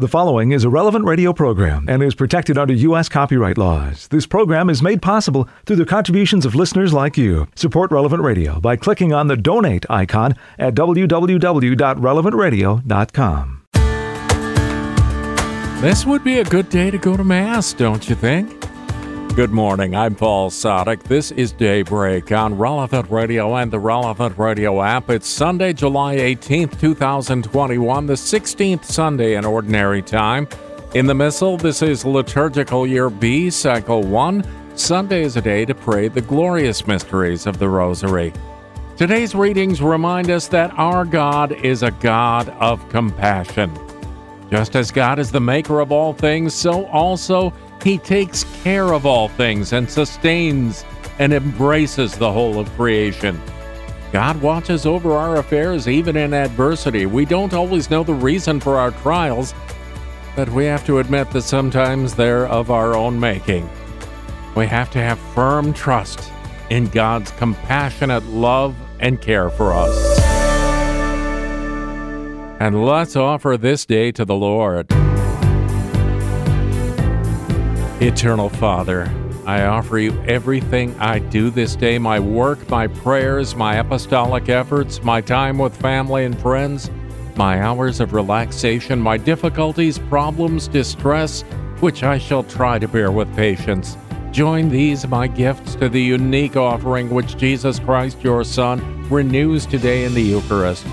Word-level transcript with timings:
The 0.00 0.06
following 0.06 0.52
is 0.52 0.62
a 0.62 0.70
relevant 0.70 1.06
radio 1.06 1.32
program 1.32 1.86
and 1.88 2.04
is 2.04 2.14
protected 2.14 2.56
under 2.56 2.72
U.S. 2.72 3.08
copyright 3.08 3.58
laws. 3.58 4.06
This 4.06 4.28
program 4.28 4.70
is 4.70 4.80
made 4.80 5.02
possible 5.02 5.48
through 5.66 5.74
the 5.74 5.84
contributions 5.84 6.46
of 6.46 6.54
listeners 6.54 6.92
like 6.92 7.18
you. 7.18 7.48
Support 7.56 7.90
Relevant 7.90 8.22
Radio 8.22 8.60
by 8.60 8.76
clicking 8.76 9.12
on 9.12 9.26
the 9.26 9.36
donate 9.36 9.84
icon 9.90 10.36
at 10.56 10.76
www.relevantradio.com. 10.76 13.62
This 15.82 16.06
would 16.06 16.22
be 16.22 16.38
a 16.38 16.44
good 16.44 16.68
day 16.68 16.92
to 16.92 16.98
go 16.98 17.16
to 17.16 17.24
Mass, 17.24 17.72
don't 17.72 18.08
you 18.08 18.14
think? 18.14 18.67
Good 19.38 19.52
morning, 19.52 19.94
I'm 19.94 20.16
Paul 20.16 20.50
Sadek. 20.50 21.04
This 21.04 21.30
is 21.30 21.52
Daybreak 21.52 22.32
on 22.32 22.58
Relevant 22.58 23.08
Radio 23.08 23.54
and 23.54 23.70
the 23.70 23.78
Relevant 23.78 24.36
Radio 24.36 24.82
app. 24.82 25.10
It's 25.10 25.28
Sunday, 25.28 25.72
July 25.72 26.16
18th, 26.16 26.80
2021, 26.80 28.06
the 28.06 28.14
16th 28.14 28.84
Sunday 28.84 29.36
in 29.36 29.44
Ordinary 29.44 30.02
Time. 30.02 30.48
In 30.96 31.06
the 31.06 31.14
Missal, 31.14 31.56
this 31.56 31.82
is 31.82 32.04
Liturgical 32.04 32.84
Year 32.84 33.08
B, 33.08 33.48
Cycle 33.48 34.02
1. 34.02 34.44
Sunday 34.76 35.22
is 35.22 35.36
a 35.36 35.40
day 35.40 35.64
to 35.66 35.72
pray 35.72 36.08
the 36.08 36.20
glorious 36.20 36.88
mysteries 36.88 37.46
of 37.46 37.60
the 37.60 37.68
Rosary. 37.68 38.32
Today's 38.96 39.36
readings 39.36 39.80
remind 39.80 40.30
us 40.30 40.48
that 40.48 40.76
our 40.76 41.04
God 41.04 41.52
is 41.64 41.84
a 41.84 41.92
God 41.92 42.48
of 42.58 42.88
compassion. 42.88 43.72
Just 44.50 44.74
as 44.74 44.90
God 44.90 45.20
is 45.20 45.30
the 45.30 45.38
maker 45.38 45.78
of 45.78 45.92
all 45.92 46.12
things, 46.12 46.54
so 46.54 46.86
also 46.86 47.52
he 47.82 47.98
takes 47.98 48.44
care 48.62 48.92
of 48.92 49.06
all 49.06 49.28
things 49.28 49.72
and 49.72 49.88
sustains 49.88 50.84
and 51.18 51.32
embraces 51.32 52.16
the 52.16 52.30
whole 52.30 52.58
of 52.58 52.70
creation. 52.72 53.40
God 54.12 54.40
watches 54.40 54.86
over 54.86 55.12
our 55.12 55.36
affairs 55.36 55.86
even 55.86 56.16
in 56.16 56.32
adversity. 56.32 57.06
We 57.06 57.24
don't 57.24 57.52
always 57.52 57.90
know 57.90 58.02
the 58.02 58.14
reason 58.14 58.58
for 58.58 58.78
our 58.78 58.90
trials, 58.90 59.54
but 60.34 60.48
we 60.48 60.64
have 60.64 60.86
to 60.86 60.98
admit 60.98 61.30
that 61.32 61.42
sometimes 61.42 62.14
they're 62.14 62.46
of 62.46 62.70
our 62.70 62.94
own 62.94 63.20
making. 63.20 63.68
We 64.54 64.66
have 64.66 64.90
to 64.92 64.98
have 64.98 65.18
firm 65.34 65.72
trust 65.72 66.32
in 66.70 66.86
God's 66.88 67.30
compassionate 67.32 68.24
love 68.24 68.74
and 69.00 69.20
care 69.20 69.50
for 69.50 69.72
us. 69.72 70.18
And 72.60 72.84
let's 72.84 73.14
offer 73.14 73.56
this 73.56 73.86
day 73.86 74.10
to 74.12 74.24
the 74.24 74.34
Lord. 74.34 74.88
Eternal 78.00 78.48
Father, 78.48 79.12
I 79.44 79.64
offer 79.64 79.98
you 79.98 80.16
everything 80.28 80.96
I 81.00 81.18
do 81.18 81.50
this 81.50 81.74
day 81.74 81.98
my 81.98 82.20
work, 82.20 82.70
my 82.70 82.86
prayers, 82.86 83.56
my 83.56 83.74
apostolic 83.78 84.48
efforts, 84.48 85.02
my 85.02 85.20
time 85.20 85.58
with 85.58 85.76
family 85.76 86.24
and 86.24 86.40
friends, 86.40 86.92
my 87.34 87.60
hours 87.60 87.98
of 87.98 88.12
relaxation, 88.12 89.00
my 89.00 89.16
difficulties, 89.16 89.98
problems, 89.98 90.68
distress, 90.68 91.42
which 91.80 92.04
I 92.04 92.18
shall 92.18 92.44
try 92.44 92.78
to 92.78 92.86
bear 92.86 93.10
with 93.10 93.34
patience. 93.34 93.96
Join 94.30 94.68
these, 94.68 95.04
my 95.08 95.26
gifts, 95.26 95.74
to 95.74 95.88
the 95.88 96.00
unique 96.00 96.56
offering 96.56 97.10
which 97.10 97.36
Jesus 97.36 97.80
Christ, 97.80 98.22
your 98.22 98.44
Son, 98.44 99.08
renews 99.08 99.66
today 99.66 100.04
in 100.04 100.14
the 100.14 100.22
Eucharist. 100.22 100.86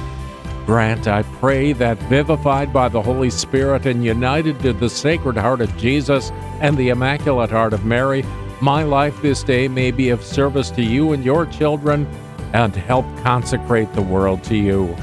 Grant, 0.66 1.08
I 1.08 1.22
pray, 1.24 1.74
that 1.74 1.98
vivified 2.04 2.74
by 2.74 2.90
the 2.90 3.02
Holy 3.02 3.30
Spirit 3.30 3.86
and 3.86 4.04
united 4.04 4.60
to 4.62 4.74
the 4.74 4.90
Sacred 4.90 5.38
Heart 5.38 5.62
of 5.62 5.78
Jesus 5.78 6.32
and 6.60 6.76
the 6.76 6.90
Immaculate 6.90 7.52
Heart 7.52 7.74
of 7.74 7.86
Mary, 7.86 8.26
my 8.62 8.84
life 8.84 9.22
this 9.22 9.44
day 9.44 9.68
may 9.68 9.92
be 9.92 10.10
of 10.10 10.24
service 10.24 10.72
to 10.72 10.82
you 10.82 11.14
and 11.14 11.24
your 11.24 11.46
children 11.46 12.08
and 12.54 12.76
help 12.76 13.06
consecrate 13.18 13.94
the 13.94 14.02
world 14.02 14.44
to 14.46 14.56
you. 14.56 14.96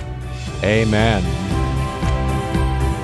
Amen. 0.64 1.22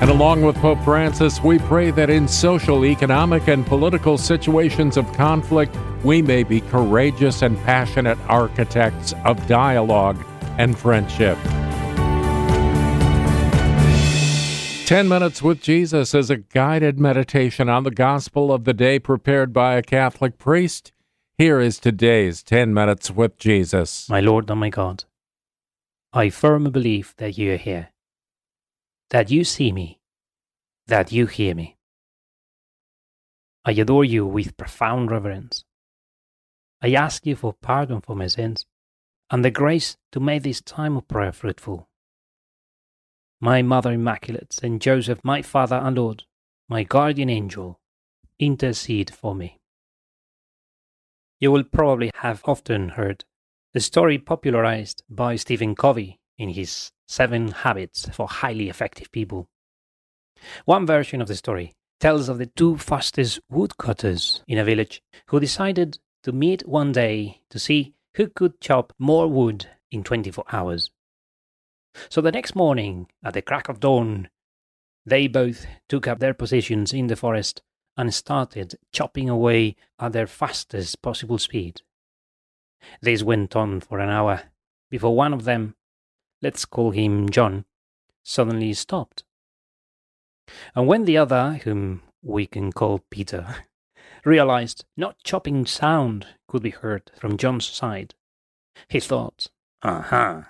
And 0.01 0.09
along 0.09 0.41
with 0.41 0.55
Pope 0.57 0.81
Francis, 0.83 1.41
we 1.41 1.59
pray 1.59 1.91
that 1.91 2.09
in 2.09 2.27
social, 2.27 2.85
economic, 2.85 3.47
and 3.47 3.65
political 3.65 4.17
situations 4.17 4.97
of 4.97 5.11
conflict, 5.13 5.77
we 6.03 6.21
may 6.21 6.43
be 6.43 6.61
courageous 6.61 7.41
and 7.41 7.57
passionate 7.59 8.17
architects 8.27 9.13
of 9.25 9.45
dialogue 9.47 10.21
and 10.57 10.77
friendship. 10.77 11.37
10 14.89 15.07
Minutes 15.07 15.43
with 15.43 15.61
Jesus 15.61 16.15
is 16.15 16.31
a 16.31 16.37
guided 16.37 16.99
meditation 16.99 17.69
on 17.69 17.83
the 17.83 17.91
gospel 17.91 18.51
of 18.51 18.63
the 18.63 18.73
day 18.73 18.97
prepared 18.97 19.53
by 19.53 19.75
a 19.75 19.83
Catholic 19.83 20.39
priest. 20.39 20.91
Here 21.37 21.59
is 21.59 21.77
today's 21.77 22.41
10 22.41 22.73
Minutes 22.73 23.11
with 23.11 23.37
Jesus. 23.37 24.09
My 24.09 24.19
Lord 24.19 24.49
and 24.49 24.59
my 24.59 24.71
God, 24.71 25.03
I 26.11 26.31
firmly 26.31 26.71
believe 26.71 27.13
that 27.17 27.37
you 27.37 27.53
are 27.53 27.57
here, 27.57 27.89
that 29.11 29.29
you 29.29 29.43
see 29.43 29.71
me, 29.71 29.99
that 30.87 31.11
you 31.11 31.27
hear 31.27 31.53
me. 31.53 31.77
I 33.63 33.73
adore 33.73 34.05
you 34.05 34.25
with 34.25 34.57
profound 34.57 35.11
reverence. 35.11 35.65
I 36.81 36.93
ask 36.93 37.27
you 37.27 37.35
for 37.35 37.53
pardon 37.53 38.01
for 38.01 38.15
my 38.15 38.25
sins 38.25 38.65
and 39.29 39.45
the 39.45 39.51
grace 39.51 39.97
to 40.13 40.19
make 40.19 40.41
this 40.41 40.61
time 40.61 40.97
of 40.97 41.07
prayer 41.07 41.31
fruitful 41.31 41.88
my 43.41 43.61
Mother 43.61 43.93
Immaculate, 43.93 44.59
and 44.61 44.81
Joseph, 44.81 45.19
my 45.23 45.41
Father 45.41 45.77
and 45.77 45.97
Lord, 45.97 46.23
my 46.67 46.83
guardian 46.83 47.29
angel, 47.29 47.79
intercede 48.37 49.09
for 49.09 49.33
me. 49.33 49.59
You 51.39 51.51
will 51.51 51.63
probably 51.63 52.11
have 52.15 52.41
often 52.45 52.89
heard 52.89 53.23
the 53.73 53.79
story 53.79 54.17
popularized 54.17 55.03
by 55.09 55.35
Stephen 55.37 55.75
Covey 55.75 56.19
in 56.37 56.49
his 56.49 56.91
Seven 57.07 57.49
Habits 57.49 58.09
for 58.09 58.27
Highly 58.27 58.69
Effective 58.69 59.11
People. 59.11 59.47
One 60.65 60.85
version 60.85 61.21
of 61.21 61.27
the 61.27 61.35
story 61.35 61.73
tells 61.99 62.29
of 62.29 62.37
the 62.37 62.45
two 62.45 62.77
fastest 62.77 63.39
woodcutters 63.49 64.43
in 64.47 64.57
a 64.57 64.63
village 64.63 65.01
who 65.27 65.39
decided 65.39 65.99
to 66.23 66.31
meet 66.31 66.67
one 66.67 66.91
day 66.91 67.41
to 67.49 67.59
see 67.59 67.93
who 68.15 68.27
could 68.27 68.59
chop 68.59 68.93
more 68.99 69.27
wood 69.27 69.67
in 69.91 70.03
24 70.03 70.43
hours. 70.51 70.91
So 72.09 72.21
the 72.21 72.31
next 72.31 72.55
morning, 72.55 73.07
at 73.23 73.33
the 73.33 73.41
crack 73.41 73.69
of 73.69 73.79
dawn, 73.79 74.29
they 75.05 75.27
both 75.27 75.65
took 75.87 76.07
up 76.07 76.19
their 76.19 76.33
positions 76.33 76.93
in 76.93 77.07
the 77.07 77.15
forest 77.15 77.61
and 77.97 78.13
started 78.13 78.75
chopping 78.91 79.29
away 79.29 79.75
at 79.99 80.13
their 80.13 80.27
fastest 80.27 81.01
possible 81.01 81.37
speed. 81.37 81.81
This 83.01 83.23
went 83.23 83.55
on 83.55 83.81
for 83.81 83.99
an 83.99 84.09
hour 84.09 84.43
before 84.89 85.15
one 85.15 85.33
of 85.33 85.43
them, 85.43 85.75
let's 86.41 86.65
call 86.65 86.91
him 86.91 87.29
John, 87.29 87.65
suddenly 88.23 88.73
stopped. 88.73 89.23
And 90.75 90.87
when 90.87 91.05
the 91.05 91.17
other, 91.17 91.59
whom 91.63 92.01
we 92.23 92.47
can 92.47 92.71
call 92.71 93.03
Peter, 93.11 93.67
realized 94.25 94.85
no 94.97 95.13
chopping 95.23 95.65
sound 95.65 96.25
could 96.47 96.63
be 96.63 96.71
heard 96.71 97.11
from 97.17 97.37
John's 97.37 97.67
side, 97.67 98.15
he 98.87 98.99
thought, 98.99 99.47
Aha, 99.83 100.47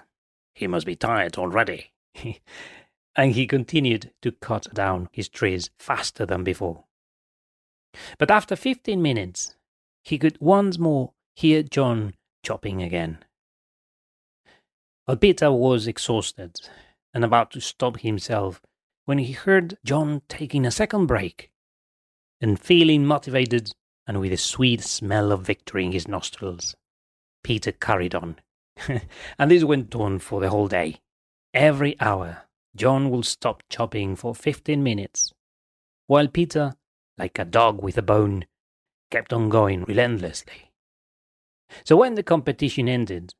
he 0.60 0.68
must 0.68 0.86
be 0.86 0.96
tired 0.96 1.38
already. 1.38 1.94
and 3.16 3.32
he 3.32 3.48
continued 3.48 4.12
to 4.22 4.32
cut 4.34 4.68
down 4.74 5.10
his 5.12 5.30
trees 5.30 5.70
faster 5.80 6.26
than 6.26 6.44
before. 6.44 6.84
But 8.18 8.30
after 8.30 8.56
fifteen 8.56 9.02
minutes, 9.02 9.56
he 10.04 10.18
could 10.18 10.38
once 10.40 10.78
more 10.78 11.14
hear 11.36 11.64
John 11.64 12.14
chopping 12.44 12.84
again. 12.84 13.20
Peter 15.20 15.52
was 15.52 15.88
exhausted 15.88 16.60
and 17.14 17.24
about 17.24 17.52
to 17.52 17.62
stop 17.62 18.02
himself 18.02 18.62
when 19.06 19.18
he 19.18 19.32
heard 19.32 19.78
John 19.84 20.22
taking 20.28 20.66
a 20.66 20.72
second 20.72 21.08
break. 21.08 21.50
And 22.42 22.60
feeling 22.60 23.06
motivated 23.06 23.72
and 24.08 24.20
with 24.20 24.32
a 24.32 24.38
sweet 24.38 24.82
smell 24.82 25.32
of 25.32 25.42
victory 25.42 25.86
in 25.86 25.92
his 25.92 26.08
nostrils, 26.08 26.76
Peter 27.44 27.72
carried 27.72 28.16
on. 28.16 28.38
and 29.40 29.52
this 29.52 29.64
went 29.64 29.96
on 29.96 30.20
for 30.20 30.40
the 30.40 30.50
whole 30.50 30.68
day. 30.68 31.00
Every 31.54 32.00
hour, 32.00 32.44
John 32.76 33.10
would 33.10 33.26
stop 33.26 33.64
chopping 33.70 34.16
for 34.16 34.36
15 34.36 34.82
minutes, 34.84 35.34
while 36.08 36.28
Peter, 36.28 36.74
like 37.18 37.40
a 37.40 37.46
dog 37.46 37.82
with 37.82 37.98
a 37.98 38.02
bone, 38.02 38.46
kept 39.12 39.34
on 39.34 39.50
going 39.50 39.84
relentlessly. 39.84 40.72
So 41.84 41.98
when 41.98 42.16
the 42.16 42.24
competition 42.24 42.88
ended, 42.88 43.34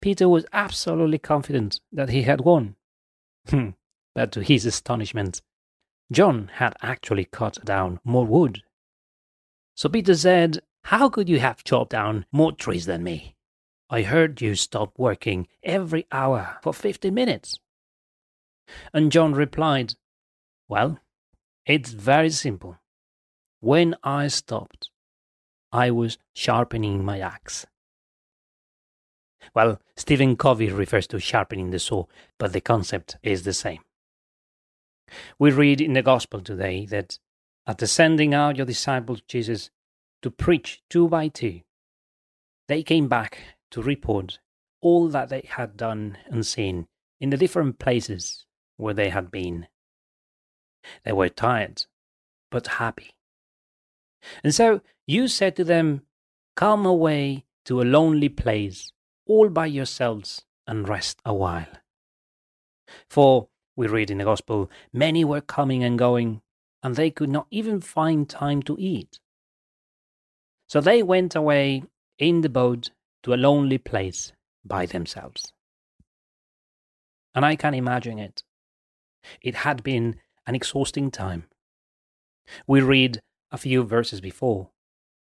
Peter 0.00 0.28
was 0.28 0.46
absolutely 0.52 1.18
confident 1.18 1.80
that 1.92 2.10
he 2.10 2.22
had 2.22 2.40
won. 2.42 2.76
Hmm, 3.48 3.70
but 4.14 4.32
to 4.32 4.42
his 4.42 4.66
astonishment, 4.66 5.40
John 6.12 6.50
had 6.54 6.74
actually 6.82 7.24
cut 7.24 7.64
down 7.64 8.00
more 8.04 8.26
wood. 8.26 8.62
So 9.74 9.88
Peter 9.88 10.14
said, 10.14 10.60
How 10.84 11.08
could 11.08 11.28
you 11.28 11.40
have 11.40 11.64
chopped 11.64 11.90
down 11.90 12.26
more 12.30 12.52
trees 12.52 12.86
than 12.86 13.02
me? 13.02 13.33
I 13.90 14.02
heard 14.02 14.40
you 14.40 14.54
stop 14.54 14.98
working 14.98 15.46
every 15.62 16.06
hour 16.10 16.58
for 16.62 16.72
50 16.72 17.10
minutes. 17.10 17.58
And 18.92 19.12
John 19.12 19.34
replied, 19.34 19.94
Well, 20.68 20.98
it's 21.66 21.90
very 21.90 22.30
simple. 22.30 22.78
When 23.60 23.94
I 24.02 24.28
stopped, 24.28 24.90
I 25.72 25.90
was 25.90 26.18
sharpening 26.34 27.04
my 27.04 27.20
axe. 27.20 27.66
Well, 29.54 29.80
Stephen 29.96 30.36
Covey 30.36 30.70
refers 30.70 31.06
to 31.08 31.20
sharpening 31.20 31.70
the 31.70 31.78
saw, 31.78 32.06
but 32.38 32.52
the 32.52 32.60
concept 32.60 33.16
is 33.22 33.42
the 33.42 33.52
same. 33.52 33.80
We 35.38 35.50
read 35.50 35.80
in 35.80 35.92
the 35.92 36.02
Gospel 36.02 36.40
today 36.40 36.86
that 36.86 37.18
after 37.66 37.86
sending 37.86 38.34
out 38.34 38.56
your 38.56 38.66
disciples, 38.66 39.22
Jesus, 39.28 39.70
to 40.22 40.30
preach 40.30 40.82
two 40.88 41.08
by 41.08 41.28
two, 41.28 41.60
they 42.68 42.82
came 42.82 43.08
back 43.08 43.38
to 43.74 43.82
report 43.82 44.38
all 44.80 45.08
that 45.08 45.30
they 45.30 45.42
had 45.48 45.76
done 45.76 46.16
and 46.26 46.46
seen 46.46 46.86
in 47.20 47.30
the 47.30 47.36
different 47.36 47.80
places 47.80 48.46
where 48.76 48.94
they 48.94 49.08
had 49.08 49.32
been. 49.32 49.66
They 51.04 51.10
were 51.10 51.28
tired, 51.28 51.84
but 52.52 52.78
happy. 52.78 53.16
And 54.44 54.54
so 54.54 54.80
you 55.08 55.26
said 55.26 55.56
to 55.56 55.64
them, 55.64 56.02
Come 56.54 56.86
away 56.86 57.46
to 57.64 57.82
a 57.82 57.90
lonely 57.98 58.28
place, 58.28 58.92
all 59.26 59.48
by 59.48 59.66
yourselves, 59.66 60.44
and 60.68 60.88
rest 60.88 61.18
a 61.24 61.34
while. 61.34 61.74
For, 63.10 63.48
we 63.74 63.88
read 63.88 64.08
in 64.08 64.18
the 64.18 64.24
Gospel, 64.24 64.70
many 64.92 65.24
were 65.24 65.40
coming 65.40 65.82
and 65.82 65.98
going, 65.98 66.42
and 66.80 66.94
they 66.94 67.10
could 67.10 67.30
not 67.30 67.48
even 67.50 67.80
find 67.80 68.28
time 68.28 68.62
to 68.62 68.76
eat. 68.78 69.18
So 70.68 70.80
they 70.80 71.02
went 71.02 71.34
away 71.34 71.82
in 72.20 72.42
the 72.42 72.48
boat 72.48 72.92
to 73.24 73.34
a 73.34 73.36
lonely 73.36 73.78
place 73.78 74.32
by 74.64 74.86
themselves. 74.86 75.52
And 77.34 77.44
I 77.44 77.56
can 77.56 77.74
imagine 77.74 78.18
it. 78.18 78.44
It 79.42 79.56
had 79.56 79.82
been 79.82 80.16
an 80.46 80.54
exhausting 80.54 81.10
time. 81.10 81.44
We 82.66 82.80
read 82.80 83.20
a 83.50 83.58
few 83.58 83.82
verses 83.82 84.20
before 84.20 84.70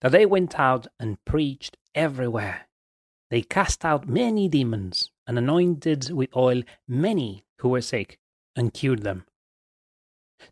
that 0.01 0.11
they 0.11 0.25
went 0.25 0.59
out 0.59 0.87
and 0.99 1.23
preached 1.25 1.77
everywhere. 1.93 2.67
They 3.29 3.41
cast 3.41 3.85
out 3.85 4.07
many 4.07 4.47
demons 4.47 5.11
and 5.27 5.37
anointed 5.37 6.09
with 6.09 6.35
oil 6.35 6.63
many 6.87 7.45
who 7.59 7.69
were 7.69 7.81
sick 7.81 8.17
and 8.55 8.73
cured 8.73 9.03
them. 9.03 9.25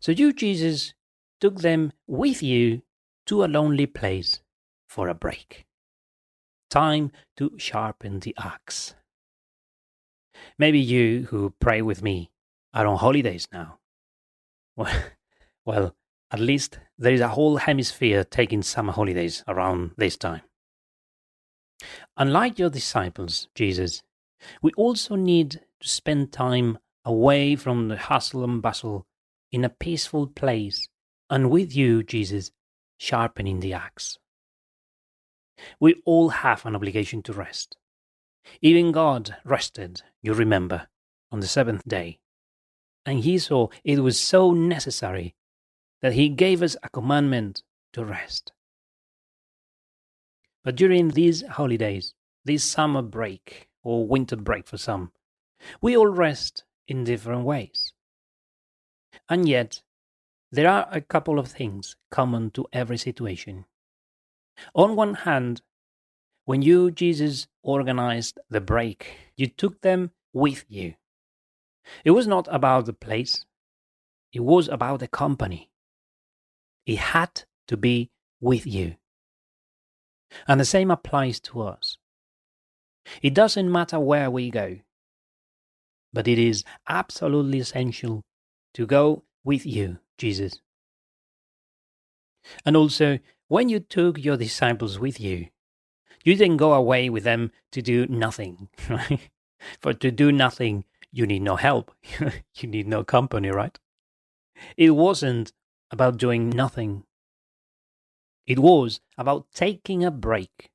So 0.00 0.12
you, 0.12 0.32
Jesus, 0.32 0.92
took 1.40 1.60
them 1.60 1.92
with 2.06 2.42
you 2.42 2.82
to 3.26 3.42
a 3.42 3.46
lonely 3.46 3.86
place 3.86 4.40
for 4.86 5.08
a 5.08 5.14
break. 5.14 5.67
Time 6.70 7.12
to 7.36 7.52
sharpen 7.56 8.20
the 8.20 8.34
axe. 8.38 8.94
Maybe 10.58 10.78
you 10.78 11.26
who 11.30 11.54
pray 11.60 11.82
with 11.82 12.02
me 12.02 12.30
are 12.74 12.86
on 12.86 12.98
holidays 12.98 13.48
now. 13.52 13.78
Well, 14.76 14.92
well, 15.64 15.94
at 16.30 16.40
least 16.40 16.78
there 16.98 17.12
is 17.12 17.20
a 17.20 17.28
whole 17.28 17.56
hemisphere 17.56 18.24
taking 18.24 18.62
summer 18.62 18.92
holidays 18.92 19.42
around 19.48 19.92
this 19.96 20.16
time. 20.16 20.42
Unlike 22.16 22.58
your 22.58 22.70
disciples, 22.70 23.48
Jesus, 23.54 24.02
we 24.62 24.72
also 24.76 25.14
need 25.14 25.60
to 25.80 25.88
spend 25.88 26.32
time 26.32 26.78
away 27.04 27.56
from 27.56 27.88
the 27.88 27.96
hustle 27.96 28.44
and 28.44 28.60
bustle 28.60 29.06
in 29.50 29.64
a 29.64 29.68
peaceful 29.68 30.26
place 30.26 30.88
and 31.30 31.50
with 31.50 31.74
you, 31.74 32.02
Jesus, 32.02 32.50
sharpening 32.98 33.60
the 33.60 33.72
axe. 33.72 34.18
We 35.80 36.02
all 36.04 36.28
have 36.30 36.64
an 36.66 36.74
obligation 36.74 37.22
to 37.24 37.32
rest. 37.32 37.76
Even 38.60 38.92
God 38.92 39.36
rested, 39.44 40.02
you 40.22 40.34
remember, 40.34 40.88
on 41.30 41.40
the 41.40 41.46
seventh 41.46 41.86
day. 41.86 42.18
And 43.04 43.20
he 43.20 43.38
saw 43.38 43.68
it 43.84 44.00
was 44.00 44.18
so 44.18 44.52
necessary 44.52 45.34
that 46.02 46.12
he 46.12 46.28
gave 46.28 46.62
us 46.62 46.76
a 46.82 46.88
commandment 46.88 47.62
to 47.92 48.04
rest. 48.04 48.52
But 50.64 50.76
during 50.76 51.08
these 51.08 51.46
holidays, 51.46 52.14
this 52.44 52.64
summer 52.64 53.02
break, 53.02 53.68
or 53.82 54.06
winter 54.06 54.36
break 54.36 54.66
for 54.66 54.78
some, 54.78 55.12
we 55.80 55.96
all 55.96 56.06
rest 56.06 56.64
in 56.86 57.04
different 57.04 57.44
ways. 57.44 57.92
And 59.28 59.48
yet, 59.48 59.82
there 60.50 60.68
are 60.68 60.88
a 60.90 61.00
couple 61.00 61.38
of 61.38 61.48
things 61.48 61.96
common 62.10 62.50
to 62.52 62.66
every 62.72 62.98
situation. 62.98 63.64
On 64.74 64.96
one 64.96 65.14
hand, 65.14 65.62
when 66.44 66.62
you, 66.62 66.90
Jesus, 66.90 67.46
organized 67.62 68.38
the 68.48 68.60
break, 68.60 69.16
you 69.36 69.46
took 69.46 69.80
them 69.82 70.10
with 70.32 70.64
you. 70.68 70.94
It 72.04 72.12
was 72.12 72.26
not 72.26 72.48
about 72.50 72.86
the 72.86 72.92
place, 72.92 73.44
it 74.32 74.40
was 74.40 74.68
about 74.68 75.00
the 75.00 75.08
company. 75.08 75.70
It 76.86 76.98
had 76.98 77.44
to 77.66 77.76
be 77.76 78.10
with 78.40 78.66
you. 78.66 78.96
And 80.46 80.60
the 80.60 80.64
same 80.64 80.90
applies 80.90 81.40
to 81.40 81.62
us. 81.62 81.98
It 83.22 83.34
doesn't 83.34 83.72
matter 83.72 83.98
where 83.98 84.30
we 84.30 84.50
go, 84.50 84.78
but 86.12 86.28
it 86.28 86.38
is 86.38 86.64
absolutely 86.88 87.60
essential 87.60 88.22
to 88.74 88.86
go 88.86 89.24
with 89.44 89.64
you, 89.64 89.98
Jesus. 90.18 90.60
And 92.64 92.76
also, 92.76 93.18
when 93.48 93.68
you 93.68 93.80
took 93.80 94.22
your 94.22 94.36
disciples 94.36 94.98
with 94.98 95.20
you, 95.20 95.48
you 96.24 96.36
didn't 96.36 96.58
go 96.58 96.74
away 96.74 97.08
with 97.08 97.24
them 97.24 97.50
to 97.72 97.82
do 97.82 98.06
nothing, 98.06 98.68
right? 98.88 99.30
For 99.80 99.94
to 99.94 100.10
do 100.10 100.30
nothing, 100.30 100.84
you 101.10 101.26
need 101.26 101.42
no 101.42 101.56
help. 101.56 101.92
you 102.54 102.68
need 102.68 102.86
no 102.86 103.02
company, 103.02 103.48
right? 103.48 103.78
It 104.76 104.90
wasn't 104.90 105.52
about 105.90 106.18
doing 106.18 106.50
nothing. 106.50 107.04
It 108.46 108.58
was 108.58 109.00
about 109.16 109.46
taking 109.54 110.04
a 110.04 110.10
break 110.10 110.70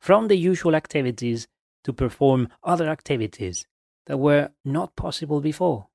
from 0.00 0.28
the 0.28 0.36
usual 0.36 0.74
activities 0.74 1.48
to 1.84 1.92
perform 1.92 2.48
other 2.62 2.88
activities 2.88 3.66
that 4.06 4.18
were 4.18 4.50
not 4.64 4.96
possible 4.96 5.40
before. 5.40 5.88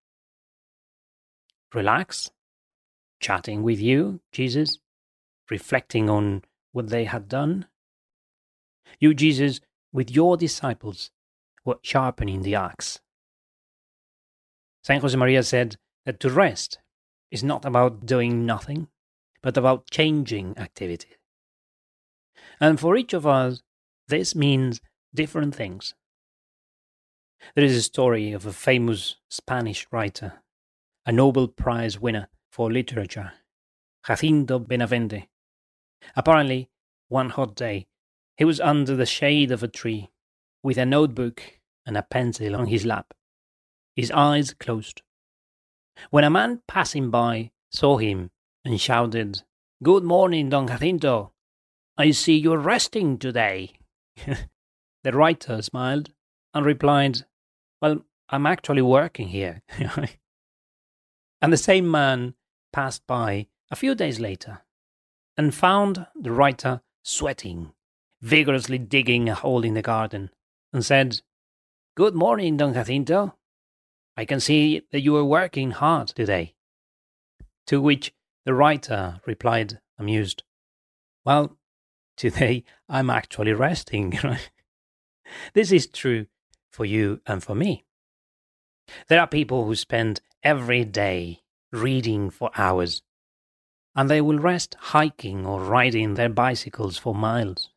Relax, 1.74 2.32
chatting 3.20 3.62
with 3.62 3.80
you, 3.80 4.22
Jesus, 4.32 4.80
reflecting 5.50 6.10
on 6.10 6.44
what 6.72 6.90
they 6.90 7.06
had 7.06 7.28
done. 7.28 7.68
You, 9.00 9.14
Jesus, 9.14 9.62
with 9.92 10.12
your 10.12 10.38
disciples, 10.38 11.12
were 11.66 11.80
sharpening 11.82 12.42
the 12.42 12.56
axe. 12.56 13.00
Saint 14.84 15.04
Josemaria 15.04 15.46
said 15.46 15.78
that 16.06 16.20
to 16.20 16.30
rest 16.30 16.80
is 17.32 17.44
not 17.44 17.66
about 17.66 18.06
doing 18.06 18.46
nothing, 18.46 18.88
but 19.42 19.58
about 19.58 19.90
changing 19.90 20.58
activity. 20.58 21.10
And 22.60 22.80
for 22.80 22.98
each 22.98 23.14
of 23.14 23.28
us, 23.28 23.62
this 24.08 24.36
means 24.36 24.82
different 25.14 25.56
things. 25.56 25.94
There 27.56 27.64
is 27.64 27.76
a 27.76 27.82
story 27.82 28.32
of 28.32 28.46
a 28.46 28.54
famous 28.54 29.16
Spanish 29.30 29.88
writer, 29.92 30.42
a 31.06 31.12
Nobel 31.12 31.48
Prize 31.48 32.00
winner 32.00 32.28
for 32.52 32.72
literature, 32.72 33.34
Jacinto 34.06 34.60
Benavente. 34.60 35.28
Apparently, 36.16 36.70
one 37.08 37.30
hot 37.30 37.56
day, 37.56 37.88
he 38.38 38.46
was 38.46 38.60
under 38.62 38.96
the 38.96 39.06
shade 39.06 39.52
of 39.52 39.64
a 39.64 39.68
tree, 39.68 40.10
with 40.64 40.78
a 40.78 40.86
notebook 40.86 41.42
and 41.86 41.98
a 41.98 42.04
pencil 42.04 42.56
on 42.56 42.68
his 42.68 42.86
lap, 42.86 43.14
his 43.96 44.12
eyes 44.12 44.54
closed. 44.54 45.02
When 46.10 46.24
a 46.24 46.30
man 46.30 46.62
passing 46.68 47.10
by 47.10 47.52
saw 47.70 47.98
him 47.98 48.32
and 48.64 48.80
shouted, 48.80 49.44
Good 49.84 50.04
morning, 50.04 50.50
Don 50.50 50.68
Jacinto. 50.68 51.34
I 51.98 52.12
see 52.12 52.38
you're 52.38 52.58
resting 52.58 53.18
today. 53.18 53.74
the 55.04 55.12
writer 55.12 55.62
smiled 55.62 56.14
and 56.54 56.66
replied, 56.66 57.26
Well, 57.82 58.06
I'm 58.30 58.46
actually 58.46 58.82
working 58.82 59.30
here. 59.30 59.62
and 61.42 61.52
the 61.52 61.58
same 61.58 61.90
man 61.90 62.36
passed 62.72 63.06
by 63.08 63.48
a 63.72 63.76
few 63.76 63.96
days 63.96 64.20
later 64.20 64.62
and 65.40 65.56
found 65.56 66.06
the 66.20 66.34
writer 66.34 66.82
sweating, 67.02 67.72
vigorously 68.20 68.78
digging 68.78 69.30
a 69.30 69.34
hole 69.34 69.64
in 69.64 69.74
the 69.74 69.82
garden, 69.82 70.30
and 70.74 70.84
said, 70.84 71.22
Good 71.96 72.14
morning, 72.14 72.58
Don 72.58 72.74
Jacinto. 72.74 73.36
I 74.18 74.26
can 74.26 74.42
see 74.42 74.82
that 74.92 75.00
you 75.00 75.16
are 75.16 75.24
working 75.24 75.72
hard 75.72 76.10
today. 76.10 76.56
To 77.68 77.80
which 77.80 78.14
the 78.44 78.54
writer 78.54 79.22
replied, 79.26 79.80
amused, 79.98 80.44
Well, 81.24 81.58
today 82.18 82.66
I'm 82.90 83.10
actually 83.10 83.54
resting. 83.54 84.20
this 85.54 85.72
is 85.72 85.88
true 85.88 86.26
for 86.70 86.84
you 86.84 87.22
and 87.26 87.42
for 87.42 87.56
me. 87.56 87.86
There 89.08 89.22
are 89.22 89.28
people 89.28 89.64
who 89.64 89.76
spend 89.76 90.20
every 90.44 90.84
day 90.84 91.44
reading 91.72 92.30
for 92.30 92.52
hours, 92.58 93.04
and 94.00 94.10
they 94.10 94.22
will 94.22 94.40
rest 94.40 94.78
hiking 94.80 95.46
or 95.46 95.62
riding 95.62 96.14
their 96.14 96.30
bicycles 96.30 96.98
for 96.98 97.14
miles. 97.14 97.70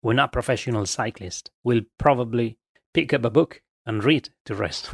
When 0.00 0.18
a 0.18 0.26
professional 0.26 0.86
cyclist 0.86 1.50
will 1.62 1.82
probably 1.98 2.56
pick 2.94 3.12
up 3.12 3.22
a 3.22 3.28
book 3.28 3.60
and 3.84 4.02
read 4.02 4.30
to 4.46 4.54
rest. 4.54 4.90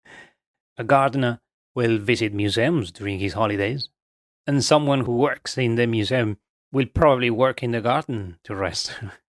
a 0.78 0.84
gardener 0.84 1.42
will 1.74 1.98
visit 1.98 2.32
museums 2.32 2.92
during 2.92 3.18
his 3.18 3.34
holidays, 3.34 3.90
and 4.46 4.64
someone 4.64 5.00
who 5.00 5.18
works 5.18 5.58
in 5.58 5.74
the 5.74 5.86
museum 5.86 6.38
will 6.72 6.86
probably 6.86 7.28
work 7.28 7.62
in 7.62 7.72
the 7.72 7.82
garden 7.82 8.38
to 8.44 8.54
rest. 8.54 8.94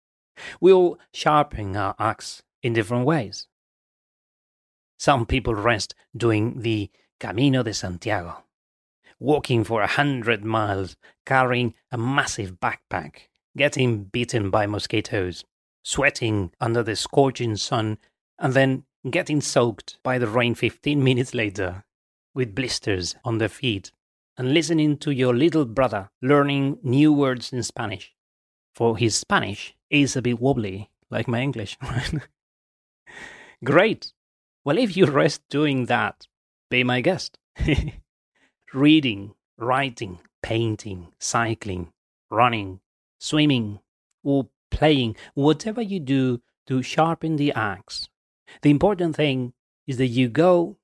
we 0.61 0.71
all 0.71 0.99
sharpen 1.11 1.75
our 1.75 1.95
axe 1.97 2.43
in 2.61 2.73
different 2.73 3.07
ways. 3.07 3.47
Some 4.99 5.25
people 5.25 5.55
rest 5.55 5.95
doing 6.15 6.61
the 6.61 6.91
Camino 7.19 7.63
de 7.63 7.73
Santiago, 7.73 8.43
walking 9.19 9.63
for 9.63 9.81
a 9.81 9.87
hundred 9.87 10.43
miles, 10.43 10.95
carrying 11.25 11.73
a 11.91 11.97
massive 11.97 12.59
backpack, 12.59 13.27
getting 13.57 14.03
bitten 14.03 14.49
by 14.49 14.65
mosquitoes, 14.65 15.43
sweating 15.83 16.51
under 16.59 16.83
the 16.83 16.95
scorching 16.95 17.55
sun, 17.55 17.97
and 18.39 18.53
then 18.53 18.83
getting 19.09 19.41
soaked 19.41 19.97
by 20.03 20.17
the 20.17 20.27
rain 20.27 20.55
15 20.55 21.03
minutes 21.03 21.33
later 21.33 21.83
with 22.33 22.55
blisters 22.55 23.15
on 23.23 23.37
their 23.37 23.49
feet, 23.49 23.91
and 24.37 24.53
listening 24.53 24.97
to 24.97 25.11
your 25.11 25.33
little 25.33 25.65
brother 25.65 26.09
learning 26.21 26.77
new 26.83 27.13
words 27.13 27.53
in 27.53 27.63
Spanish. 27.63 28.13
For 28.73 28.97
his 28.97 29.15
Spanish 29.15 29.73
is 29.89 30.17
a 30.17 30.21
bit 30.21 30.41
wobbly, 30.41 30.89
like 31.09 31.29
my 31.29 31.41
English. 31.41 31.77
Great! 33.63 34.11
Well, 34.65 34.77
if 34.77 34.97
you 34.97 35.05
rest 35.05 35.41
doing 35.49 35.85
that, 35.85 36.27
be 36.69 36.83
my 36.83 36.99
guest. 36.99 37.37
Reading, 38.75 39.33
writing, 39.57 40.19
painting, 40.43 41.07
cycling, 41.17 41.93
running, 42.29 42.81
swimming, 43.17 43.79
or 44.21 44.49
playing, 44.69 45.15
whatever 45.33 45.81
you 45.81 46.01
do 46.01 46.41
to 46.67 46.81
sharpen 46.81 47.37
the 47.37 47.53
axe. 47.53 48.09
The 48.63 48.69
important 48.69 49.15
thing 49.15 49.53
is 49.87 49.95
that 49.95 50.07
you 50.07 50.27
go 50.27 50.75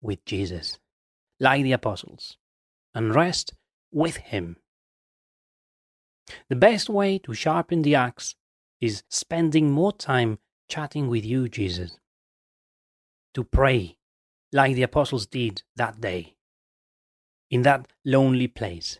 with 0.00 0.24
Jesus, 0.24 0.78
like 1.40 1.64
the 1.64 1.72
apostles, 1.72 2.36
and 2.94 3.12
rest 3.12 3.52
with 3.90 4.18
Him. 4.18 4.58
The 6.48 6.54
best 6.54 6.88
way 6.88 7.18
to 7.18 7.34
sharpen 7.34 7.82
the 7.82 7.96
axe 7.96 8.36
is 8.80 9.02
spending 9.08 9.72
more 9.72 9.92
time 9.92 10.38
chatting 10.68 11.08
with 11.08 11.24
you, 11.24 11.48
Jesus. 11.48 11.98
To 13.34 13.42
pray, 13.42 13.96
like 14.52 14.76
the 14.76 14.84
apostles 14.84 15.26
did 15.26 15.64
that 15.74 16.00
day, 16.00 16.33
in 17.54 17.62
that 17.62 17.86
lonely 18.04 18.48
place, 18.48 18.98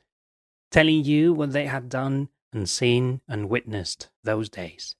telling 0.71 1.05
you 1.05 1.33
what 1.33 1.53
they 1.53 1.67
had 1.67 1.89
done 1.89 2.29
and 2.53 2.69
seen 2.69 3.21
and 3.27 3.49
witnessed 3.49 4.09
those 4.23 4.49
days. 4.49 4.95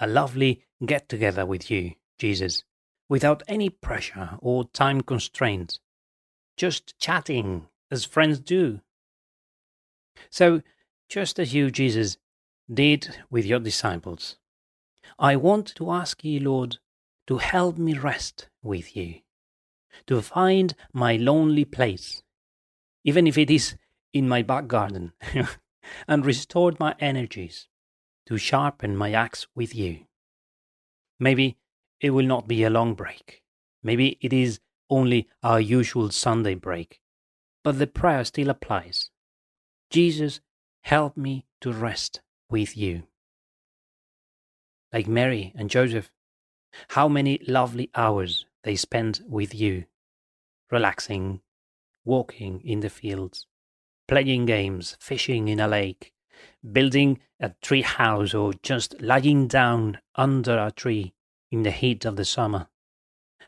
A 0.00 0.08
lovely 0.08 0.64
get 0.84 1.08
together 1.08 1.46
with 1.46 1.70
you, 1.70 1.92
Jesus, 2.18 2.64
without 3.08 3.44
any 3.46 3.70
pressure 3.70 4.30
or 4.40 4.64
time 4.64 5.00
constraints, 5.00 5.78
just 6.56 6.98
chatting 6.98 7.68
as 7.88 8.04
friends 8.04 8.40
do. 8.40 8.80
So, 10.28 10.62
just 11.08 11.38
as 11.38 11.54
you, 11.54 11.70
Jesus, 11.70 12.16
did 12.68 13.16
with 13.30 13.46
your 13.46 13.60
disciples, 13.60 14.38
I 15.20 15.36
want 15.36 15.72
to 15.76 15.92
ask 15.92 16.24
you, 16.24 16.40
Lord, 16.40 16.78
to 17.28 17.38
help 17.38 17.78
me 17.78 17.96
rest 17.96 18.48
with 18.60 18.96
you, 18.96 19.20
to 20.08 20.20
find 20.20 20.74
my 20.92 21.14
lonely 21.14 21.64
place, 21.64 22.24
even 23.04 23.26
if 23.26 23.38
it 23.38 23.50
is 23.50 23.74
in 24.12 24.28
my 24.28 24.42
back 24.42 24.66
garden. 24.66 25.12
and 26.06 26.24
restored 26.24 26.78
my 26.78 26.94
energies 27.00 27.68
to 28.26 28.36
sharpen 28.36 28.96
my 28.96 29.12
axe 29.12 29.46
with 29.54 29.74
you. 29.74 30.00
Maybe 31.18 31.56
it 32.00 32.10
will 32.10 32.26
not 32.26 32.48
be 32.48 32.62
a 32.62 32.70
long 32.70 32.94
break. 32.94 33.42
Maybe 33.82 34.18
it 34.20 34.32
is 34.32 34.60
only 34.88 35.28
our 35.42 35.60
usual 35.60 36.10
Sunday 36.10 36.54
break. 36.54 37.00
But 37.62 37.78
the 37.78 37.86
prayer 37.86 38.24
still 38.24 38.50
applies. 38.50 39.10
Jesus, 39.90 40.40
help 40.82 41.16
me 41.16 41.46
to 41.60 41.72
rest 41.72 42.20
with 42.48 42.76
you. 42.76 43.04
Like 44.92 45.06
Mary 45.06 45.52
and 45.54 45.68
Joseph, 45.68 46.10
how 46.90 47.08
many 47.08 47.40
lovely 47.46 47.90
hours 47.94 48.46
they 48.62 48.76
spent 48.76 49.20
with 49.26 49.54
you, 49.54 49.84
relaxing, 50.70 51.40
walking 52.10 52.60
in 52.64 52.80
the 52.80 52.90
fields, 52.90 53.46
playing 54.08 54.44
games, 54.44 54.96
fishing 54.98 55.46
in 55.46 55.60
a 55.60 55.68
lake, 55.68 56.12
building 56.76 57.20
a 57.38 57.50
tree 57.62 57.82
house, 57.82 58.34
or 58.34 58.52
just 58.64 59.00
lying 59.00 59.46
down 59.46 59.96
under 60.16 60.58
a 60.58 60.72
tree 60.72 61.14
in 61.52 61.62
the 61.62 61.70
heat 61.70 62.04
of 62.04 62.16
the 62.16 62.24
summer. 62.24 62.66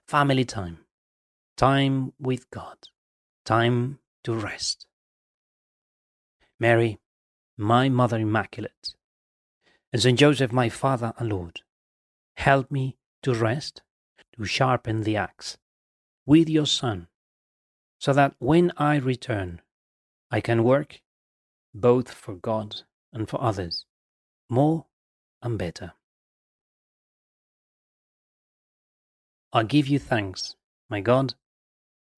Family 0.07 0.45
time, 0.45 0.79
time 1.57 2.13
with 2.21 2.49
God, 2.51 2.79
time 3.45 3.99
to 4.23 4.33
rest. 4.33 4.87
Mary, 6.61 7.01
my 7.57 7.89
Mother 7.89 8.19
Immaculate, 8.19 8.95
and 9.93 10.01
Saint 10.01 10.21
Joseph, 10.21 10.53
my 10.53 10.69
Father 10.69 11.13
and 11.19 11.29
Lord, 11.29 11.63
help 12.37 12.71
me 12.71 12.97
to 13.25 13.35
rest, 13.35 13.83
to 14.37 14.45
sharpen 14.45 15.03
the 15.03 15.17
axe 15.17 15.59
with 16.25 16.49
your 16.49 16.67
Son, 16.67 17.09
so 18.03 18.13
that 18.13 18.35
when 18.41 18.73
I 18.77 18.97
return, 18.97 19.61
I 20.29 20.41
can 20.41 20.65
work 20.65 21.01
both 21.73 22.11
for 22.13 22.35
God 22.35 22.83
and 23.13 23.29
for 23.29 23.41
others, 23.41 23.87
more 24.51 24.87
and 25.41 25.57
better. 25.57 25.93
I 29.53 29.63
give 29.63 29.87
you 29.87 30.01
thanks, 30.01 30.57
my 30.91 31.01
God, 31.01 31.35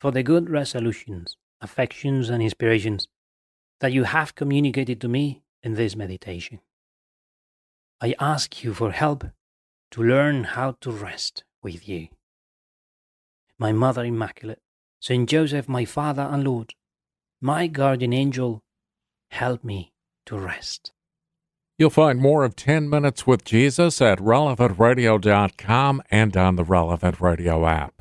for 0.01 0.11
the 0.11 0.23
good 0.23 0.49
resolutions, 0.49 1.37
affections, 1.61 2.31
and 2.31 2.43
inspirations 2.43 3.07
that 3.81 3.93
you 3.93 4.05
have 4.05 4.35
communicated 4.35 5.03
to 5.03 5.09
me 5.09 5.43
in 5.63 5.75
this 5.75 5.95
meditation. 5.95 6.61
I 8.01 8.15
ask 8.19 8.65
you 8.65 8.73
for 8.73 8.91
help 8.91 9.25
to 9.91 10.03
learn 10.03 10.45
how 10.45 10.79
to 10.81 10.91
rest 10.91 11.45
with 11.63 11.87
you. 11.87 12.09
My 13.59 13.73
Mother 13.73 14.07
Immaculate, 14.07 14.63
Saint 15.05 15.29
Joseph, 15.29 15.69
my 15.69 15.85
Father 15.85 16.23
and 16.23 16.45
Lord, 16.45 16.73
my 17.39 17.67
guardian 17.67 18.15
angel, 18.15 18.63
help 19.29 19.63
me 19.63 19.93
to 20.25 20.39
rest. 20.39 20.93
You'll 21.77 21.91
find 21.91 22.19
more 22.19 22.43
of 22.43 22.57
10 22.57 22.89
Minutes 22.89 23.27
with 23.27 23.45
Jesus 23.45 24.01
at 24.01 24.19
relevantradio.com 24.19 26.03
and 26.11 26.37
on 26.39 26.57
the 26.57 26.65
Relevant 26.65 27.21
Radio 27.21 27.67
app. 27.67 28.01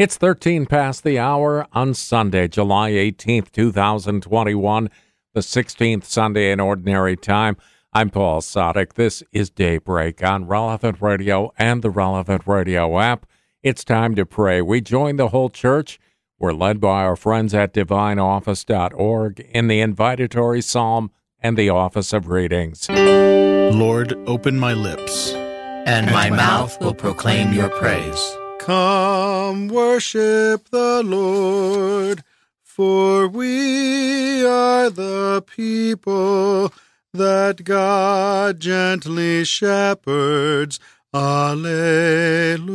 It's 0.00 0.16
13 0.16 0.66
past 0.66 1.04
the 1.04 1.16
hour 1.16 1.68
on 1.72 1.94
Sunday, 1.94 2.48
July 2.48 2.90
18th, 2.90 3.52
2021, 3.52 4.90
the 5.32 5.40
16th 5.40 6.02
Sunday 6.02 6.50
in 6.50 6.58
Ordinary 6.58 7.14
Time. 7.14 7.56
I'm 7.92 8.10
Paul 8.10 8.40
Sadek. 8.40 8.94
This 8.94 9.22
is 9.30 9.48
Daybreak 9.48 10.24
on 10.24 10.48
Relevant 10.48 11.00
Radio 11.00 11.52
and 11.56 11.82
the 11.82 11.90
Relevant 11.90 12.48
Radio 12.48 12.98
app. 12.98 13.26
It's 13.62 13.84
time 13.84 14.16
to 14.16 14.26
pray. 14.26 14.60
We 14.60 14.80
join 14.80 15.14
the 15.14 15.28
whole 15.28 15.50
church 15.50 16.00
we're 16.38 16.52
led 16.52 16.80
by 16.80 17.02
our 17.04 17.16
friends 17.16 17.54
at 17.54 17.72
divineoffice.org 17.72 19.40
in 19.40 19.68
the 19.68 19.80
invitatory 19.80 20.62
psalm 20.62 21.10
and 21.40 21.56
the 21.56 21.70
office 21.70 22.12
of 22.12 22.28
readings. 22.28 22.88
Lord, 22.88 24.12
open 24.26 24.58
my 24.58 24.74
lips, 24.74 25.32
and 25.32 26.10
my 26.10 26.30
mouth 26.30 26.80
will 26.80 26.94
proclaim 26.94 27.52
your 27.52 27.68
praise. 27.68 28.36
Come 28.58 29.68
worship 29.68 30.68
the 30.70 31.02
Lord, 31.04 32.22
for 32.62 33.28
we 33.28 34.44
are 34.44 34.90
the 34.90 35.42
people 35.46 36.72
that 37.12 37.64
God 37.64 38.60
gently 38.60 39.44
shepherds. 39.44 40.78
Alleluia. 41.14 42.66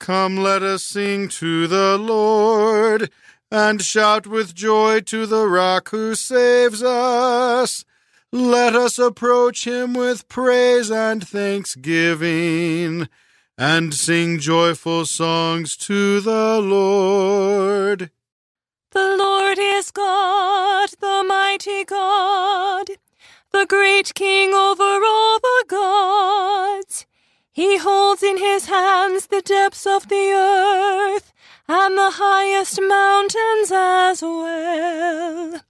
Come, 0.00 0.38
let 0.38 0.62
us 0.62 0.82
sing 0.82 1.28
to 1.28 1.66
the 1.66 1.98
Lord, 1.98 3.10
and 3.52 3.82
shout 3.82 4.26
with 4.26 4.54
joy 4.54 5.00
to 5.02 5.26
the 5.26 5.46
rock 5.46 5.90
who 5.90 6.14
saves 6.14 6.82
us. 6.82 7.84
Let 8.32 8.74
us 8.74 8.98
approach 8.98 9.66
him 9.66 9.92
with 9.92 10.26
praise 10.26 10.90
and 10.90 11.28
thanksgiving, 11.28 13.10
and 13.58 13.92
sing 13.92 14.38
joyful 14.38 15.04
songs 15.04 15.76
to 15.76 16.20
the 16.20 16.60
Lord. 16.60 18.10
The 18.92 19.16
Lord 19.18 19.58
is 19.60 19.90
God, 19.90 20.88
the 20.98 21.24
mighty 21.28 21.84
God, 21.84 22.86
the 23.52 23.66
great 23.66 24.14
King 24.14 24.54
over 24.54 24.82
all 25.04 25.38
the 25.40 25.64
gods. 25.68 27.06
He 27.60 27.76
holds 27.76 28.22
in 28.22 28.38
his 28.38 28.64
hands 28.68 29.26
the 29.26 29.42
depths 29.42 29.86
of 29.86 30.08
the 30.08 30.32
earth 30.32 31.30
and 31.68 31.94
the 31.94 32.12
highest 32.14 32.80
mountains 32.80 33.70
as 33.70 34.22
well. 34.22 35.60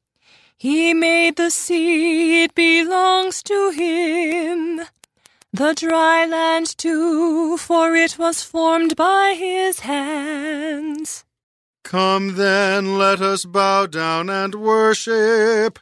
He 0.56 0.94
made 0.94 1.34
the 1.34 1.50
sea, 1.50 2.44
it 2.44 2.54
belongs 2.54 3.42
to 3.42 3.70
him. 3.70 4.82
The 5.52 5.74
dry 5.74 6.26
land 6.26 6.78
too, 6.78 7.56
for 7.58 7.96
it 7.96 8.16
was 8.20 8.40
formed 8.40 8.94
by 8.94 9.34
his 9.36 9.80
hands. 9.80 11.24
Come 11.82 12.36
then, 12.36 12.98
let 12.98 13.20
us 13.20 13.44
bow 13.44 13.86
down 13.86 14.30
and 14.30 14.54
worship, 14.54 15.80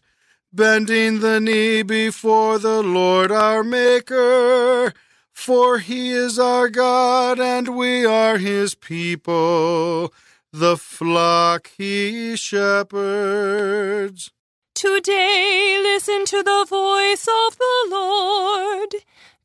bending 0.55 1.21
the 1.21 1.39
knee 1.39 1.83
before 1.83 2.59
the 2.59 2.83
Lord 2.83 3.31
our 3.31 3.63
Maker 3.63 4.95
For 5.39 5.79
he 5.79 6.11
is 6.11 6.39
our 6.39 6.69
God, 6.69 7.39
and 7.41 7.75
we 7.75 8.05
are 8.05 8.39
his 8.39 8.75
people, 8.75 10.13
the 10.53 10.77
flock 10.77 11.71
he 11.79 12.37
shepherds. 12.37 14.33
Today 14.75 15.79
listen 15.81 16.27
to 16.27 16.43
the 16.43 16.67
voice 16.69 17.27
of 17.27 17.57
the 17.57 17.87
Lord. 17.89 18.95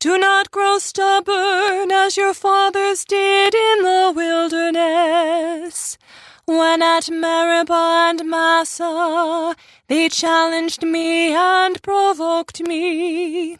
Do 0.00 0.18
not 0.18 0.50
grow 0.50 0.78
stubborn 0.78 1.90
as 1.90 2.16
your 2.16 2.34
fathers 2.34 3.04
did 3.04 3.54
in 3.54 3.82
the 3.82 4.12
wilderness. 4.14 5.96
When 6.44 6.82
at 6.82 7.08
Meribah 7.08 8.08
and 8.10 8.28
Massah 8.28 9.54
they 9.86 10.08
challenged 10.08 10.82
me 10.82 11.34
and 11.34 11.80
provoked 11.82 12.60
me, 12.60 13.58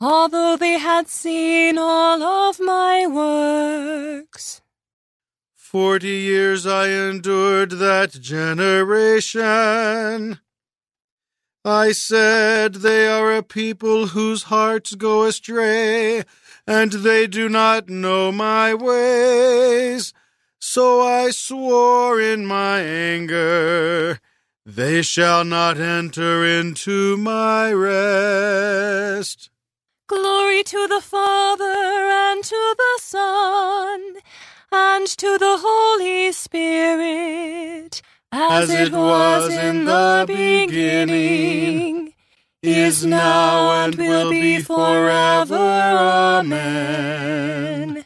although 0.00 0.56
they 0.56 0.78
had 0.78 1.08
seen 1.08 1.76
all 1.76 2.22
of 2.22 2.58
my 2.58 3.06
works. 3.06 4.62
Forty 5.54 6.08
years 6.08 6.66
I 6.66 6.88
endured 6.88 7.72
that 7.72 8.12
generation. 8.12 9.20
I 11.64 11.92
said, 11.92 12.76
They 12.76 13.06
are 13.06 13.36
a 13.36 13.42
people 13.42 14.08
whose 14.08 14.44
hearts 14.44 14.94
go 14.94 15.24
astray, 15.24 16.24
and 16.66 16.92
they 16.92 17.26
do 17.26 17.50
not 17.50 17.90
know 17.90 18.32
my 18.32 18.72
ways. 18.72 20.14
So 20.58 21.02
I 21.02 21.30
swore 21.30 22.20
in 22.20 22.46
my 22.46 22.80
anger, 22.80 24.18
They 24.64 25.02
shall 25.02 25.44
not 25.44 25.78
enter 25.78 26.44
into 26.44 27.16
my 27.18 27.72
rest. 27.72 29.50
Glory 30.10 30.64
to 30.64 30.88
the 30.88 31.00
Father 31.00 31.64
and 31.64 32.42
to 32.42 32.74
the 32.76 32.98
Son 33.00 34.16
and 34.72 35.06
to 35.06 35.38
the 35.38 35.56
Holy 35.60 36.32
Spirit, 36.32 38.02
as, 38.32 38.70
it 38.70 38.90
was 38.92 39.52
in 39.52 39.84
the 39.84 40.24
beginning, 40.26 42.12
is 42.60 43.06
now, 43.06 43.84
and 43.84 43.94
will 43.94 44.30
be 44.30 44.58
forever. 44.60 45.54
Amen. 46.40 48.04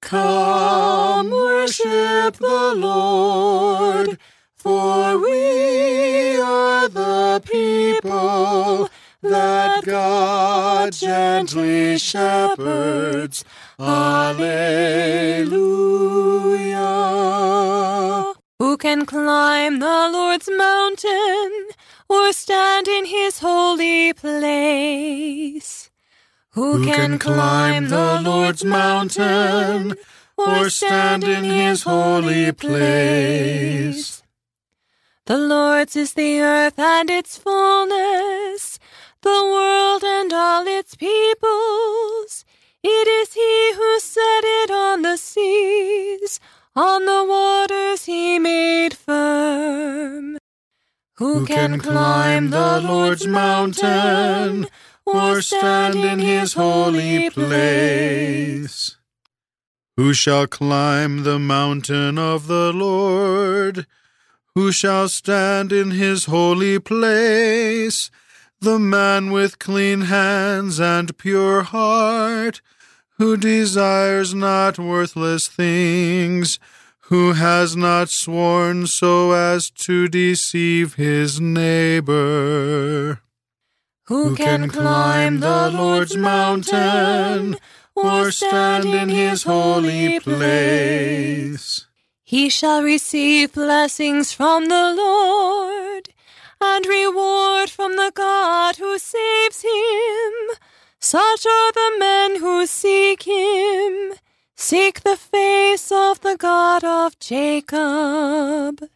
Come 0.00 1.30
worship 1.32 2.36
the 2.36 2.74
Lord, 2.76 4.16
for 4.54 5.18
we 5.18 6.40
are 6.40 6.88
the 6.88 7.42
people 7.44 8.85
that 9.30 9.84
God 9.84 10.92
gently 10.92 11.98
shepherds. 11.98 13.44
Alleluia. 13.78 15.54
Who 18.58 18.76
can 18.78 19.04
climb 19.06 19.78
the 19.80 20.10
Lord's 20.12 20.48
mountain 20.50 21.68
or 22.08 22.32
stand 22.32 22.88
in 22.88 23.04
his 23.06 23.40
holy 23.40 24.12
place? 24.12 25.90
Who, 26.56 26.86
can 26.86 27.18
climb 27.18 27.88
the 27.88 28.20
Lord's 28.22 28.64
mountain 28.64 29.94
or 30.38 30.70
stand 30.70 31.22
in 31.22 31.44
his 31.44 31.82
holy 31.82 32.50
place? 32.52 34.22
The 35.26 35.36
Lord's 35.36 35.96
is 35.96 36.14
the 36.14 36.40
earth 36.40 36.78
and 36.78 37.10
its 37.10 37.36
fullness, 37.36 38.78
the 39.26 39.44
world 39.56 40.04
and 40.04 40.32
all 40.32 40.64
its 40.68 40.94
peoples. 40.94 42.44
It 42.84 43.08
is 43.20 43.32
he 43.34 43.72
who 43.74 43.98
set 43.98 44.44
it 44.44 44.70
on 44.70 45.02
the 45.02 45.16
seas, 45.16 46.38
on 46.76 47.06
the 47.06 47.24
waters 47.34 48.04
he 48.04 48.38
made 48.38 48.94
firm. 48.96 50.38
Who 51.16 51.44
can 51.44 51.80
climb 51.80 52.50
the 52.50 52.80
Lord's 52.80 53.26
mountain 53.26 54.68
or 55.04 55.42
stand 55.42 55.96
in 55.96 56.20
his 56.20 56.52
holy 56.52 57.28
place? 57.30 58.96
Who 59.96 60.14
shall 60.14 60.46
climb 60.46 61.24
the 61.24 61.40
mountain 61.40 62.16
of 62.16 62.46
the 62.46 62.72
Lord? 62.72 63.86
Who 64.54 64.70
shall 64.70 65.08
stand 65.08 65.72
in 65.72 65.90
his 65.90 66.26
holy 66.26 66.78
place? 66.78 68.10
The 68.60 68.78
man 68.78 69.30
with 69.32 69.58
clean 69.58 70.02
hands 70.02 70.80
and 70.80 71.16
pure 71.18 71.62
heart, 71.62 72.62
who 73.18 73.36
desires 73.36 74.34
not 74.34 74.78
worthless 74.78 75.46
things, 75.46 76.58
who 77.08 77.34
has 77.34 77.76
not 77.76 78.08
sworn 78.08 78.86
so 78.86 79.32
as 79.32 79.70
to 79.70 80.08
deceive 80.08 80.94
his 80.94 81.38
neighbor. 81.38 83.20
Who 84.06 84.34
can 84.34 84.70
climb 84.70 85.40
the 85.40 85.70
Lord's 85.70 86.16
mountain 86.16 87.58
or 87.94 88.30
stand 88.30 88.86
in 88.86 89.10
his 89.10 89.42
holy 89.42 90.18
place? 90.20 91.86
He 92.22 92.48
shall 92.48 92.82
receive 92.82 93.52
blessings 93.52 94.32
from 94.32 94.66
the 94.66 94.94
Lord 94.96 96.08
and 96.60 96.86
reward 96.86 97.70
from 97.70 97.96
the 97.96 98.12
God 98.14 98.76
who 98.76 98.98
saves 98.98 99.62
him. 99.62 100.32
Such 101.00 101.46
are 101.46 101.72
the 101.72 101.96
men 101.98 102.40
who 102.40 102.66
seek 102.66 103.22
him, 103.22 104.14
seek 104.56 105.02
the 105.02 105.16
face 105.16 105.92
of 105.92 106.20
the 106.20 106.36
God 106.36 106.84
of 106.84 107.18
Jacob. 107.18 108.88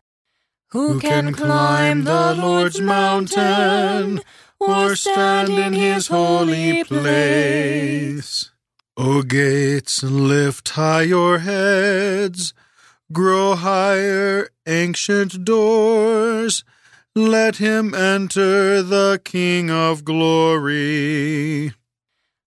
Who 0.73 1.01
can 1.01 1.33
climb 1.35 2.05
the 2.05 2.35
Lord's 2.37 2.81
mountain 2.81 4.21
or 4.59 4.95
stand 4.95 5.51
in 5.51 5.73
his 5.73 6.07
holy 6.07 6.85
place? 6.85 8.51
O 8.97 9.23
gates, 9.23 10.03
lift 10.03 10.69
high 10.71 11.03
your 11.03 11.39
heads, 11.39 12.55
grow 13.13 13.57
higher, 13.57 14.51
ancient 14.67 15.45
doors. 15.45 16.65
Let 17.17 17.57
him 17.57 17.93
enter 17.93 18.83
the 18.85 19.21
King 19.25 19.69
of 19.69 20.05
glory. 20.05 21.73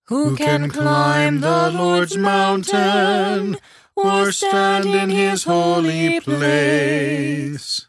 Who 0.05 0.37
can 0.37 0.69
climb 0.69 1.41
the 1.41 1.69
Lord's 1.69 2.15
mountain 2.15 3.57
or 3.93 4.31
stand 4.31 4.85
in 4.85 5.09
his 5.09 5.43
holy 5.43 6.21
place? 6.21 7.87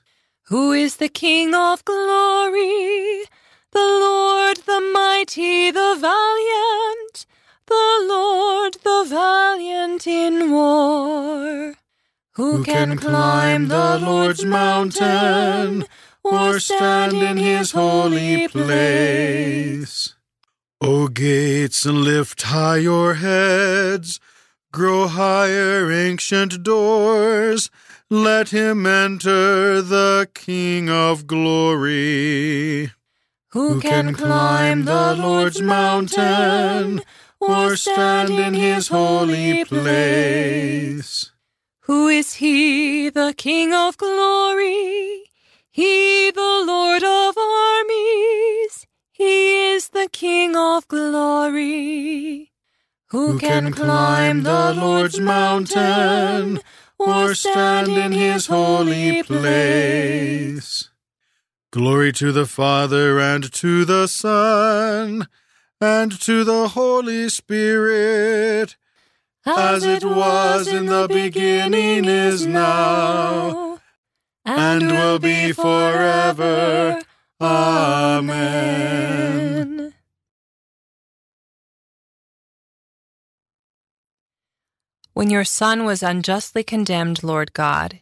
Who 0.48 0.72
is 0.72 0.96
the 0.96 1.08
King 1.08 1.54
of 1.54 1.84
glory? 1.84 3.22
The 3.70 3.78
Lord, 3.78 4.56
the 4.66 4.80
mighty, 4.92 5.70
the 5.70 5.96
valiant, 6.00 7.26
the 7.66 8.06
Lord, 8.08 8.78
the 8.82 9.04
valiant 9.06 10.08
in 10.08 10.50
war. 10.50 11.76
Who 12.32 12.64
can 12.64 12.98
climb 12.98 13.68
the 13.68 14.00
Lord's 14.00 14.44
mountain 14.44 15.84
or 16.24 16.58
stand 16.58 17.12
in 17.14 17.36
his 17.36 17.72
holy 17.72 18.48
place? 18.48 20.14
O 20.80 21.08
gates, 21.08 21.86
lift 21.86 22.42
high 22.42 22.78
your 22.78 23.14
heads, 23.14 24.20
grow 24.72 25.06
higher, 25.06 25.90
ancient 25.90 26.62
doors. 26.62 27.70
Let 28.10 28.50
him 28.50 28.86
enter 28.86 29.80
the 29.80 30.28
King 30.34 30.90
of 30.90 31.26
glory. 31.26 32.90
Who 33.52 33.80
can 33.80 34.14
climb 34.14 34.84
the 34.84 35.14
Lord's 35.14 35.62
mountain 35.62 37.02
or 37.40 37.76
stand 37.76 38.30
in 38.30 38.54
his 38.54 38.88
holy 38.88 39.64
place? 39.64 41.30
Who 41.82 42.08
is 42.08 42.34
he, 42.34 43.10
the 43.10 43.32
King 43.36 43.72
of 43.72 43.96
glory? 43.96 45.24
He, 45.76 46.30
the 46.30 46.64
Lord 46.64 47.02
of 47.02 47.36
armies. 47.36 48.86
He 49.10 49.72
is 49.72 49.88
the 49.88 50.08
King 50.12 50.54
of 50.54 50.86
glory. 50.86 52.52
Who 53.08 53.40
can 53.40 53.72
climb 53.72 54.44
the 54.44 54.72
Lord's 54.72 55.18
mountain 55.18 56.60
or 56.96 57.34
stand 57.34 57.88
in 57.88 58.12
his 58.12 58.46
holy 58.46 59.24
place? 59.24 60.90
Glory 61.72 62.12
to 62.12 62.30
the 62.30 62.46
Father 62.46 63.18
and 63.18 63.52
to 63.54 63.84
the 63.84 64.06
Son 64.06 65.26
and 65.80 66.20
to 66.20 66.44
the 66.44 66.68
Holy 66.68 67.28
Spirit, 67.28 68.76
as 69.44 69.82
it 69.82 70.04
was 70.04 70.68
in 70.68 70.86
the 70.86 71.08
beginning, 71.08 72.04
is 72.04 72.46
now, 72.46 73.73
and 74.44 74.90
will 74.90 75.18
be 75.18 75.52
forever. 75.52 77.00
Amen. 77.40 79.04
when 85.14 85.30
your 85.30 85.44
Son 85.44 85.84
was 85.84 86.02
unjustly 86.02 86.64
condemned, 86.64 87.22
Lord 87.22 87.52
God, 87.52 88.00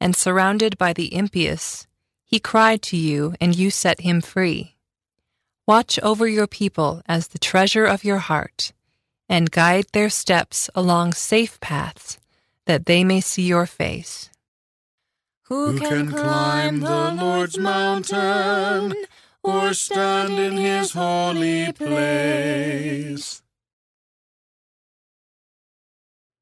and 0.00 0.14
surrounded 0.14 0.76
by 0.76 0.92
the 0.92 1.14
impious, 1.14 1.86
he 2.24 2.40
cried 2.40 2.82
to 2.82 2.96
you, 2.96 3.34
and 3.40 3.56
you 3.56 3.70
set 3.70 4.00
him 4.00 4.20
free. 4.20 4.76
Watch 5.66 5.98
over 6.00 6.26
your 6.26 6.48
people 6.48 7.00
as 7.06 7.28
the 7.28 7.38
treasure 7.38 7.86
of 7.86 8.04
your 8.04 8.18
heart, 8.18 8.72
and 9.28 9.50
guide 9.50 9.86
their 9.92 10.10
steps 10.10 10.68
along 10.74 11.12
safe 11.12 11.60
paths, 11.60 12.18
that 12.66 12.86
they 12.86 13.04
may 13.04 13.20
see 13.20 13.42
your 13.42 13.66
face. 13.66 14.28
Who 15.48 15.78
can 15.78 16.12
climb 16.12 16.80
the 16.80 17.12
Lord's 17.12 17.58
mountain 17.58 18.94
or 19.42 19.72
stand 19.72 20.38
in 20.38 20.58
his 20.58 20.92
holy 20.92 21.72
place? 21.72 23.42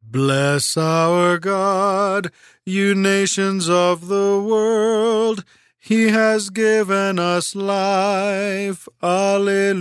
Bless 0.02 0.76
our 0.76 1.38
God, 1.38 2.32
you 2.64 2.96
nations 2.96 3.68
of 3.68 4.08
the 4.08 4.42
world. 4.44 5.44
He 5.78 6.08
has 6.08 6.50
given 6.50 7.20
us 7.20 7.54
life. 7.54 8.88
Alleluia. 9.00 9.76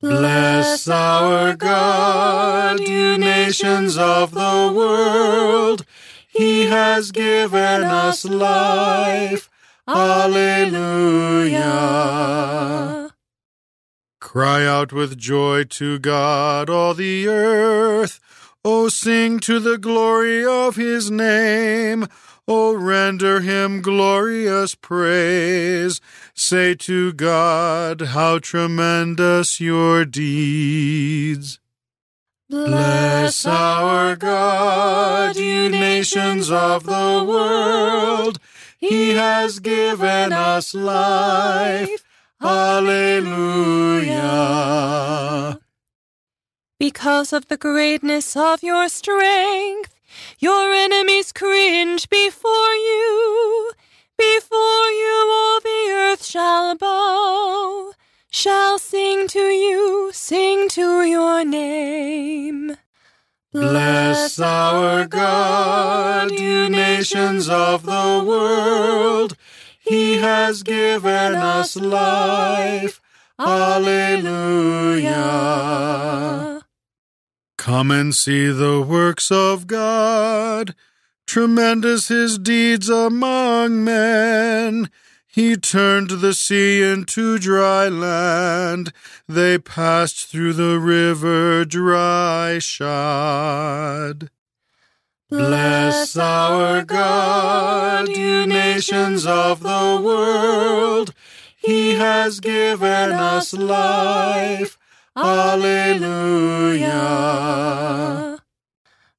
Bless 0.00 0.86
our 0.86 1.56
God, 1.56 2.78
you 2.78 3.18
nations 3.18 3.98
of 3.98 4.30
the 4.30 4.72
world. 4.72 5.84
He 6.28 6.66
has 6.66 7.10
given 7.10 7.82
us 7.82 8.24
life. 8.24 9.50
Alleluia. 9.88 11.58
Cry 14.20 14.64
out 14.64 14.92
with 14.92 15.18
joy 15.18 15.64
to 15.64 15.98
God, 15.98 16.70
all 16.70 16.94
the 16.94 17.26
earth. 17.26 18.20
O 18.64 18.88
sing 18.88 19.40
to 19.40 19.58
the 19.58 19.78
glory 19.78 20.44
of 20.44 20.76
his 20.76 21.10
name. 21.10 22.06
O 22.50 22.72
render 22.74 23.40
him 23.40 23.82
glorious 23.82 24.74
praise. 24.74 26.00
Say 26.34 26.74
to 26.76 27.12
God, 27.12 28.00
how 28.00 28.38
tremendous 28.38 29.60
your 29.60 30.06
deeds. 30.06 31.60
Bless 32.48 33.44
our 33.44 34.16
God, 34.16 35.36
you 35.36 35.68
nations 35.68 36.50
of 36.50 36.84
the 36.84 37.22
world. 37.28 38.38
He 38.78 39.10
has 39.10 39.58
given 39.58 40.32
us 40.32 40.72
life. 40.72 42.02
Alleluia. 42.40 43.18
Because 46.80 47.34
of 47.34 47.48
the 47.48 47.58
greatness 47.58 48.34
of 48.34 48.62
your 48.62 48.88
strength, 48.88 49.97
your 50.38 50.72
enemies 50.72 51.32
cringe 51.32 52.08
before 52.08 52.74
you. 52.74 53.72
Before 54.16 54.90
you 54.90 55.28
all 55.30 55.60
the 55.60 55.90
earth 55.92 56.24
shall 56.24 56.74
bow, 56.76 57.92
shall 58.30 58.78
sing 58.78 59.28
to 59.28 59.38
you, 59.38 60.10
sing 60.12 60.68
to 60.70 61.04
your 61.04 61.44
name. 61.44 62.76
Bless 63.52 64.38
our 64.40 65.06
God, 65.06 66.32
you 66.32 66.68
nations 66.68 67.48
of 67.48 67.84
the 67.84 68.24
world. 68.26 69.36
He 69.78 70.18
has 70.18 70.62
given 70.62 71.34
us 71.34 71.76
life. 71.76 73.00
Alleluia. 73.38 75.08
Come 77.68 77.90
and 77.90 78.14
see 78.14 78.46
the 78.46 78.80
works 78.80 79.30
of 79.30 79.66
God. 79.66 80.74
Tremendous 81.26 82.08
his 82.08 82.38
deeds 82.38 82.88
among 82.88 83.84
men. 83.84 84.88
He 85.26 85.54
turned 85.54 86.08
the 86.08 86.32
sea 86.32 86.82
into 86.82 87.38
dry 87.38 87.88
land. 87.88 88.94
They 89.28 89.58
passed 89.58 90.28
through 90.28 90.54
the 90.54 90.78
river 90.78 91.66
dry 91.66 92.58
shod. 92.58 94.30
Bless 95.28 96.16
our 96.16 96.82
God, 96.82 98.08
you 98.08 98.46
nations 98.46 99.26
of 99.26 99.60
the 99.60 100.00
world. 100.02 101.12
He 101.54 101.96
has 101.96 102.40
given 102.40 103.12
us 103.12 103.52
life. 103.52 104.78
Alleluia. 105.24 106.94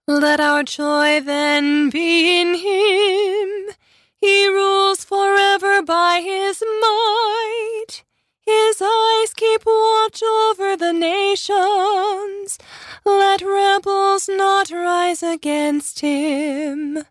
Let 0.07 0.39
our 0.39 0.63
joy 0.63 1.21
then 1.21 1.89
be 1.89 2.41
in 2.41 2.55
him. 2.55 3.75
He 4.15 4.47
rules 4.47 5.03
forever 5.03 5.81
by 5.81 6.21
his 6.21 6.63
might. 6.81 8.03
His 8.41 8.81
eyes 8.81 9.33
keep 9.35 9.65
watch 9.65 10.23
over 10.23 10.75
the 10.75 10.93
nations. 10.93 12.57
Let 13.05 13.41
rebels 13.41 14.27
not 14.27 14.71
rise 14.71 15.21
against 15.21 15.99
him. 15.99 17.03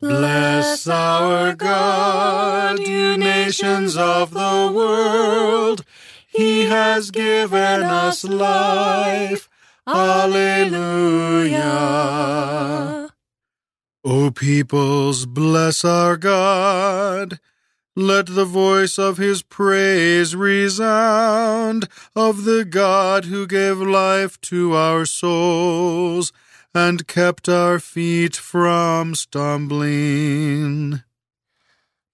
Bless 0.00 0.86
our 0.86 1.54
God, 1.54 2.78
you 2.78 3.16
nations 3.16 3.96
of 3.96 4.32
the 4.32 4.70
world. 4.74 5.84
He 6.34 6.66
has 6.66 7.10
given 7.10 7.82
us 7.82 8.24
life. 8.24 9.48
Alleluia. 9.86 11.60
O 14.04 14.30
peoples, 14.30 15.26
bless 15.26 15.84
our 15.84 16.16
God. 16.16 17.38
Let 17.96 18.26
the 18.26 18.44
voice 18.44 18.98
of 18.98 19.18
his 19.18 19.42
praise 19.42 20.34
resound 20.34 21.88
of 22.16 22.42
the 22.44 22.64
God 22.64 23.26
who 23.26 23.46
gave 23.46 23.78
life 23.78 24.40
to 24.42 24.74
our 24.74 25.06
souls 25.06 26.32
and 26.74 27.06
kept 27.06 27.48
our 27.48 27.78
feet 27.78 28.34
from 28.34 29.14
stumbling. 29.14 31.04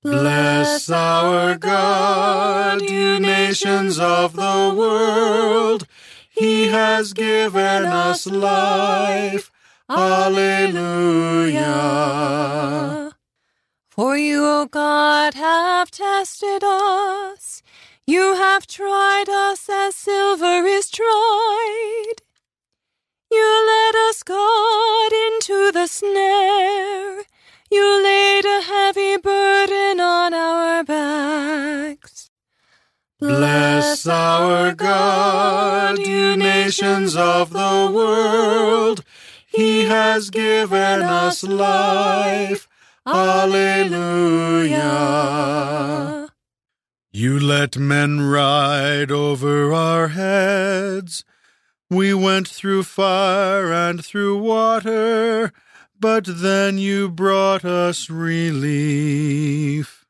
Bless 0.03 0.89
our 0.89 1.59
God, 1.59 2.81
you 2.81 3.21
nations 3.21 3.99
of 3.99 4.33
the 4.33 4.75
world. 4.75 5.87
He 6.31 6.69
has 6.69 7.13
given 7.13 7.85
us 7.85 8.27
life. 8.27 9.51
Alleluia. 9.91 11.61
For 13.91 14.17
you, 14.17 14.47
O 14.47 14.65
God, 14.65 15.35
have 15.35 15.91
tested 15.91 16.65
us. 16.65 17.63
You 18.07 18.37
have 18.37 18.67
tried 18.67 19.29
us 19.29 19.69
as 19.69 19.95
silver 19.97 20.65
is 20.65 20.89
tried. 20.89 22.15
You 23.31 23.67
led 23.67 23.97
us, 24.09 24.23
God, 24.23 25.13
into 25.13 25.73
the 25.73 25.87
snare. 25.87 27.25
You 27.71 28.03
laid 28.03 28.45
a 28.45 28.61
heavy 28.63 29.17
burden 29.17 30.01
on 30.01 30.35
our 30.35 30.83
backs. 30.83 32.31
Bless 33.21 34.07
our 34.07 34.75
God, 34.75 35.99
you 35.99 36.37
nations 36.37 37.15
of 37.15 37.51
the 37.51 37.91
world. 37.95 39.05
He 39.47 39.85
has 39.85 40.31
given 40.31 41.03
us 41.03 41.43
life. 41.45 42.67
Alleluia. 43.07 44.81
You 47.13 47.39
let 47.39 47.77
men 47.77 48.21
ride 48.21 49.11
over 49.11 49.73
our 49.73 50.09
heads. 50.09 51.25
We 51.89 52.15
went 52.15 52.49
through 52.49 52.85
fire 52.85 53.73
and 53.73 54.05
through 54.05 54.39
water, 54.39 55.53
but 56.01 56.25
then 56.27 56.79
you 56.79 57.09
brought 57.11 57.65
us 57.65 58.11
relief. 58.11 60.05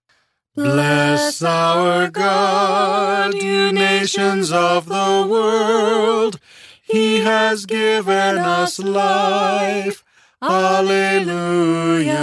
Bless 0.55 1.43
our 1.43 2.09
God, 2.09 3.35
you 3.35 3.73
nations 3.73 4.53
of 4.53 4.87
the 4.87 5.27
world. 5.29 6.39
He 6.83 7.21
has 7.21 7.67
given 7.67 8.39
us 8.39 8.79
life. 8.79 10.05
Alleluia. 10.43 12.17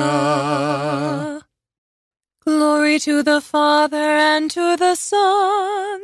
Glory 2.44 3.00
to 3.00 3.22
the 3.22 3.42
Father 3.42 3.98
and 3.98 4.50
to 4.52 4.78
the 4.78 4.96
Son 4.96 6.02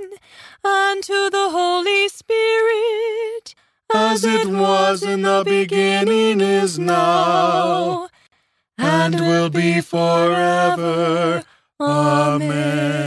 and 0.64 1.04
to 1.04 1.30
the 1.30 1.50
Holy 1.50 2.08
Spirit, 2.10 3.56
As 3.94 4.24
it 4.26 4.48
was 4.48 5.04
in 5.04 5.22
the 5.22 5.44
beginning 5.46 6.42
is 6.42 6.80
now, 6.80 8.10
and 8.78 9.20
will 9.20 9.50
be 9.50 9.82
forever. 9.82 11.44
Amen. 11.80 13.04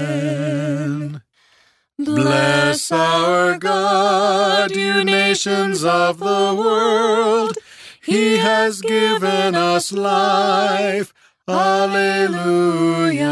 Bless 1.98 2.92
our 2.92 3.58
God, 3.58 4.76
you 4.76 5.02
nations 5.02 5.84
of 5.84 6.18
the 6.18 6.54
world. 6.56 7.56
He 8.02 8.36
has 8.36 8.80
given 8.80 9.54
us 9.54 9.92
life. 9.92 11.12
Alleluia. 11.48 13.26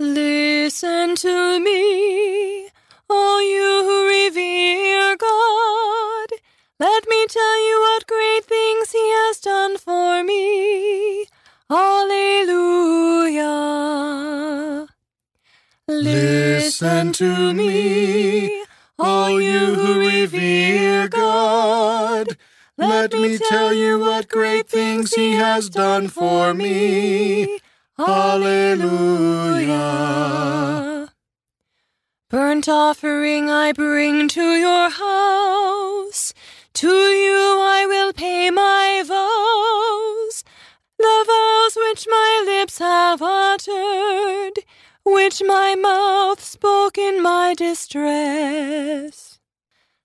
Listen 0.00 1.14
to 1.16 1.60
me, 1.60 2.70
all 3.10 3.42
you 3.42 3.82
who 3.84 4.08
revere 4.08 5.14
God. 5.14 6.28
Let 6.78 7.06
me 7.06 7.26
tell 7.26 7.68
you 7.68 7.80
what 7.82 8.06
great 8.06 8.46
things 8.46 8.92
He 8.92 8.98
has 8.98 9.40
done 9.40 9.76
for 9.76 10.24
me. 10.24 11.26
Alleluia. 11.68 13.44
Listen 15.86 17.12
to 17.12 17.52
me, 17.52 18.64
all 18.98 19.38
you 19.38 19.74
who 19.74 19.98
revere 20.00 21.08
God. 21.08 22.38
Let 22.78 23.12
me 23.12 23.36
tell 23.36 23.74
you 23.74 23.98
what 24.00 24.28
great 24.30 24.66
things 24.66 25.12
He 25.12 25.32
has 25.34 25.68
done 25.68 26.08
for 26.08 26.54
me. 26.54 27.60
Alleluia. 28.08 29.80
Burnt 32.30 32.68
offering 32.68 33.50
I 33.50 33.72
bring 33.72 34.28
to 34.28 34.56
your 34.56 34.88
house. 34.88 36.32
To 36.74 36.88
you 36.88 37.58
I 37.60 37.86
will 37.86 38.12
pay 38.12 38.50
my 38.50 39.02
vows. 39.04 40.44
The 40.98 41.24
vows 41.26 41.76
which 41.88 42.06
my 42.08 42.42
lips 42.46 42.78
have 42.78 43.20
uttered, 43.20 44.64
which 45.04 45.42
my 45.44 45.74
mouth 45.74 46.42
spoke 46.42 46.96
in 46.98 47.22
my 47.22 47.54
distress. 47.54 49.40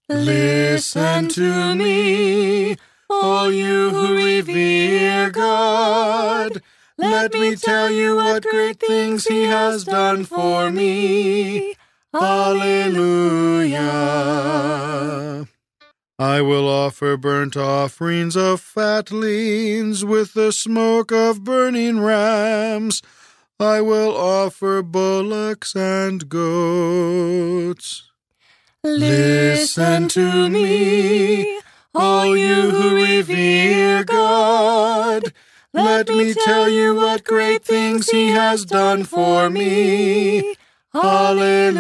Listen 0.10 1.30
to 1.30 1.76
me, 1.76 2.78
all 3.10 3.52
you 3.52 3.90
who 3.90 4.16
revere 4.16 5.30
God. 5.30 6.62
Let 6.98 7.34
me 7.34 7.56
tell 7.56 7.92
you 7.92 8.16
what 8.16 8.44
great 8.44 8.80
things 8.80 9.26
He 9.28 9.44
has 9.44 9.84
done 9.84 10.24
for 10.24 10.72
me. 10.72 11.76
Alleluia. 12.14 13.82
I 16.18 16.42
will 16.42 16.70
offer 16.70 17.18
burnt 17.18 17.58
offerings 17.58 18.38
of 18.38 18.62
fatlings 18.62 20.06
with 20.06 20.34
the 20.34 20.54
smoke 20.54 21.12
of 21.12 21.44
burning 21.44 22.00
rams. 22.00 23.02
I 23.60 23.82
will 23.82 24.16
offer 24.16 24.82
bullocks 24.82 25.76
and 25.76 26.30
goats. 26.30 28.04
Listen 28.82 30.08
to 30.10 30.50
me, 30.50 31.60
all 31.94 32.38
you 32.38 32.70
who 32.70 32.96
revere 32.96 34.06
God. 34.06 35.34
Let 35.76 36.08
me 36.10 36.34
tell 36.34 36.70
you 36.70 36.96
what 36.96 37.26
great 37.26 37.66
things 37.66 38.10
He 38.10 38.30
has 38.30 38.66
done 38.66 39.04
for 39.04 39.50
me. 39.50 40.56
Hallelujah. 40.94 41.76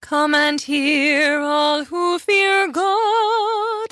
Come 0.00 0.34
and 0.34 0.60
hear, 0.60 1.40
all 1.40 1.84
who 1.84 2.18
fear 2.18 2.68
God. 2.68 3.88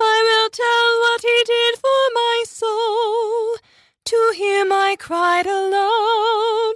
I 0.00 0.16
will 0.28 0.50
tell 0.50 1.00
what 1.04 1.22
He 1.22 1.44
did 1.46 1.78
for 1.78 2.10
my 2.14 2.44
soul. 2.46 3.56
To 4.06 4.32
Him 4.34 4.72
I 4.72 4.96
cried 4.98 5.46
aloud, 5.46 6.74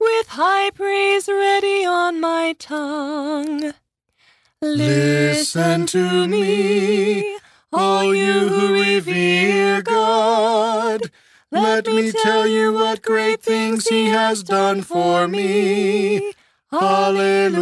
with 0.00 0.28
high 0.28 0.70
praise 0.70 1.28
ready 1.28 1.84
on 1.84 2.20
my 2.20 2.54
tongue. 2.58 3.74
Listen 4.62 5.86
to 5.86 6.26
me, 6.28 7.37
all 7.72 8.14
you 8.14 8.48
who 8.48 8.72
revere 8.72 9.82
God. 9.82 11.10
Let 11.50 11.86
me 11.86 12.12
tell 12.12 12.46
you 12.46 12.72
what 12.72 13.02
great 13.02 13.42
things 13.42 13.88
He 13.88 14.06
has 14.06 14.42
done 14.42 14.82
for 14.82 15.26
me. 15.28 16.32
Hallelujah. 16.70 17.58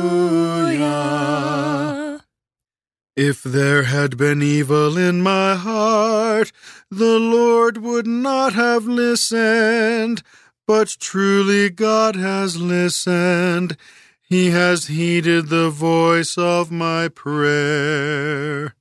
If 3.16 3.42
there 3.42 3.85
had 3.85 4.16
been 4.19 4.42
evil 4.42 4.99
in 4.99 5.23
my 5.23 5.55
heart, 5.55 6.53
the 6.90 7.19
Lord 7.19 7.79
would 7.79 8.07
not 8.07 8.53
have 8.53 8.87
listened. 8.87 10.23
But 10.66 10.97
truly 11.01 11.71
God 11.71 12.16
has 12.16 12.61
listened. 12.61 13.77
He 14.21 14.51
has 14.51 14.88
heeded 14.88 15.49
the 15.49 15.71
voice 15.71 16.37
of 16.37 16.71
my 16.73 17.09
prayer. 17.09 18.75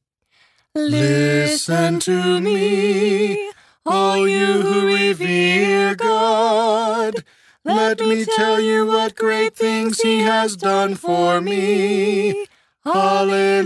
Listen 0.76 2.00
to 2.02 2.42
me, 2.42 3.50
all 3.86 4.28
you 4.28 4.62
who 4.62 4.86
revere 4.88 5.96
God. 5.96 7.24
Let 7.64 8.00
me 8.00 8.26
tell 8.26 8.60
you 8.60 8.86
what 8.86 9.16
great 9.16 9.56
things 9.56 10.02
He 10.02 10.20
has 10.20 10.58
done 10.58 10.96
for 10.96 11.40
me. 11.42 12.46
Alleluia. 12.86 13.66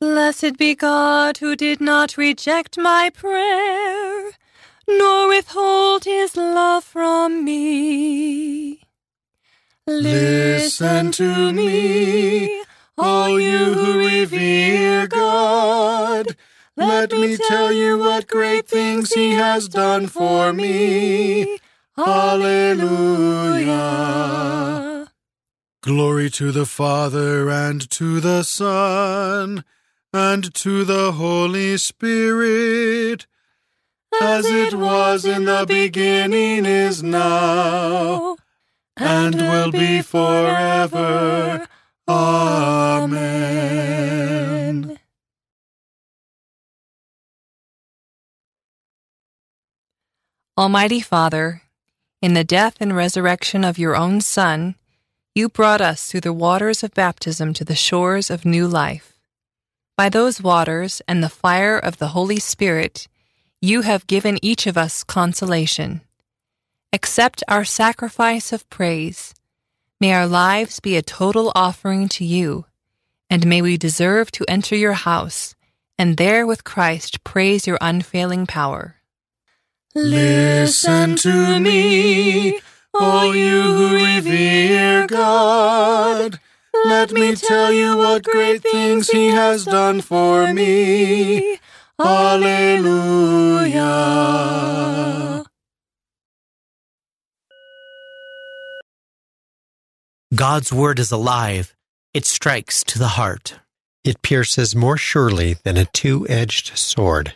Blessed 0.00 0.58
be 0.58 0.74
God 0.74 1.38
who 1.38 1.56
did 1.56 1.80
not 1.80 2.16
reject 2.16 2.76
my 2.76 3.08
prayer, 3.14 4.32
nor 4.88 5.28
withhold 5.28 6.04
his 6.04 6.36
love 6.36 6.84
from 6.84 7.44
me. 7.44 8.80
Listen 9.86 11.12
to 11.12 11.52
me, 11.52 12.62
all 12.98 13.40
you 13.40 13.74
who 13.74 13.98
revere 13.98 15.06
God. 15.06 16.36
Let 16.76 17.12
me 17.12 17.36
tell 17.36 17.72
you 17.72 17.98
what 17.98 18.26
great 18.26 18.66
things 18.66 19.12
He 19.12 19.32
has 19.32 19.68
done 19.68 20.06
for 20.08 20.52
me. 20.52 21.58
Hallelujah. 21.96 22.92
Glory 25.82 26.30
to 26.30 26.52
the 26.52 26.66
Father 26.66 27.50
and 27.50 27.90
to 27.90 28.20
the 28.20 28.42
Son 28.44 29.64
and 30.12 30.54
to 30.54 30.84
the 30.84 31.12
Holy 31.12 31.76
Spirit, 31.76 33.26
as 34.20 34.46
it 34.46 34.74
was 34.74 35.24
in 35.24 35.44
the 35.44 35.64
beginning 35.66 36.66
is 36.66 37.02
now, 37.02 38.36
and 38.96 39.34
will 39.34 39.72
be 39.72 40.02
forever. 40.02 41.66
Amen. 43.04 44.98
Almighty 50.58 51.00
Father, 51.00 51.62
in 52.20 52.34
the 52.34 52.44
death 52.44 52.76
and 52.78 52.94
resurrection 52.94 53.64
of 53.64 53.78
your 53.78 53.96
own 53.96 54.20
Son, 54.20 54.74
you 55.34 55.48
brought 55.48 55.80
us 55.80 56.06
through 56.06 56.20
the 56.20 56.32
waters 56.32 56.82
of 56.82 56.92
baptism 56.92 57.54
to 57.54 57.64
the 57.64 57.74
shores 57.74 58.30
of 58.30 58.44
new 58.44 58.68
life. 58.68 59.14
By 59.96 60.08
those 60.08 60.42
waters 60.42 61.00
and 61.08 61.22
the 61.22 61.28
fire 61.28 61.78
of 61.78 61.96
the 61.96 62.08
Holy 62.08 62.38
Spirit, 62.38 63.08
you 63.60 63.80
have 63.82 64.06
given 64.06 64.38
each 64.42 64.66
of 64.66 64.76
us 64.76 65.02
consolation. 65.04 66.02
Accept 66.92 67.42
our 67.48 67.64
sacrifice 67.64 68.52
of 68.52 68.68
praise. 68.68 69.34
May 70.02 70.14
our 70.14 70.26
lives 70.26 70.80
be 70.80 70.96
a 70.96 71.00
total 71.00 71.52
offering 71.54 72.08
to 72.08 72.24
you, 72.24 72.66
and 73.30 73.46
may 73.46 73.62
we 73.62 73.76
deserve 73.78 74.32
to 74.32 74.44
enter 74.48 74.74
your 74.74 74.94
house, 74.94 75.54
and 75.96 76.16
there 76.16 76.44
with 76.44 76.64
Christ 76.64 77.22
praise 77.22 77.68
your 77.68 77.78
unfailing 77.80 78.48
power. 78.48 78.96
Listen 79.94 81.14
to 81.18 81.60
me, 81.60 82.58
all 82.92 83.32
you 83.32 83.62
who 83.62 83.94
revere 83.94 85.06
God. 85.06 86.40
Let 86.84 87.12
me 87.12 87.36
tell 87.36 87.72
you 87.72 87.96
what 87.96 88.24
great 88.24 88.64
things 88.64 89.08
He 89.08 89.28
has 89.28 89.64
done 89.64 90.00
for 90.00 90.52
me. 90.52 91.60
Alleluia. 92.00 92.82
God's 100.42 100.72
word 100.72 100.98
is 100.98 101.12
alive. 101.12 101.72
It 102.12 102.26
strikes 102.26 102.82
to 102.86 102.98
the 102.98 103.14
heart. 103.14 103.60
It 104.02 104.22
pierces 104.22 104.74
more 104.74 104.96
surely 104.96 105.54
than 105.62 105.76
a 105.76 105.84
two 105.84 106.26
edged 106.28 106.76
sword. 106.76 107.34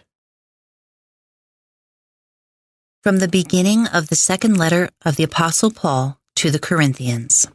From 3.04 3.20
the 3.20 3.28
beginning 3.28 3.86
of 3.86 4.08
the 4.08 4.16
second 4.16 4.58
letter 4.58 4.90
of 5.04 5.14
the 5.14 5.22
Apostle 5.22 5.70
Paul 5.70 6.18
to 6.34 6.50
the 6.50 6.58
Corinthians. 6.58 7.46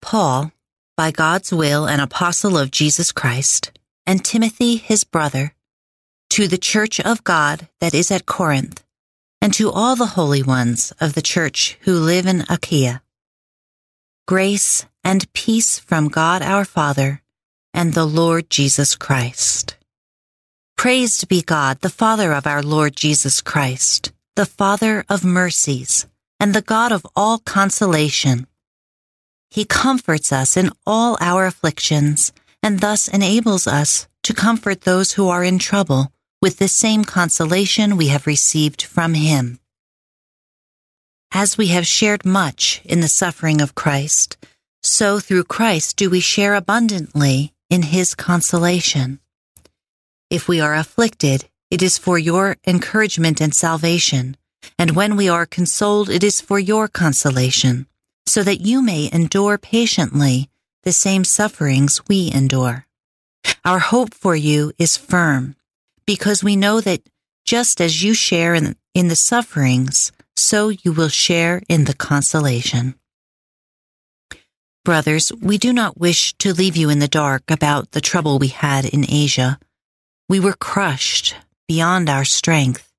Paul, 0.00 0.52
by 0.96 1.10
God's 1.10 1.52
will 1.52 1.86
an 1.86 1.98
apostle 1.98 2.56
of 2.56 2.70
Jesus 2.70 3.10
Christ, 3.10 3.72
and 4.06 4.24
Timothy 4.24 4.76
his 4.76 5.02
brother, 5.02 5.54
to 6.36 6.46
the 6.46 6.56
church 6.56 7.00
of 7.00 7.24
God 7.24 7.66
that 7.80 7.94
is 7.94 8.12
at 8.12 8.26
Corinth, 8.26 8.84
and 9.42 9.52
to 9.54 9.72
all 9.72 9.96
the 9.96 10.14
holy 10.14 10.44
ones 10.44 10.92
of 11.00 11.14
the 11.14 11.28
church 11.34 11.78
who 11.80 11.94
live 11.94 12.26
in 12.26 12.44
Achaia. 12.48 13.02
Grace 14.30 14.86
and 15.02 15.26
peace 15.32 15.80
from 15.80 16.06
God 16.06 16.40
our 16.40 16.64
Father 16.64 17.20
and 17.74 17.94
the 17.94 18.04
Lord 18.04 18.48
Jesus 18.48 18.94
Christ. 18.94 19.76
Praised 20.76 21.26
be 21.26 21.42
God, 21.42 21.80
the 21.80 21.90
Father 21.90 22.32
of 22.32 22.46
our 22.46 22.62
Lord 22.62 22.94
Jesus 22.94 23.40
Christ, 23.40 24.12
the 24.36 24.46
Father 24.46 25.04
of 25.08 25.24
mercies, 25.24 26.06
and 26.38 26.54
the 26.54 26.62
God 26.62 26.92
of 26.92 27.04
all 27.16 27.38
consolation. 27.38 28.46
He 29.50 29.64
comforts 29.64 30.32
us 30.32 30.56
in 30.56 30.70
all 30.86 31.18
our 31.20 31.44
afflictions, 31.44 32.32
and 32.62 32.78
thus 32.78 33.08
enables 33.08 33.66
us 33.66 34.06
to 34.22 34.32
comfort 34.32 34.82
those 34.82 35.14
who 35.14 35.28
are 35.28 35.42
in 35.42 35.58
trouble 35.58 36.12
with 36.40 36.58
the 36.58 36.68
same 36.68 37.04
consolation 37.04 37.96
we 37.96 38.06
have 38.14 38.28
received 38.28 38.80
from 38.82 39.14
Him. 39.14 39.59
As 41.32 41.56
we 41.56 41.68
have 41.68 41.86
shared 41.86 42.24
much 42.24 42.82
in 42.84 43.00
the 43.00 43.08
suffering 43.08 43.60
of 43.60 43.76
Christ, 43.76 44.36
so 44.82 45.20
through 45.20 45.44
Christ 45.44 45.96
do 45.96 46.10
we 46.10 46.18
share 46.18 46.54
abundantly 46.54 47.52
in 47.68 47.82
His 47.82 48.16
consolation. 48.16 49.20
If 50.28 50.48
we 50.48 50.60
are 50.60 50.74
afflicted, 50.74 51.48
it 51.70 51.82
is 51.82 51.98
for 51.98 52.18
your 52.18 52.56
encouragement 52.66 53.40
and 53.40 53.54
salvation, 53.54 54.36
and 54.76 54.96
when 54.96 55.16
we 55.16 55.28
are 55.28 55.46
consoled, 55.46 56.10
it 56.10 56.24
is 56.24 56.40
for 56.40 56.58
your 56.58 56.88
consolation, 56.88 57.86
so 58.26 58.42
that 58.42 58.60
you 58.60 58.82
may 58.82 59.08
endure 59.12 59.56
patiently 59.56 60.50
the 60.82 60.92
same 60.92 61.22
sufferings 61.22 62.08
we 62.08 62.32
endure. 62.32 62.86
Our 63.64 63.78
hope 63.78 64.14
for 64.14 64.34
you 64.34 64.72
is 64.78 64.96
firm, 64.96 65.54
because 66.06 66.42
we 66.42 66.56
know 66.56 66.80
that 66.80 67.02
just 67.44 67.80
as 67.80 68.02
you 68.02 68.14
share 68.14 68.54
in, 68.54 68.74
in 68.94 69.06
the 69.06 69.16
sufferings, 69.16 70.10
so 70.40 70.68
you 70.68 70.92
will 70.92 71.08
share 71.08 71.62
in 71.68 71.84
the 71.84 71.94
consolation. 71.94 72.94
Brothers, 74.84 75.30
we 75.40 75.58
do 75.58 75.72
not 75.72 75.98
wish 75.98 76.32
to 76.38 76.54
leave 76.54 76.76
you 76.76 76.88
in 76.90 76.98
the 76.98 77.08
dark 77.08 77.50
about 77.50 77.90
the 77.90 78.00
trouble 78.00 78.38
we 78.38 78.48
had 78.48 78.84
in 78.84 79.04
Asia 79.08 79.58
we 80.30 80.38
were 80.38 80.54
crushed 80.54 81.34
beyond 81.66 82.08
our 82.08 82.24
strength, 82.24 82.92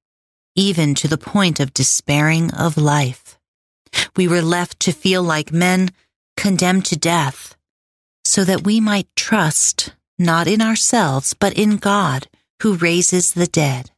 even 0.54 0.94
to 0.94 1.08
the 1.08 1.18
point 1.18 1.62
of 1.62 1.74
despairing 1.74 2.54
of 2.54 2.76
life. 2.76 3.40
We 4.18 4.28
were 4.28 4.42
left 4.42 4.82
to 4.82 4.92
feel 4.92 5.24
like 5.24 5.54
men 5.54 5.92
condemned 6.36 6.84
to 6.88 6.98
death, 6.98 7.56
so 8.26 8.44
that 8.44 8.66
we 8.66 8.82
might 8.82 9.08
trust 9.16 9.94
not 10.20 10.46
in 10.46 10.62
ourselves, 10.62 11.34
but 11.34 11.54
in 11.54 11.78
God 11.78 12.28
who 12.64 12.76
raises 12.76 13.32
the 13.32 13.48
dead. 13.48 13.92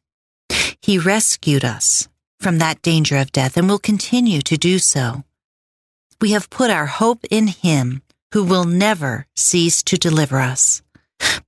He 0.80 0.96
rescued 0.96 1.64
us 1.64 2.06
from 2.44 2.58
that 2.58 2.82
danger 2.82 3.16
of 3.16 3.32
death 3.32 3.56
and 3.56 3.66
will 3.66 3.78
continue 3.78 4.42
to 4.42 4.58
do 4.58 4.78
so. 4.78 5.24
We 6.20 6.32
have 6.32 6.50
put 6.50 6.70
our 6.70 6.84
hope 6.84 7.24
in 7.30 7.46
Him 7.46 8.02
who 8.32 8.44
will 8.44 8.66
never 8.66 9.26
cease 9.34 9.82
to 9.84 9.96
deliver 9.96 10.38
us. 10.38 10.82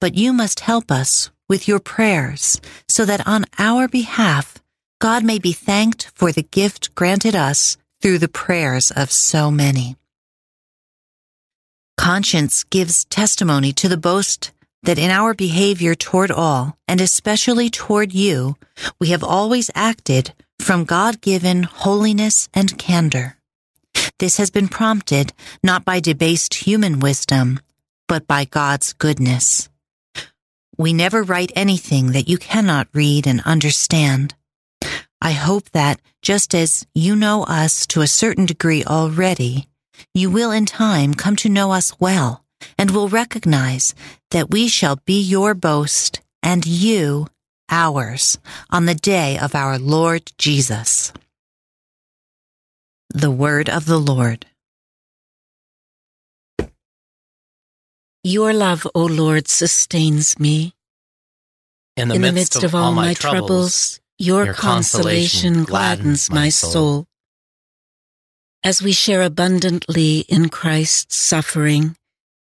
But 0.00 0.14
you 0.14 0.32
must 0.32 0.60
help 0.60 0.90
us 0.90 1.30
with 1.50 1.68
your 1.68 1.80
prayers 1.80 2.62
so 2.88 3.04
that 3.04 3.28
on 3.28 3.44
our 3.58 3.88
behalf, 3.88 4.54
God 4.98 5.22
may 5.22 5.38
be 5.38 5.52
thanked 5.52 6.10
for 6.14 6.32
the 6.32 6.44
gift 6.44 6.94
granted 6.94 7.36
us 7.36 7.76
through 8.00 8.16
the 8.16 8.36
prayers 8.44 8.90
of 8.90 9.12
so 9.12 9.50
many. 9.50 9.96
Conscience 11.98 12.64
gives 12.64 13.04
testimony 13.04 13.74
to 13.74 13.86
the 13.86 13.98
boast 13.98 14.50
that 14.84 14.98
in 14.98 15.10
our 15.10 15.34
behavior 15.34 15.94
toward 15.94 16.30
all, 16.30 16.78
and 16.88 17.02
especially 17.02 17.68
toward 17.68 18.14
you, 18.14 18.56
we 18.98 19.08
have 19.08 19.22
always 19.22 19.70
acted 19.74 20.32
from 20.66 20.82
God 20.84 21.20
given 21.20 21.62
holiness 21.62 22.48
and 22.52 22.76
candor. 22.76 23.36
This 24.18 24.38
has 24.38 24.50
been 24.50 24.66
prompted 24.66 25.32
not 25.62 25.84
by 25.84 26.00
debased 26.00 26.54
human 26.54 26.98
wisdom, 26.98 27.60
but 28.08 28.26
by 28.26 28.46
God's 28.46 28.92
goodness. 28.92 29.68
We 30.76 30.92
never 30.92 31.22
write 31.22 31.52
anything 31.54 32.10
that 32.10 32.28
you 32.28 32.36
cannot 32.36 32.88
read 32.92 33.28
and 33.28 33.42
understand. 33.42 34.34
I 35.22 35.30
hope 35.30 35.70
that, 35.70 36.00
just 36.20 36.52
as 36.52 36.84
you 36.96 37.14
know 37.14 37.44
us 37.44 37.86
to 37.86 38.00
a 38.00 38.08
certain 38.08 38.44
degree 38.44 38.82
already, 38.82 39.68
you 40.14 40.30
will 40.30 40.50
in 40.50 40.66
time 40.66 41.14
come 41.14 41.36
to 41.36 41.48
know 41.48 41.70
us 41.70 41.94
well 42.00 42.44
and 42.76 42.90
will 42.90 43.08
recognize 43.08 43.94
that 44.32 44.50
we 44.50 44.66
shall 44.66 44.98
be 45.06 45.20
your 45.20 45.54
boast 45.54 46.22
and 46.42 46.66
you 46.66 47.28
ours 47.68 48.38
on 48.70 48.86
the 48.86 48.94
day 48.94 49.38
of 49.38 49.54
our 49.54 49.78
Lord 49.78 50.32
Jesus. 50.38 51.12
The 53.10 53.30
Word 53.30 53.68
of 53.68 53.86
the 53.86 53.98
Lord. 53.98 54.46
Your 58.22 58.52
love, 58.52 58.86
O 58.94 59.04
Lord, 59.04 59.46
sustains 59.46 60.38
me. 60.38 60.74
In 61.96 62.08
the, 62.08 62.16
In 62.16 62.20
midst, 62.22 62.32
the 62.32 62.34
midst 62.34 62.64
of, 62.64 62.74
all 62.74 62.92
my 62.92 63.14
troubles, 63.14 64.00
your, 64.18 64.46
your 64.46 64.54
consolation 64.54 65.62
gladdens 65.64 66.28
my 66.28 66.48
soul. 66.48 67.06
As 68.64 68.82
we 68.82 68.90
share 68.92 69.22
abundantly 69.22 70.20
in 70.28 70.48
Christ's 70.48 71.16
suffering, 71.16 71.96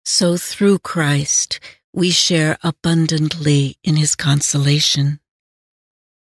so 0.04 0.36
through 0.36 0.80
Christ 0.80 1.60
we 1.92 2.10
share 2.10 2.56
abundantly 2.62 3.76
in 3.82 3.96
his 3.96 4.14
consolation. 4.14 5.20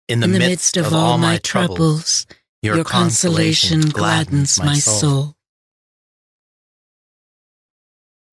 In 0.08 0.22
the, 0.22 0.26
In 0.26 0.32
the 0.32 0.39
midst 0.39 0.78
of 0.78 0.93
all 0.93 1.17
my 1.17 1.38
troubles, 1.38 2.26
your 2.62 2.84
consolation 2.84 3.82
gladdens 3.89 4.60
my 4.60 4.76
soul. 4.76 5.36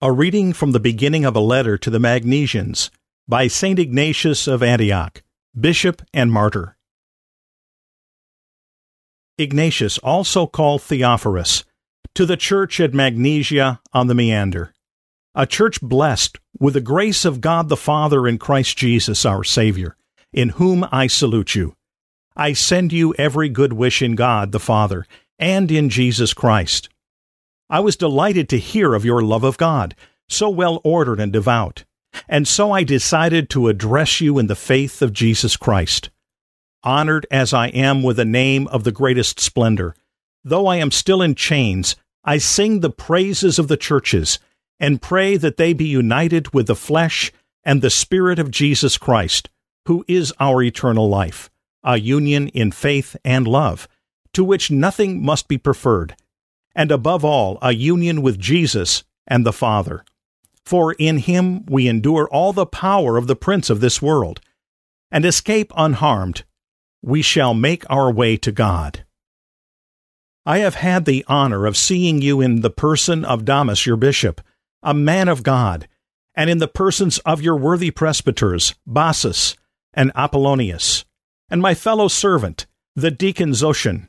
A 0.01 0.13
reading 0.13 0.53
from 0.53 0.73
the 0.73 0.81
beginning 0.81 1.25
of 1.25 1.37
a 1.37 1.41
letter 1.41 1.77
to 1.79 1.91
the 1.91 1.99
Magnesians 1.99 2.91
by 3.27 3.49
St. 3.49 3.79
Ignatius 3.79 4.47
of 4.47 4.63
Antioch, 4.63 5.23
Bishop 5.59 6.03
and 6.13 6.33
Martyr. 6.33 6.77
Ignatius, 9.39 9.99
also 9.99 10.47
called 10.47 10.83
Theophorus, 10.83 11.65
to 12.15 12.25
the 12.25 12.37
church 12.37 12.81
at 12.81 12.95
Magnesia 12.95 13.81
on 13.93 14.07
the 14.07 14.15
Meander, 14.15 14.73
a 15.37 15.47
church 15.47 15.81
blessed 15.81 16.39
with 16.59 16.75
the 16.75 16.81
grace 16.81 17.25
of 17.25 17.41
God 17.41 17.69
the 17.69 17.77
Father 17.77 18.27
in 18.27 18.39
Christ 18.39 18.77
Jesus 18.77 19.25
our 19.25 19.45
Savior, 19.45 19.97
in 20.33 20.49
whom 20.51 20.85
I 20.91 21.07
salute 21.07 21.55
you. 21.55 21.77
I 22.35 22.55
send 22.55 22.93
you 22.93 23.15
every 23.15 23.49
good 23.49 23.73
wish 23.73 24.03
in 24.03 24.17
God 24.17 24.51
the 24.51 24.59
Father 24.59 25.07
and 25.39 25.71
in 25.71 25.91
Jesus 25.91 26.35
Christ 26.35 26.89
I 27.69 27.81
was 27.81 27.97
delighted 27.97 28.49
to 28.51 28.59
hear 28.59 28.95
of 28.95 29.05
your 29.05 29.23
love 29.23 29.43
of 29.43 29.59
God, 29.59 29.97
so 30.29 30.49
well 30.49 30.81
ordered 30.85 31.19
and 31.19 31.33
devout, 31.33 31.85
and 32.29 32.47
so 32.47 32.71
I 32.71 32.85
decided 32.85 33.51
to 33.51 33.67
address 33.67 34.21
you 34.21 34.39
in 34.39 34.47
the 34.47 34.55
faith 34.55 35.03
of 35.03 35.13
Jesus 35.13 35.57
Christ. 35.57 36.11
Honored 36.85 37.27
as 37.29 37.53
I 37.53 37.69
am 37.69 38.05
with 38.05 38.19
the 38.19 38.25
name 38.25 38.69
of 38.69 38.85
the 38.85 38.93
greatest 38.93 39.41
splendor, 39.41 39.97
though 40.45 40.69
I 40.69 40.77
am 40.77 40.93
still 40.93 41.21
in 41.21 41.35
chains, 41.35 41.97
I 42.23 42.39
sing 42.39 42.81
the 42.81 42.91
praises 42.91 43.59
of 43.59 43.67
the 43.67 43.77
churches 43.77 44.39
and 44.79 45.03
pray 45.03 45.37
that 45.37 45.57
they 45.57 45.73
be 45.73 45.87
united 45.87 46.53
with 46.53 46.67
the 46.67 46.77
flesh 46.77 47.33
and 47.65 47.83
the 47.83 47.91
Spirit 47.91 48.39
of 48.39 48.51
Jesus 48.51 48.99
Christ, 48.99 49.49
who 49.87 50.05
is 50.07 50.33
our 50.39 50.63
eternal 50.63 51.09
life, 51.09 51.51
a 51.83 51.99
union 51.99 52.49
in 52.49 52.73
faith 52.73 53.17
and 53.25 53.47
love, 53.47 53.89
to 54.33 54.45
which 54.45 54.71
nothing 54.71 55.25
must 55.25 55.49
be 55.49 55.59
preferred 55.59 56.15
and 56.77 56.93
above 56.93 57.25
all, 57.25 57.59
a 57.63 57.73
union 57.73 58.21
with 58.21 58.39
Jesus 58.39 59.03
and 59.27 59.45
the 59.45 59.53
Father. 59.53 60.05
For 60.65 60.93
in 60.93 61.17
him 61.19 61.65
we 61.67 61.89
endure 61.89 62.29
all 62.29 62.53
the 62.53 62.67
power 62.67 63.17
of 63.17 63.27
the 63.27 63.35
prince 63.35 63.71
of 63.71 63.81
this 63.81 64.03
world, 64.03 64.41
and 65.11 65.25
escape 65.25 65.73
unharmed. 65.77 66.45
We 67.03 67.23
shall 67.23 67.55
make 67.55 67.85
our 67.89 68.13
way 68.13 68.37
to 68.37 68.53
God. 68.53 69.05
I 70.45 70.59
have 70.59 70.75
had 70.75 71.07
the 71.07 71.25
honor 71.27 71.67
of 71.67 71.77
seeing 71.77 72.21
you 72.21 72.41
in 72.41 72.61
the 72.61 72.71
person 72.71 73.25
of 73.25 73.45
Damas, 73.45 73.87
your 73.87 73.97
bishop, 73.97 74.41
a 74.83 74.95
man 74.95 75.29
of 75.29 75.43
God, 75.43 75.89
and 76.35 76.51
in 76.51 76.59
the 76.59 76.69
persons 76.69 77.19
of 77.21 77.43
your 77.43 77.57
worthy 77.57 77.91
presbyters, 77.91 78.75
Bassus 78.87 79.57
and 79.95 80.13
Apollonius, 80.15 81.05
and 81.49 81.63
my 81.63 81.75
fellow 81.75 82.09
servant, 82.09 82.67
the 82.95 83.11
deacon 83.11 83.51
Zotion, 83.51 84.09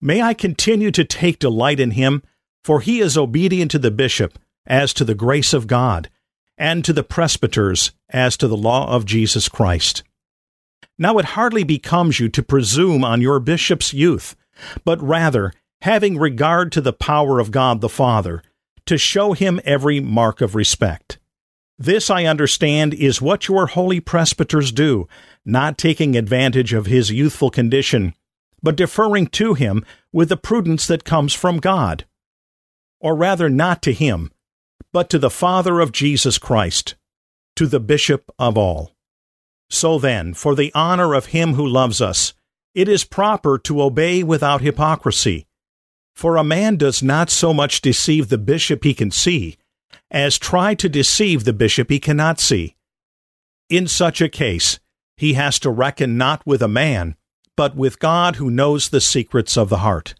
May 0.00 0.20
I 0.20 0.34
continue 0.34 0.90
to 0.90 1.04
take 1.04 1.38
delight 1.38 1.80
in 1.80 1.92
him, 1.92 2.22
for 2.62 2.80
he 2.80 3.00
is 3.00 3.16
obedient 3.16 3.70
to 3.70 3.78
the 3.78 3.90
bishop 3.90 4.38
as 4.66 4.92
to 4.94 5.04
the 5.04 5.14
grace 5.14 5.52
of 5.52 5.66
God, 5.66 6.10
and 6.58 6.84
to 6.84 6.92
the 6.92 7.02
presbyters 7.02 7.92
as 8.10 8.36
to 8.36 8.48
the 8.48 8.56
law 8.56 8.88
of 8.94 9.04
Jesus 9.04 9.48
Christ. 9.48 10.02
Now 10.98 11.18
it 11.18 11.24
hardly 11.24 11.64
becomes 11.64 12.20
you 12.20 12.28
to 12.30 12.42
presume 12.42 13.04
on 13.04 13.20
your 13.20 13.40
bishop's 13.40 13.92
youth, 13.92 14.34
but 14.84 15.02
rather, 15.02 15.52
having 15.82 16.18
regard 16.18 16.72
to 16.72 16.80
the 16.80 16.92
power 16.92 17.38
of 17.38 17.50
God 17.50 17.80
the 17.80 17.88
Father, 17.88 18.42
to 18.86 18.98
show 18.98 19.32
him 19.32 19.60
every 19.64 20.00
mark 20.00 20.40
of 20.40 20.54
respect. 20.54 21.18
This, 21.78 22.08
I 22.08 22.24
understand, 22.24 22.94
is 22.94 23.20
what 23.20 23.48
your 23.48 23.66
holy 23.66 24.00
presbyters 24.00 24.72
do, 24.72 25.06
not 25.44 25.76
taking 25.76 26.16
advantage 26.16 26.72
of 26.72 26.86
his 26.86 27.10
youthful 27.10 27.50
condition, 27.50 28.14
but 28.62 28.76
deferring 28.76 29.26
to 29.28 29.54
him 29.54 29.84
with 30.12 30.30
the 30.30 30.36
prudence 30.36 30.86
that 30.86 31.04
comes 31.04 31.34
from 31.34 31.58
God. 31.58 32.06
Or 32.98 33.14
rather, 33.14 33.50
not 33.50 33.82
to 33.82 33.92
him, 33.92 34.32
but 34.92 35.10
to 35.10 35.18
the 35.18 35.30
Father 35.30 35.80
of 35.80 35.92
Jesus 35.92 36.38
Christ, 36.38 36.94
to 37.56 37.66
the 37.66 37.80
Bishop 37.80 38.30
of 38.38 38.56
all. 38.56 38.92
So 39.68 39.98
then, 39.98 40.32
for 40.32 40.54
the 40.54 40.72
honor 40.74 41.12
of 41.12 41.26
him 41.26 41.54
who 41.54 41.66
loves 41.66 42.00
us, 42.00 42.32
it 42.74 42.88
is 42.88 43.04
proper 43.04 43.58
to 43.58 43.82
obey 43.82 44.22
without 44.22 44.62
hypocrisy. 44.62 45.46
For 46.16 46.36
a 46.36 46.44
man 46.44 46.76
does 46.76 47.02
not 47.02 47.28
so 47.28 47.52
much 47.52 47.82
deceive 47.82 48.28
the 48.28 48.38
bishop 48.38 48.84
he 48.84 48.94
can 48.94 49.10
see, 49.10 49.58
as 50.10 50.38
try 50.38 50.74
to 50.74 50.88
deceive 50.88 51.44
the 51.44 51.52
bishop 51.52 51.90
he 51.90 52.00
cannot 52.00 52.40
see. 52.40 52.74
In 53.68 53.86
such 53.86 54.22
a 54.22 54.30
case, 54.30 54.80
he 55.18 55.34
has 55.34 55.58
to 55.58 55.70
reckon 55.70 56.16
not 56.16 56.46
with 56.46 56.62
a 56.62 56.68
man, 56.68 57.16
but 57.54 57.76
with 57.76 57.98
God 57.98 58.36
who 58.36 58.50
knows 58.50 58.88
the 58.88 59.00
secrets 59.00 59.58
of 59.58 59.68
the 59.68 59.78
heart. 59.78 60.14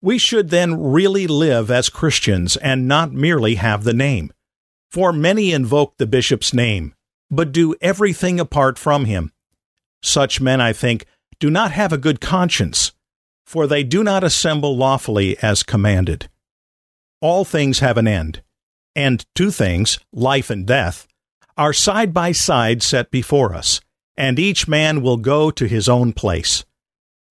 We 0.00 0.16
should 0.16 0.48
then 0.48 0.80
really 0.80 1.26
live 1.26 1.70
as 1.70 1.90
Christians 1.90 2.56
and 2.56 2.88
not 2.88 3.12
merely 3.12 3.56
have 3.56 3.84
the 3.84 3.94
name. 3.94 4.32
For 4.90 5.12
many 5.12 5.52
invoke 5.52 5.98
the 5.98 6.06
bishop's 6.06 6.54
name, 6.54 6.94
but 7.30 7.52
do 7.52 7.74
everything 7.82 8.40
apart 8.40 8.78
from 8.78 9.04
him. 9.04 9.32
Such 10.02 10.40
men, 10.40 10.60
I 10.60 10.72
think, 10.72 11.04
do 11.38 11.50
not 11.50 11.72
have 11.72 11.92
a 11.92 11.98
good 11.98 12.20
conscience, 12.20 12.92
for 13.46 13.66
they 13.66 13.84
do 13.84 14.02
not 14.02 14.24
assemble 14.24 14.76
lawfully 14.76 15.38
as 15.40 15.62
commanded. 15.62 16.28
All 17.22 17.44
things 17.44 17.78
have 17.78 17.96
an 17.96 18.08
end, 18.08 18.42
and 18.94 19.24
two 19.34 19.50
things, 19.50 19.98
life 20.12 20.50
and 20.50 20.66
death, 20.66 21.06
are 21.56 21.72
side 21.72 22.12
by 22.12 22.32
side 22.32 22.82
set 22.82 23.10
before 23.10 23.54
us, 23.54 23.80
and 24.16 24.38
each 24.38 24.68
man 24.68 25.00
will 25.00 25.16
go 25.16 25.50
to 25.50 25.66
his 25.66 25.88
own 25.88 26.12
place. 26.12 26.64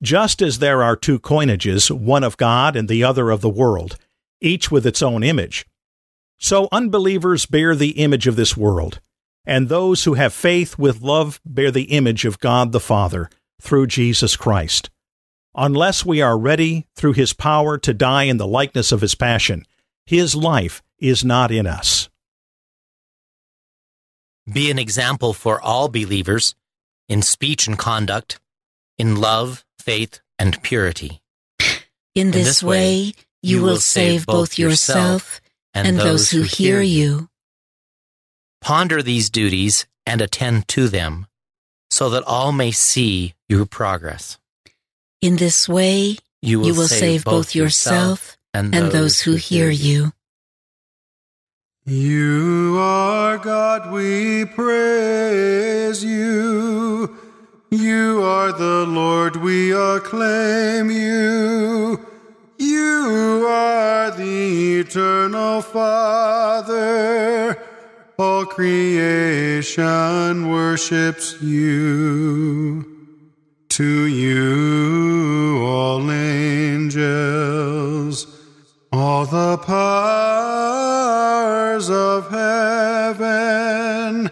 Just 0.01 0.41
as 0.41 0.59
there 0.59 0.81
are 0.81 0.95
two 0.95 1.19
coinages, 1.19 1.91
one 1.91 2.23
of 2.23 2.37
God 2.37 2.75
and 2.75 2.87
the 2.87 3.03
other 3.03 3.29
of 3.29 3.41
the 3.41 3.49
world, 3.49 3.97
each 4.41 4.71
with 4.71 4.87
its 4.87 5.01
own 5.01 5.21
image, 5.21 5.65
so 6.37 6.67
unbelievers 6.71 7.45
bear 7.45 7.75
the 7.75 7.91
image 7.91 8.27
of 8.27 8.35
this 8.35 8.57
world, 8.57 8.99
and 9.45 9.69
those 9.69 10.03
who 10.03 10.15
have 10.15 10.33
faith 10.33 10.77
with 10.77 11.01
love 11.01 11.39
bear 11.45 11.71
the 11.71 11.83
image 11.83 12.25
of 12.25 12.39
God 12.39 12.71
the 12.71 12.79
Father 12.79 13.29
through 13.61 13.87
Jesus 13.87 14.35
Christ. 14.35 14.89
Unless 15.57 16.05
we 16.05 16.21
are 16.21 16.37
ready 16.37 16.85
through 16.95 17.13
his 17.13 17.31
power 17.31 17.77
to 17.77 17.93
die 17.93 18.23
in 18.23 18.37
the 18.37 18.47
likeness 18.47 18.91
of 18.91 19.01
his 19.01 19.15
passion, 19.15 19.65
his 20.05 20.35
life 20.35 20.83
is 20.99 21.23
not 21.23 21.51
in 21.51 21.65
us. 21.65 22.09
Be 24.51 24.69
an 24.69 24.77
example 24.77 25.33
for 25.33 25.61
all 25.61 25.87
believers 25.87 26.55
in 27.07 27.21
speech 27.21 27.67
and 27.67 27.79
conduct, 27.79 28.39
in 28.97 29.15
love, 29.15 29.63
faith, 29.79 30.19
and 30.37 30.61
purity. 30.61 31.21
In 32.13 32.31
this, 32.31 32.35
in 32.35 32.43
this 32.43 32.63
way, 32.63 33.13
you 33.41 33.61
will 33.61 33.77
save 33.77 34.25
both 34.25 34.59
yourself 34.59 35.41
and, 35.73 35.87
and 35.87 35.99
those 35.99 36.31
who 36.31 36.41
hear 36.41 36.81
you. 36.81 37.29
Ponder 38.61 39.01
these 39.01 39.29
duties 39.29 39.85
and 40.05 40.21
attend 40.21 40.67
to 40.69 40.87
them, 40.87 41.27
so 41.89 42.09
that 42.09 42.23
all 42.23 42.51
may 42.51 42.71
see 42.71 43.33
your 43.47 43.65
progress. 43.65 44.37
In 45.25 45.37
this 45.37 45.67
way, 45.67 46.17
you 46.43 46.59
will, 46.59 46.67
you 46.67 46.75
will 46.75 46.87
save, 46.87 46.99
save, 46.99 47.25
both 47.25 47.55
yourself 47.55 48.37
and 48.53 48.71
those, 48.71 48.83
and 48.83 48.91
those 48.91 49.21
who 49.21 49.33
hear 49.33 49.71
you. 49.71 50.11
You 51.83 52.77
are 52.77 53.39
God, 53.39 53.91
we 53.91 54.45
praise 54.45 56.03
you. 56.03 57.17
You 57.71 58.21
are 58.21 58.51
the 58.51 58.85
Lord, 58.85 59.37
we 59.37 59.71
acclaim 59.71 60.91
you. 60.91 62.05
You 62.59 63.47
are 63.49 64.11
the 64.11 64.81
eternal 64.81 65.63
Father. 65.63 67.57
All 68.19 68.45
creation 68.45 70.51
worships 70.51 71.41
you. 71.41 72.94
To 73.75 74.05
you, 74.05 75.65
all 75.65 76.09
angels, 76.09 77.35
all 78.93 79.25
the 79.25 79.57
powers 79.57 81.09
of 81.89 82.29
heaven, 82.31 84.29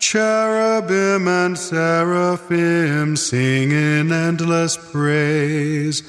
cherubim 0.00 1.28
and 1.28 1.56
seraphim 1.56 3.14
sing 3.14 3.70
in 3.70 4.10
endless 4.10 4.76
praise. 4.90 6.02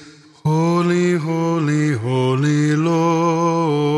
Holy, 0.43 1.13
holy, 1.13 1.93
holy 1.93 2.75
Lord, 2.75 3.93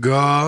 God 0.00 0.47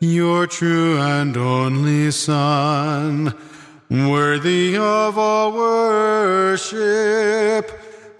your 0.00 0.46
true 0.46 0.98
and 0.98 1.36
only 1.36 2.10
Son 2.10 3.34
worthy 3.90 4.76
of 4.76 5.16
all 5.18 5.52
worship, 5.52 6.80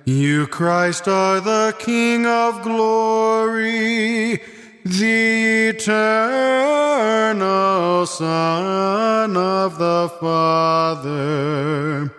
You, 0.05 0.47
Christ, 0.47 1.09
are 1.09 1.41
the 1.41 1.75
King 1.79 2.27
of 2.27 2.63
glory, 2.63 4.41
the 4.87 5.71
eternal 5.71 6.07
Son 8.07 9.37
of 9.37 9.79
the 9.79 10.09
Father. 10.21 12.13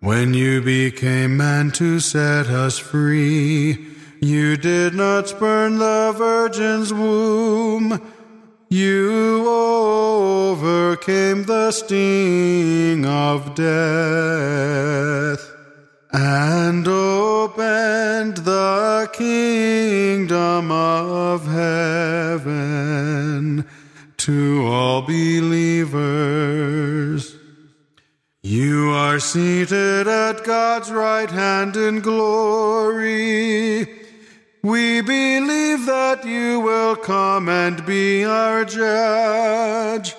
When 0.00 0.32
you 0.32 0.62
became 0.62 1.36
man 1.36 1.72
to 1.72 2.00
set 2.00 2.46
us 2.46 2.78
free, 2.78 3.86
you 4.20 4.56
did 4.56 4.94
not 4.94 5.28
spurn 5.28 5.76
the 5.76 6.14
virgin's 6.16 6.94
womb. 6.94 8.00
You 8.70 9.46
overcame 9.46 11.44
the 11.44 11.70
sting 11.70 13.04
of 13.04 13.54
death 13.54 15.53
and 16.16 16.86
opened 16.86 18.36
the 18.36 19.10
kingdom 19.12 20.70
of 20.70 21.44
heaven 21.48 22.54
to 24.16 24.64
all 24.64 25.02
believers. 25.02 26.04
You 28.44 28.90
are 28.90 29.18
seated 29.18 30.06
at 30.06 30.44
God's 30.44 30.92
right 30.92 31.28
hand 31.28 31.76
in 31.76 31.98
glory. 31.98 33.84
We 34.62 35.00
believe 35.00 35.86
that 35.86 36.24
you 36.24 36.60
will 36.60 36.94
come 36.94 37.48
and 37.48 37.84
be 37.84 38.24
our 38.24 38.64
judge. 38.64 40.14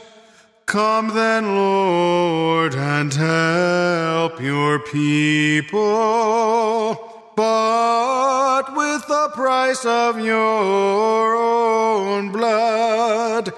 Come 0.75 1.07
then, 1.15 1.55
Lord, 1.55 2.75
and 2.75 3.13
help 3.13 4.41
your 4.41 4.79
people, 4.79 5.71
but 7.33 8.63
with 8.75 9.07
the 9.07 9.29
price 9.35 9.85
of 9.85 10.19
your 10.19 11.33
own 11.37 12.33
blood 12.33 13.53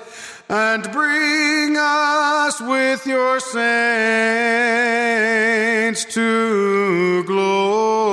and 0.48 0.84
bring 0.92 1.76
us 1.76 2.62
with 2.62 3.08
your 3.08 3.40
saints 3.40 3.58
to 6.14 7.24
glory 7.24 8.08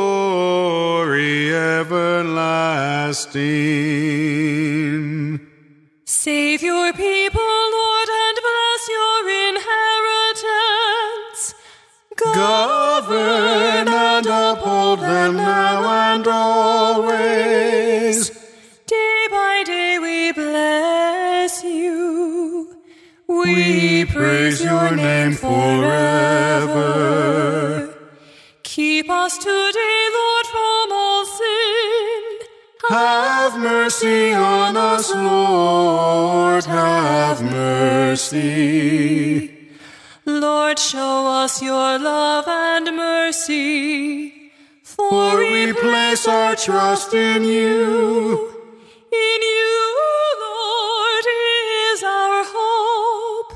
everlasting. 1.54 2.54
Save 6.06 6.62
your 6.62 6.94
people, 6.94 7.23
them 15.00 15.36
now 15.36 16.12
and 16.12 16.26
always. 16.26 18.30
Day 18.86 19.26
by 19.30 19.62
day 19.64 19.98
we 19.98 20.32
bless 20.32 21.64
you. 21.64 22.76
We, 23.26 24.04
praise 24.04 24.62
your 24.62 24.94
name 24.94 25.32
forever. 25.34 26.84
Keep 28.62 29.08
us 29.10 29.38
today, 29.38 30.08
Lord, 30.12 30.46
from 30.46 30.92
all 30.92 31.24
sin. 31.24 32.38
Have 32.90 33.58
mercy 33.58 34.32
on 34.32 34.76
us, 34.76 35.10
Lord, 35.14 36.64
have 36.64 37.42
mercy. 37.42 39.50
Lord, 40.26 40.78
show 40.78 41.26
us 41.26 41.62
your 41.62 41.98
love 41.98 42.46
and 42.46 42.94
mercy. 42.96 44.33
For 44.96 45.38
we 45.38 45.72
place 45.72 46.28
our 46.28 46.54
trust 46.54 47.14
in 47.14 47.42
you. 47.44 48.48
In 49.12 49.42
you, 49.42 49.92
Lord, 50.40 51.24
is 51.92 52.02
our 52.02 52.44
hope. 52.46 53.52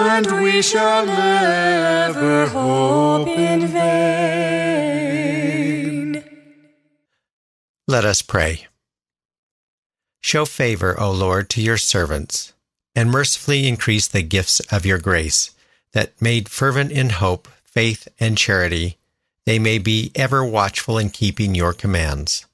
And 0.00 0.42
we 0.42 0.62
shall 0.62 1.04
never 1.04 2.46
hope 2.46 3.28
in 3.28 3.66
vain. 3.66 4.58
Let 7.88 8.04
us 8.04 8.22
pray. 8.22 8.66
Show 10.20 10.44
favor, 10.44 11.00
O 11.00 11.10
Lord, 11.10 11.48
to 11.50 11.62
your 11.62 11.78
servants, 11.78 12.52
and 12.94 13.10
mercifully 13.10 13.66
increase 13.66 14.06
the 14.06 14.22
gifts 14.22 14.60
of 14.70 14.84
your 14.84 14.98
grace, 14.98 15.50
that 15.92 16.20
made 16.20 16.48
fervent 16.50 16.92
in 16.92 17.08
hope, 17.10 17.48
faith, 17.64 18.06
and 18.20 18.36
charity, 18.36 18.97
they 19.48 19.58
may 19.58 19.78
be 19.78 20.12
ever 20.14 20.44
watchful 20.44 20.98
in 20.98 21.08
keeping 21.08 21.54
your 21.54 21.72
commands. 21.72 22.44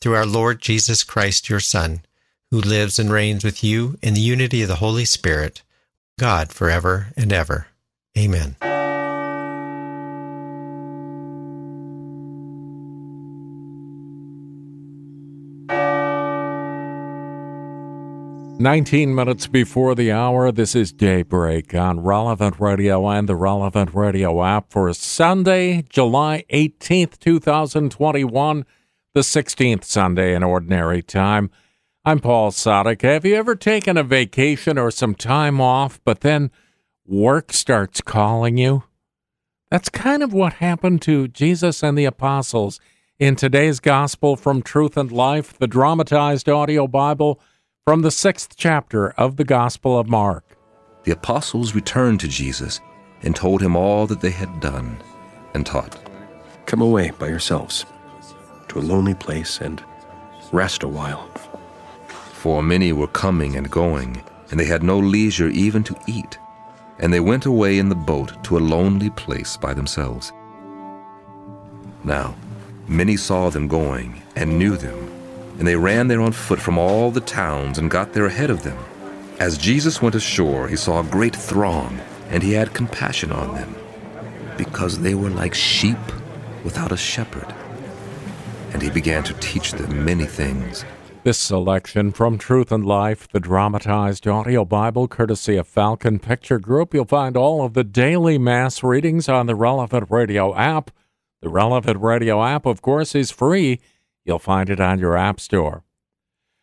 Through 0.00 0.14
our 0.14 0.24
Lord 0.24 0.60
Jesus 0.60 1.02
Christ, 1.02 1.50
your 1.50 1.58
Son, 1.58 2.02
who 2.52 2.60
lives 2.60 2.96
and 2.96 3.10
reigns 3.10 3.42
with 3.42 3.64
you 3.64 3.98
in 4.00 4.14
the 4.14 4.20
unity 4.20 4.62
of 4.62 4.68
the 4.68 4.76
Holy 4.76 5.04
Spirit, 5.04 5.62
God 6.16 6.52
forever 6.52 7.08
and 7.16 7.32
ever. 7.32 7.66
Amen. 8.16 8.54
19 18.58 19.12
minutes 19.12 19.48
before 19.48 19.96
the 19.96 20.12
hour, 20.12 20.52
this 20.52 20.76
is 20.76 20.92
Daybreak 20.92 21.74
on 21.74 22.00
Relevant 22.00 22.60
Radio 22.60 23.08
and 23.08 23.28
the 23.28 23.34
Relevant 23.34 23.92
Radio 23.92 24.44
app 24.44 24.70
for 24.70 24.92
Sunday, 24.94 25.82
July 25.88 26.44
18th, 26.52 27.18
2021, 27.18 28.64
the 29.12 29.20
16th 29.20 29.82
Sunday 29.82 30.34
in 30.36 30.44
Ordinary 30.44 31.02
Time. 31.02 31.50
I'm 32.04 32.20
Paul 32.20 32.52
Sadek. 32.52 33.02
Have 33.02 33.24
you 33.24 33.34
ever 33.34 33.56
taken 33.56 33.96
a 33.96 34.04
vacation 34.04 34.78
or 34.78 34.92
some 34.92 35.16
time 35.16 35.60
off, 35.60 36.00
but 36.04 36.20
then 36.20 36.52
work 37.04 37.52
starts 37.52 38.00
calling 38.00 38.56
you? 38.56 38.84
That's 39.68 39.88
kind 39.88 40.22
of 40.22 40.32
what 40.32 40.54
happened 40.54 41.02
to 41.02 41.26
Jesus 41.26 41.82
and 41.82 41.98
the 41.98 42.04
apostles 42.04 42.78
in 43.18 43.34
today's 43.34 43.80
Gospel 43.80 44.36
from 44.36 44.62
Truth 44.62 44.96
and 44.96 45.10
Life, 45.10 45.58
the 45.58 45.66
dramatized 45.66 46.48
audio 46.48 46.86
Bible 46.86 47.40
from 47.86 48.00
the 48.00 48.10
sixth 48.10 48.56
chapter 48.56 49.10
of 49.10 49.36
the 49.36 49.44
Gospel 49.44 49.98
of 49.98 50.08
Mark. 50.08 50.56
The 51.02 51.12
apostles 51.12 51.74
returned 51.74 52.18
to 52.20 52.28
Jesus 52.28 52.80
and 53.20 53.36
told 53.36 53.60
him 53.60 53.76
all 53.76 54.06
that 54.06 54.22
they 54.22 54.30
had 54.30 54.58
done 54.60 54.96
and 55.52 55.66
taught. 55.66 55.98
Come 56.64 56.80
away 56.80 57.10
by 57.18 57.28
yourselves 57.28 57.84
to 58.68 58.78
a 58.78 58.80
lonely 58.80 59.12
place 59.12 59.60
and 59.60 59.84
rest 60.50 60.82
a 60.82 60.88
while. 60.88 61.28
For 62.08 62.62
many 62.62 62.90
were 62.94 63.06
coming 63.06 63.54
and 63.56 63.70
going, 63.70 64.22
and 64.50 64.58
they 64.58 64.64
had 64.64 64.82
no 64.82 64.98
leisure 64.98 65.50
even 65.50 65.84
to 65.84 65.96
eat. 66.06 66.38
And 67.00 67.12
they 67.12 67.20
went 67.20 67.44
away 67.44 67.78
in 67.78 67.90
the 67.90 67.94
boat 67.94 68.42
to 68.44 68.56
a 68.56 68.60
lonely 68.60 69.10
place 69.10 69.58
by 69.58 69.74
themselves. 69.74 70.32
Now, 72.02 72.34
many 72.88 73.18
saw 73.18 73.50
them 73.50 73.68
going 73.68 74.22
and 74.36 74.58
knew 74.58 74.78
them 74.78 75.13
and 75.58 75.66
they 75.66 75.76
ran 75.76 76.08
there 76.08 76.20
on 76.20 76.32
foot 76.32 76.60
from 76.60 76.78
all 76.78 77.10
the 77.10 77.20
towns 77.20 77.78
and 77.78 77.90
got 77.90 78.12
there 78.12 78.26
ahead 78.26 78.50
of 78.50 78.62
them. 78.62 78.78
As 79.38 79.58
Jesus 79.58 80.00
went 80.00 80.14
ashore, 80.14 80.68
he 80.68 80.76
saw 80.76 81.00
a 81.00 81.04
great 81.04 81.34
throng, 81.34 82.00
and 82.28 82.42
he 82.42 82.52
had 82.52 82.74
compassion 82.74 83.32
on 83.32 83.54
them, 83.54 83.74
because 84.56 85.00
they 85.00 85.14
were 85.14 85.30
like 85.30 85.54
sheep 85.54 85.98
without 86.64 86.92
a 86.92 86.96
shepherd. 86.96 87.54
And 88.72 88.82
he 88.82 88.90
began 88.90 89.22
to 89.24 89.34
teach 89.34 89.72
them 89.72 90.04
many 90.04 90.24
things. 90.24 90.84
This 91.22 91.38
selection 91.38 92.12
from 92.12 92.36
Truth 92.36 92.70
and 92.70 92.84
Life, 92.84 93.28
the 93.28 93.40
dramatized 93.40 94.28
audio 94.28 94.64
Bible, 94.64 95.08
courtesy 95.08 95.56
of 95.56 95.66
Falcon 95.66 96.18
Picture 96.18 96.58
Group. 96.58 96.92
You'll 96.92 97.06
find 97.06 97.36
all 97.36 97.64
of 97.64 97.72
the 97.72 97.84
daily 97.84 98.36
Mass 98.36 98.82
readings 98.82 99.28
on 99.28 99.46
the 99.46 99.54
Relevant 99.54 100.10
Radio 100.10 100.54
app. 100.54 100.90
The 101.40 101.48
Relevant 101.48 102.00
Radio 102.00 102.44
app, 102.44 102.66
of 102.66 102.82
course, 102.82 103.14
is 103.14 103.30
free 103.30 103.80
You'll 104.24 104.38
find 104.38 104.70
it 104.70 104.80
on 104.80 104.98
your 104.98 105.16
App 105.16 105.38
Store. 105.40 105.84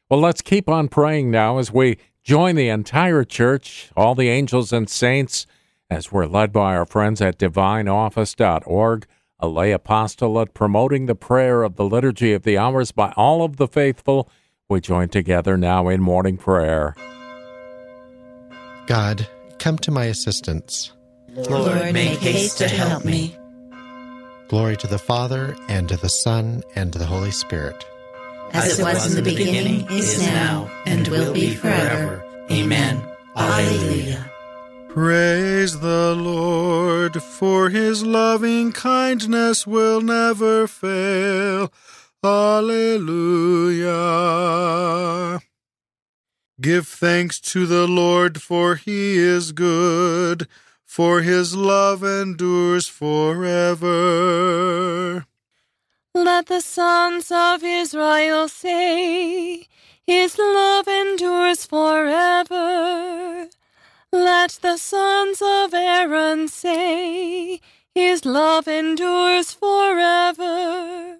Well, 0.10 0.20
let's 0.20 0.42
keep 0.42 0.68
on 0.68 0.88
praying 0.90 1.32
now 1.32 1.58
as 1.58 1.72
we 1.72 1.98
join 2.24 2.56
the 2.56 2.70
entire 2.70 3.24
church, 3.24 3.90
all 3.96 4.16
the 4.16 4.30
angels 4.30 4.74
and 4.74 4.90
saints, 4.90 5.46
as 5.90 6.12
we're 6.12 6.26
led 6.26 6.52
by 6.52 6.76
our 6.76 6.86
friends 6.86 7.22
at 7.22 7.38
divineoffice.org, 7.38 9.06
a 9.40 9.48
lay 9.48 9.72
apostolate 9.72 10.54
promoting 10.54 11.06
the 11.06 11.16
prayer 11.16 11.64
of 11.64 11.76
the 11.76 11.86
Liturgy 11.86 12.34
of 12.34 12.44
the 12.44 12.58
Hours 12.58 12.92
by 12.92 13.12
all 13.16 13.44
of 13.44 13.58
the 13.58 13.68
faithful. 13.68 14.30
We 14.70 14.82
join 14.82 15.10
together 15.10 15.58
now 15.58 15.88
in 15.88 16.02
morning 16.02 16.38
prayer. 16.38 16.96
God, 18.86 19.28
come 19.60 19.78
to 19.80 19.92
my 19.92 20.06
assistance. 20.06 20.92
Lord, 21.30 21.94
make 21.94 22.20
haste 22.20 22.58
to 22.60 22.68
help 22.68 23.06
me. 23.06 23.38
Glory 24.52 24.76
to 24.76 24.86
the 24.86 25.00
Father, 25.00 25.56
and 25.70 25.88
to 25.88 25.96
the 25.96 26.10
Son, 26.10 26.62
and 26.76 26.92
to 26.92 27.00
the 27.00 27.06
Holy 27.06 27.32
Spirit. 27.32 27.86
As 28.52 28.78
it 28.78 28.84
was 28.84 29.08
in 29.08 29.16
the 29.16 29.30
beginning, 29.32 29.90
is 29.90 30.20
now, 30.20 30.70
and 30.86 31.08
will 31.08 31.32
be 31.32 31.56
forever. 31.56 32.22
Amen. 32.52 33.02
Alleluia. 33.38 34.30
Praise 34.90 35.80
the 35.80 36.14
Lord, 36.16 37.24
for 37.24 37.70
his 37.70 38.04
loving 38.04 38.74
kindness 38.74 39.66
will 39.66 40.02
never 40.02 40.68
fail. 40.68 41.72
Alleluia. 42.22 43.90
Give 46.60 46.86
thanks 46.86 47.40
to 47.40 47.66
the 47.66 47.88
Lord, 47.88 48.42
for 48.42 48.76
he 48.76 49.18
is 49.18 49.54
good 49.54 50.46
for 50.92 51.22
his 51.22 51.56
love 51.56 52.04
endures 52.04 52.86
forever. 52.86 53.96
Let 56.14 56.48
the 56.48 56.60
sons 56.60 57.32
of 57.32 57.64
Israel 57.64 58.50
say, 58.50 59.68
His 60.06 60.38
love 60.38 60.90
endures 60.90 61.66
forever. 61.66 63.48
Let 64.12 64.60
the 64.62 64.76
sons 64.76 65.42
of 65.42 65.74
Aaron 65.74 66.50
say, 66.50 67.62
His 67.96 68.26
love 68.26 68.68
endures 68.68 69.54
forever. 69.54 71.20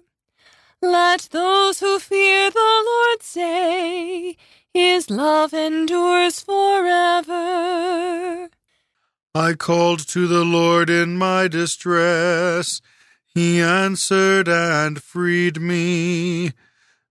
Let 0.82 1.28
those 1.30 1.80
who 1.80 1.98
fear 1.98 2.50
the 2.50 2.82
Lord 2.90 3.22
say, 3.22 4.36
His 4.74 5.08
love 5.08 5.54
endures 5.54 6.42
forever. 6.42 7.32
I 9.34 9.54
called 9.54 10.00
to 10.08 10.26
the 10.26 10.44
Lord 10.44 10.90
in 10.90 11.16
my 11.16 11.48
distress. 11.48 12.82
He 13.34 13.62
answered 13.62 14.46
and 14.46 15.02
freed 15.02 15.58
me. 15.58 16.52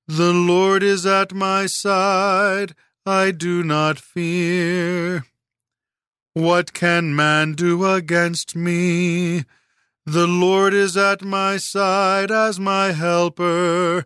The 0.07 0.32
Lord 0.32 0.84
is 0.84 1.03
at 1.03 1.34
my 1.34 1.65
side. 1.65 2.76
I 3.07 3.32
do 3.32 3.63
not 3.63 3.97
fear. 3.97 5.26
What 6.34 6.74
can 6.74 7.15
man 7.15 7.53
do 7.53 7.86
against 7.91 8.55
me? 8.55 9.45
The 10.05 10.28
Lord 10.28 10.76
is 10.76 10.95
at 10.95 11.24
my 11.24 11.57
side 11.57 12.30
as 12.30 12.59
my 12.59 12.91
helper. 12.91 14.05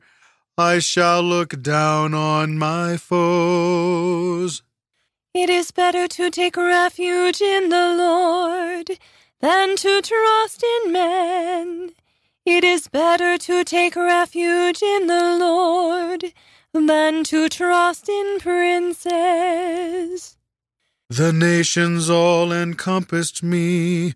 I 0.57 0.79
shall 0.79 1.21
look 1.21 1.61
down 1.61 2.13
on 2.13 2.57
my 2.57 2.95
foes. 2.95 4.63
It 5.37 5.49
is 5.49 5.71
better 5.71 6.07
to 6.07 6.31
take 6.31 6.55
refuge 6.55 7.41
in 7.41 7.67
the 7.67 7.93
Lord 7.93 8.89
than 9.41 9.75
to 9.75 10.01
trust 10.01 10.63
in 10.63 10.93
men. 10.93 11.91
It 12.45 12.63
is 12.63 12.87
better 12.87 13.37
to 13.39 13.65
take 13.65 13.97
refuge 13.97 14.81
in 14.81 15.07
the 15.07 15.35
Lord 15.37 16.31
than 16.73 17.25
to 17.25 17.49
trust 17.49 18.07
in 18.07 18.37
princes. 18.39 20.37
The 21.09 21.33
nations 21.33 22.09
all 22.09 22.53
encompassed 22.53 23.43
me. 23.43 24.13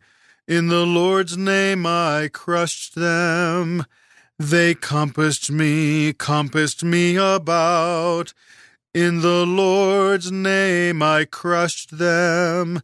In 0.48 0.70
the 0.70 0.86
Lord's 0.86 1.36
name 1.36 1.86
I 1.86 2.30
crushed 2.32 2.96
them. 2.96 3.86
They 4.38 4.74
compassed 4.74 5.52
me, 5.52 6.14
compassed 6.14 6.82
me 6.82 7.18
about. 7.18 8.34
In 8.94 9.22
the 9.22 9.46
Lord's 9.46 10.32
name 10.32 11.04
I 11.04 11.26
crushed 11.26 12.00
them. 12.00 12.82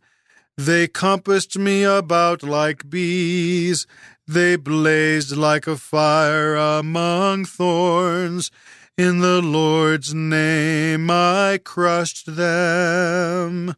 They 0.56 0.88
compassed 0.88 1.58
me 1.58 1.84
about 1.84 2.44
like 2.44 2.92
bees. 2.92 3.88
They 4.28 4.56
blazed 4.56 5.36
like 5.36 5.66
a 5.66 5.78
fire 5.78 6.56
among 6.56 7.46
thorns. 7.46 8.52
In 9.00 9.22
the 9.22 9.42
Lord's 9.42 10.14
name 10.14 11.10
I 11.10 11.60
crushed 11.64 12.36
them. 12.36 13.76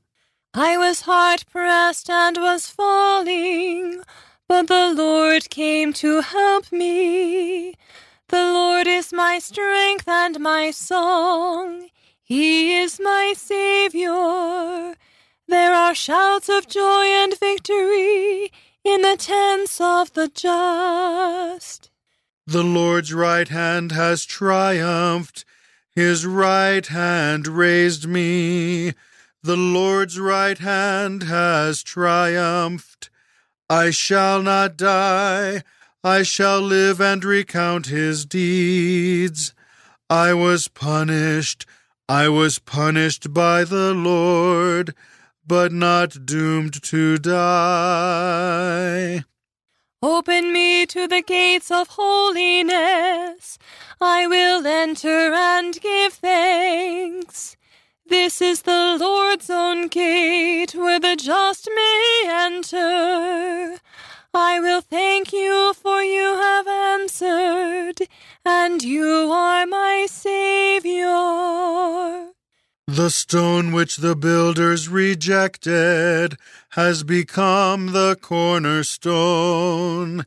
I 0.53 0.77
was 0.77 1.01
hard 1.01 1.45
pressed 1.49 2.09
and 2.09 2.37
was 2.37 2.67
falling, 2.67 4.01
but 4.49 4.67
the 4.67 4.93
Lord 4.93 5.49
came 5.49 5.93
to 5.93 6.19
help 6.19 6.73
me. 6.73 7.75
The 8.27 8.43
Lord 8.51 8.85
is 8.85 9.13
my 9.13 9.39
strength 9.39 10.09
and 10.09 10.41
my 10.41 10.71
song. 10.71 11.87
He 12.27 12.77
is 12.77 12.99
my 12.99 13.33
Savior. 13.37 14.95
There 15.47 15.73
are 15.73 15.95
shouts 15.95 16.49
of 16.49 16.67
joy 16.67 17.05
and 17.05 17.39
victory 17.39 18.51
in 18.83 19.01
the 19.01 19.15
tents 19.17 19.79
of 19.79 20.11
the 20.11 20.27
just. 20.27 21.89
The 22.45 22.65
Lord's 22.65 23.13
right 23.13 23.47
hand 23.47 23.93
has 23.93 24.25
triumphed. 24.25 25.45
His 25.95 26.25
right 26.25 26.85
hand 26.85 27.47
raised 27.47 28.09
me. 28.09 28.91
The 29.41 29.55
Lord's 29.55 30.19
right 30.19 30.57
hand 30.57 31.23
has 31.23 31.81
triumphed. 31.81 33.09
I 33.69 33.91
shall 33.91 34.41
not 34.43 34.75
die. 34.75 35.63
I 36.03 36.23
shall 36.23 36.59
live 36.59 36.99
and 36.99 37.23
recount 37.23 37.85
his 37.85 38.25
deeds. 38.25 39.53
I 40.09 40.33
was 40.33 40.67
punished. 40.67 41.65
I 42.09 42.29
was 42.29 42.57
punished 42.59 43.33
by 43.33 43.65
the 43.65 43.93
Lord, 43.93 44.95
but 45.45 45.73
not 45.73 46.25
doomed 46.25 46.81
to 46.83 47.17
die. 47.17 48.45
Open 50.01 50.53
me 50.53 50.85
to 50.85 51.05
the 51.09 51.21
gates 51.21 51.69
of 51.69 51.89
holiness. 51.89 53.57
I 53.99 54.25
will 54.25 54.65
enter 54.65 55.33
and 55.33 55.77
give 55.81 56.13
thanks. 56.13 57.57
This 58.05 58.41
is 58.41 58.61
the 58.61 58.95
Lord's 58.97 59.49
own 59.49 59.89
gate 59.89 60.73
where 60.75 61.01
the 61.01 61.17
just 61.17 61.67
may 61.75 62.23
enter. 62.25 63.81
I 64.33 64.59
will 64.59 64.81
thank 64.81 65.31
you 65.33 65.73
for 65.73 66.01
you 66.01 66.35
have 66.35 66.67
answered, 66.67 68.07
and 68.45 68.83
you 68.83 69.31
are 69.31 69.65
my 69.65 70.05
Savior. 70.09 71.07
The 72.87 73.09
stone 73.09 73.71
which 73.73 73.97
the 73.97 74.15
builders 74.15 74.89
rejected 74.89 76.37
has 76.69 77.03
become 77.03 77.93
the 77.93 78.17
cornerstone. 78.21 80.25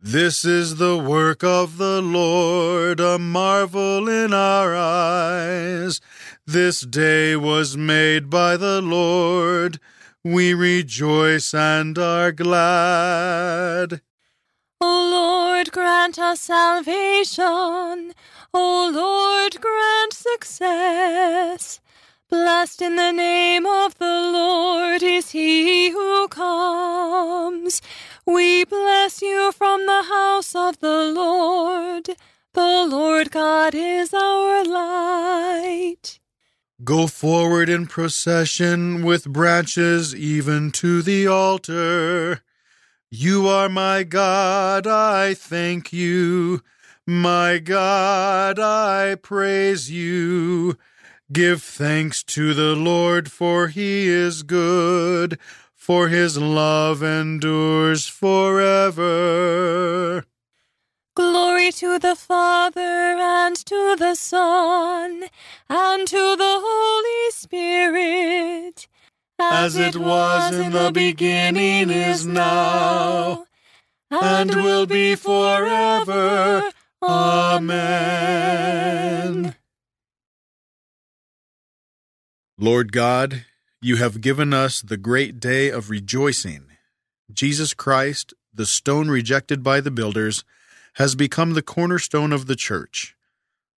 This 0.00 0.44
is 0.44 0.76
the 0.76 0.98
work 0.98 1.42
of 1.42 1.78
the 1.78 2.02
Lord, 2.02 3.00
a 3.00 3.18
marvel 3.18 4.08
in 4.08 4.34
our 4.34 4.74
eyes. 4.74 6.00
This 6.46 6.82
day 6.82 7.36
was 7.36 7.76
made 7.76 8.28
by 8.28 8.56
the 8.56 8.82
Lord. 8.82 9.80
We 10.26 10.54
rejoice 10.54 11.52
and 11.52 11.98
are 11.98 12.32
glad. 12.32 14.00
O 14.80 15.10
Lord, 15.10 15.70
grant 15.70 16.18
us 16.18 16.40
salvation. 16.40 18.14
O 18.54 18.90
Lord, 18.90 19.60
grant 19.60 20.14
success. 20.14 21.82
Blessed 22.30 22.80
in 22.80 22.96
the 22.96 23.12
name 23.12 23.66
of 23.66 23.98
the 23.98 24.30
Lord 24.32 25.02
is 25.02 25.32
he 25.32 25.90
who 25.90 26.26
comes. 26.28 27.82
We 28.24 28.64
bless 28.64 29.20
you 29.20 29.52
from 29.52 29.84
the 29.84 30.04
house 30.04 30.54
of 30.54 30.78
the 30.78 31.12
Lord. 31.14 32.16
The 32.54 32.86
Lord 32.86 33.30
God 33.30 33.74
is 33.74 34.14
our 34.14 34.64
light. 34.64 36.18
Go 36.82 37.06
forward 37.06 37.68
in 37.68 37.86
procession 37.86 39.04
with 39.04 39.28
branches 39.28 40.12
even 40.12 40.72
to 40.72 41.02
the 41.02 41.28
altar. 41.28 42.40
You 43.10 43.46
are 43.46 43.68
my 43.68 44.02
God, 44.02 44.84
I 44.84 45.34
thank 45.34 45.92
you. 45.92 46.62
My 47.06 47.58
God, 47.58 48.58
I 48.58 49.14
praise 49.14 49.88
you. 49.88 50.76
Give 51.32 51.62
thanks 51.62 52.24
to 52.24 52.54
the 52.54 52.74
Lord, 52.74 53.30
for 53.30 53.68
he 53.68 54.08
is 54.08 54.42
good, 54.42 55.38
for 55.76 56.08
his 56.08 56.36
love 56.38 57.04
endures 57.04 58.08
forever. 58.08 59.04
Glory 61.16 61.70
to 61.70 62.00
the 62.00 62.16
Father 62.16 62.80
and 62.80 63.54
to 63.54 63.94
the 63.96 64.16
Son 64.16 65.22
and 65.70 66.08
to 66.08 66.36
the 66.36 66.58
Holy 66.60 67.30
Spirit, 67.30 68.88
as 69.38 69.76
it 69.76 69.94
was 69.96 70.58
in 70.58 70.72
the 70.72 70.90
beginning, 70.92 71.88
is 71.90 72.26
now, 72.26 73.46
and 74.10 74.56
will 74.56 74.86
be 74.86 75.14
forever. 75.14 76.72
Amen. 77.00 78.34
Lord 82.58 82.90
God, 82.90 83.44
you 83.80 83.94
have 83.96 84.20
given 84.20 84.52
us 84.52 84.80
the 84.80 84.96
great 84.96 85.38
day 85.38 85.70
of 85.70 85.90
rejoicing. 85.90 86.66
Jesus 87.32 87.72
Christ, 87.72 88.34
the 88.52 88.66
stone 88.66 89.08
rejected 89.08 89.62
by 89.62 89.80
the 89.80 89.92
builders, 89.92 90.42
has 90.94 91.14
become 91.14 91.54
the 91.54 91.62
cornerstone 91.62 92.32
of 92.32 92.46
the 92.46 92.56
church, 92.56 93.16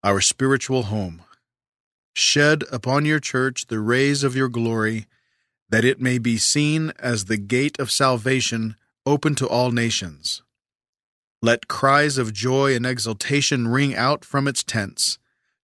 our 0.03 0.21
spiritual 0.21 0.83
home. 0.83 1.23
Shed 2.13 2.63
upon 2.71 3.05
your 3.05 3.19
church 3.19 3.67
the 3.67 3.79
rays 3.79 4.23
of 4.23 4.35
your 4.35 4.49
glory, 4.49 5.07
that 5.69 5.85
it 5.85 5.99
may 5.99 6.17
be 6.17 6.37
seen 6.37 6.91
as 6.99 7.25
the 7.25 7.37
gate 7.37 7.79
of 7.79 7.91
salvation 7.91 8.75
open 9.05 9.35
to 9.35 9.47
all 9.47 9.71
nations. 9.71 10.41
Let 11.41 11.67
cries 11.67 12.17
of 12.17 12.33
joy 12.33 12.75
and 12.75 12.85
exultation 12.85 13.67
ring 13.67 13.95
out 13.95 14.25
from 14.25 14.47
its 14.47 14.63
tents 14.63 15.17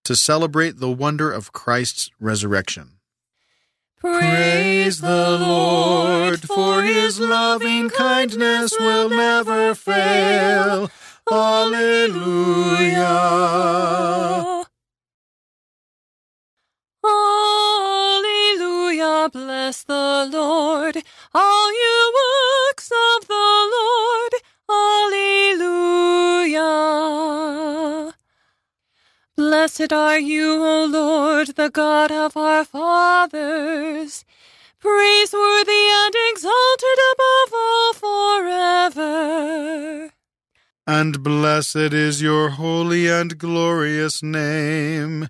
to 0.03 0.15
celebrate 0.15 0.79
the 0.79 0.91
wonder 0.91 1.31
of 1.31 1.53
Christ's 1.53 2.11
resurrection. 2.19 2.99
Praise 3.99 4.99
the 4.99 5.37
Lord, 5.39 6.41
for 6.41 6.83
his 6.83 7.19
loving 7.19 7.89
kindness 7.89 8.75
will 8.77 9.09
never 9.09 9.73
fail. 9.73 10.91
Alleluia. 11.33 13.09
Alleluia. 17.03 19.29
Bless 19.33 19.83
the 19.83 20.29
Lord, 20.31 20.97
all 21.33 21.73
you 21.73 22.13
works 22.21 22.91
of 22.91 23.27
the 23.27 23.71
Lord. 23.75 24.33
Alleluia. 24.69 26.69
Blessed 29.35 29.91
are 29.91 30.19
you, 30.19 30.63
O 30.63 30.85
Lord, 30.85 31.55
the 31.55 31.71
God 31.71 32.11
of 32.11 32.37
our 32.37 32.63
fathers, 32.63 34.23
praiseworthy 34.79 35.85
and 36.03 36.13
exalted 36.29 36.99
above 37.13 37.53
all 37.55 37.93
forever. 38.93 40.12
And 40.85 41.23
blessed 41.23 41.93
is 41.93 42.21
your 42.21 42.49
holy 42.49 43.07
and 43.07 43.37
glorious 43.37 44.21
name, 44.21 45.29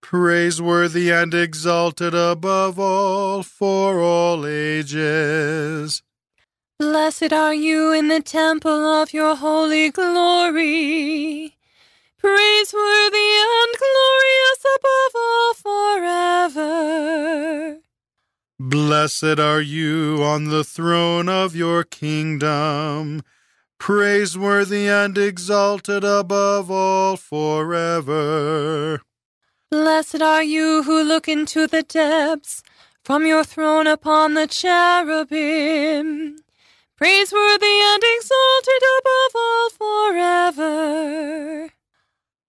praiseworthy 0.00 1.10
and 1.10 1.34
exalted 1.34 2.14
above 2.14 2.78
all 2.78 3.42
for 3.42 4.00
all 4.00 4.46
ages. 4.46 6.02
Blessed 6.78 7.32
are 7.32 7.54
you 7.54 7.92
in 7.92 8.08
the 8.08 8.20
temple 8.20 8.86
of 8.86 9.12
your 9.12 9.36
holy 9.36 9.90
glory 9.90 11.54
praiseworthy 12.24 13.30
and 13.52 13.72
glorious 13.84 14.60
above 14.76 15.14
all 15.14 15.52
forever. 15.66 16.72
Blessed 18.58 19.38
are 19.38 19.60
you 19.60 20.22
on 20.22 20.46
the 20.46 20.64
throne 20.64 21.28
of 21.28 21.54
your 21.54 21.84
kingdom, 21.84 23.20
praiseworthy 23.84 24.88
and 24.88 25.18
exalted 25.18 26.02
above 26.02 26.70
all 26.70 27.18
forever. 27.18 29.02
Blessed 29.70 30.22
are 30.22 30.42
you 30.42 30.84
who 30.84 31.02
look 31.02 31.28
into 31.28 31.66
the 31.66 31.82
depths 31.82 32.62
from 33.04 33.26
your 33.26 33.44
throne 33.44 33.86
upon 33.86 34.32
the 34.32 34.46
cherubim, 34.46 36.38
praiseworthy 36.96 37.76
and 37.92 38.02
exalted 38.16 38.82
above 39.00 39.32
all 39.34 39.68
forever. 39.68 41.68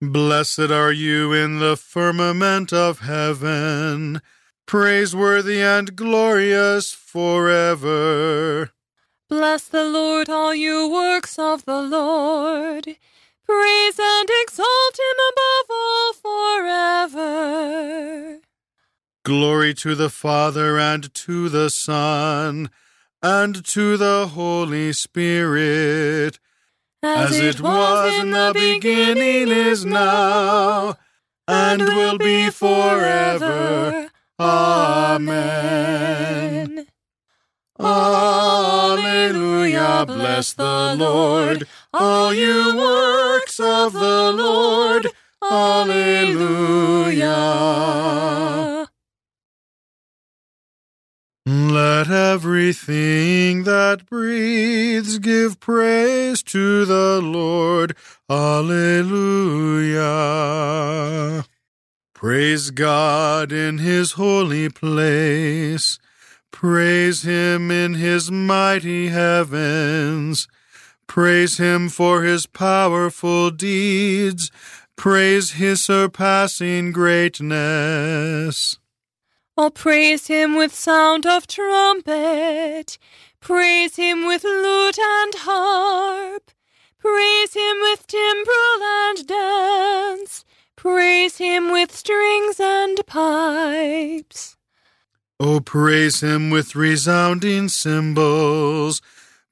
Blessed 0.00 0.70
are 0.70 0.92
you 0.92 1.34
in 1.34 1.58
the 1.58 1.76
firmament 1.76 2.72
of 2.72 3.00
heaven, 3.00 4.22
praiseworthy 4.64 5.60
and 5.60 5.94
glorious 5.94 6.92
forever. 6.92 8.70
Bless 9.28 9.66
the 9.66 9.84
Lord, 9.84 10.28
all 10.28 10.54
you 10.54 10.88
works 10.88 11.36
of 11.36 11.64
the 11.64 11.82
Lord. 11.82 12.84
Praise 13.44 13.98
and 14.00 14.28
exalt 14.42 14.98
him 14.98 15.18
above 15.32 15.66
all 15.70 16.12
forever. 17.12 18.38
Glory 19.24 19.74
to 19.74 19.96
the 19.96 20.10
Father 20.10 20.78
and 20.78 21.12
to 21.12 21.48
the 21.48 21.70
Son 21.70 22.70
and 23.20 23.64
to 23.64 23.96
the 23.96 24.28
Holy 24.28 24.92
Spirit, 24.92 26.38
as, 27.02 27.36
it 27.36 27.60
was 27.60 28.14
in 28.14 28.30
the 28.30 28.52
beginning, 28.54 29.48
is 29.48 29.84
now, 29.84 30.94
and 31.48 31.82
will 31.82 32.18
be 32.18 32.50
forever. 32.50 34.08
Amen. 34.38 35.56
Bless 40.04 40.52
the 40.52 40.94
Lord, 40.98 41.66
all 41.92 42.34
you 42.34 42.76
works 42.76 43.58
of 43.58 43.92
the 43.92 44.32
Lord. 44.32 45.08
Alleluia. 45.42 47.36
Let 51.48 52.10
everything 52.10 53.62
that 53.64 54.06
breathes 54.06 55.18
give 55.20 55.60
praise 55.60 56.42
to 56.42 56.84
the 56.84 57.20
Lord. 57.22 57.94
Alleluia. 58.28 60.04
Praise 62.14 62.70
God 62.72 63.52
in 63.52 63.78
his 63.78 64.12
holy 64.12 64.68
place. 64.68 65.98
Praise 66.58 67.20
him 67.20 67.70
in 67.70 67.92
his 67.92 68.30
mighty 68.30 69.08
heavens. 69.08 70.48
Praise 71.06 71.58
him 71.58 71.90
for 71.90 72.22
his 72.22 72.46
powerful 72.46 73.50
deeds. 73.50 74.50
Praise 74.96 75.50
his 75.50 75.84
surpassing 75.84 76.92
greatness. 76.92 78.78
I'll 79.58 79.70
praise 79.70 80.28
him 80.28 80.56
with 80.56 80.74
sound 80.74 81.26
of 81.26 81.46
trumpet. 81.46 82.96
Praise 83.38 83.96
him 83.96 84.26
with 84.26 84.42
lute 84.42 84.98
and 84.98 85.34
harp. 85.36 86.52
Praise 86.98 87.52
him 87.52 87.76
with 87.82 88.06
timbrel 88.06 88.82
and 88.82 89.26
dance. 89.26 90.46
Praise 90.74 91.36
him 91.36 91.70
with 91.70 91.94
strings 91.94 92.58
and 92.58 93.06
pipes. 93.06 94.55
Oh, 95.38 95.60
praise 95.60 96.20
him 96.20 96.48
with 96.48 96.74
resounding 96.74 97.68
cymbals. 97.68 99.02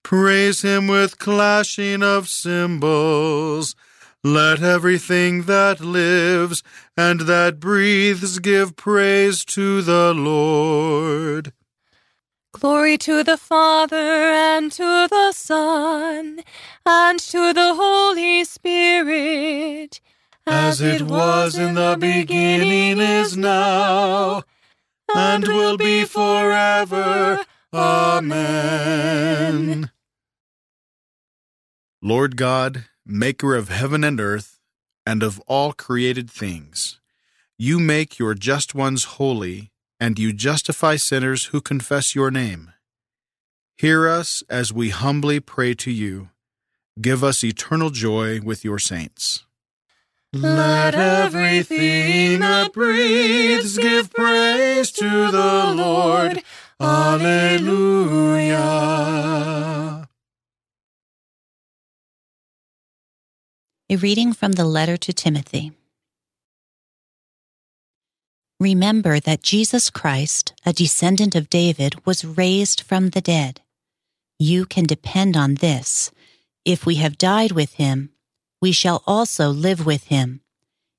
Praise 0.03 0.63
him 0.63 0.87
with 0.87 1.19
clashing 1.19 2.03
of 2.03 2.29
cymbals. 2.29 3.75
Let 4.23 4.63
everything 4.63 5.43
that 5.43 5.81
lives 5.81 6.63
and 6.97 7.21
that 7.21 7.61
breathes 7.61 8.39
give 8.39 8.77
praise 8.77 9.45
to 9.47 9.83
the 9.83 10.15
Lord. 10.15 11.53
Glory 12.53 12.97
to 12.99 13.23
the 13.23 13.37
Father 13.37 13.97
and 13.97 14.73
to 14.73 15.07
the 15.11 15.33
Son 15.33 16.41
and 16.87 17.19
to 17.19 17.53
the 17.53 17.75
Holy 17.75 18.45
Spirit, 18.45 20.01
as 20.47 20.81
it 20.81 21.03
was 21.03 21.59
in 21.59 21.75
the 21.75 21.99
beginning, 22.01 23.01
is 23.01 23.37
now, 23.37 24.45
and 25.15 25.47
will 25.49 25.77
be 25.77 26.05
forever. 26.05 27.45
Amen. 27.73 29.11
Lord 32.01 32.37
God, 32.37 32.85
maker 33.05 33.55
of 33.57 33.69
heaven 33.69 34.05
and 34.05 34.21
earth, 34.21 34.61
and 35.07 35.23
of 35.23 35.41
all 35.47 35.73
created 35.73 36.31
things, 36.31 37.01
you 37.59 37.79
make 37.79 38.19
your 38.19 38.35
just 38.35 38.75
ones 38.75 39.05
holy, 39.05 39.71
and 40.01 40.19
you 40.19 40.33
justify 40.33 40.97
sinners 40.97 41.47
who 41.47 41.61
confess 41.61 42.15
your 42.15 42.31
name. 42.31 42.73
Hear 43.77 44.09
us 44.09 44.43
as 44.49 44.73
we 44.73 44.91
humbly 44.91 45.41
pray 45.41 45.75
to 45.75 45.91
you. 45.91 46.31
Give 47.01 47.25
us 47.25 47.43
eternal 47.43 47.91
joy 47.91 48.41
with 48.41 48.65
your 48.65 48.79
saints. 48.79 49.45
Let 50.35 50.97
everything 50.97 52.41
that 52.41 52.73
breathes 52.73 53.79
give 53.79 54.13
praise 54.13 54.91
to 54.93 55.31
the 55.31 55.73
Lord. 55.77 56.43
Alleluia. 56.81 58.59
A 63.89 63.97
reading 63.97 64.33
from 64.33 64.53
the 64.53 64.65
letter 64.65 64.97
to 64.97 65.13
Timothy. 65.13 65.71
Remember 68.59 69.21
that 69.21 69.43
Jesus 69.43 69.89
Christ, 69.89 70.53
a 70.67 70.73
descendant 70.73 71.37
of 71.37 71.49
David, 71.49 72.05
was 72.05 72.25
raised 72.25 72.81
from 72.81 73.11
the 73.11 73.21
dead. 73.21 73.61
You 74.41 74.67
can 74.67 74.85
depend 74.85 75.37
on 75.37 75.55
this. 75.57 76.11
If 76.65 76.85
we 76.87 76.97
have 76.97 77.19
died 77.19 77.53
with 77.53 77.75
him, 77.75 78.11
we 78.61 78.73
shall 78.73 79.03
also 79.07 79.51
live 79.51 79.85
with 79.85 80.05
him. 80.05 80.41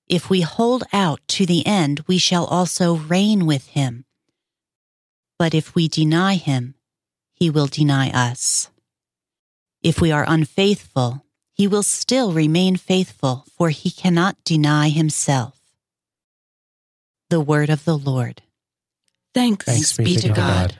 If 0.07 0.29
we 0.29 0.41
hold 0.41 0.83
out 0.93 1.19
to 1.29 1.45
the 1.45 1.65
end, 1.65 2.03
we 2.07 2.17
shall 2.17 2.45
also 2.45 2.95
reign 2.95 3.45
with 3.45 3.67
him. 3.67 4.05
But 5.39 5.53
if 5.53 5.75
we 5.75 5.87
deny 5.87 6.35
him, 6.35 6.75
he 7.33 7.49
will 7.49 7.67
deny 7.67 8.09
us. 8.11 8.69
If 9.81 9.99
we 9.99 10.11
are 10.11 10.25
unfaithful, 10.27 11.25
he 11.53 11.67
will 11.67 11.83
still 11.83 12.33
remain 12.33 12.75
faithful, 12.75 13.45
for 13.57 13.69
he 13.69 13.89
cannot 13.89 14.43
deny 14.43 14.89
himself. 14.89 15.59
The 17.29 17.39
word 17.39 17.69
of 17.69 17.85
the 17.85 17.97
Lord. 17.97 18.41
Thanks, 19.33 19.65
Thanks 19.65 19.97
be 19.97 20.15
to 20.15 20.29
God. 20.29 20.77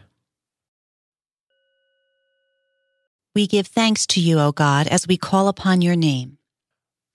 We 3.34 3.48
give 3.48 3.68
thanks 3.68 4.06
to 4.08 4.22
you, 4.22 4.40
O 4.40 4.52
God, 4.54 4.88
as 4.88 5.08
we 5.08 5.18
call 5.18 5.50
upon 5.50 5.82
your 5.82 5.98
name. 5.98 6.35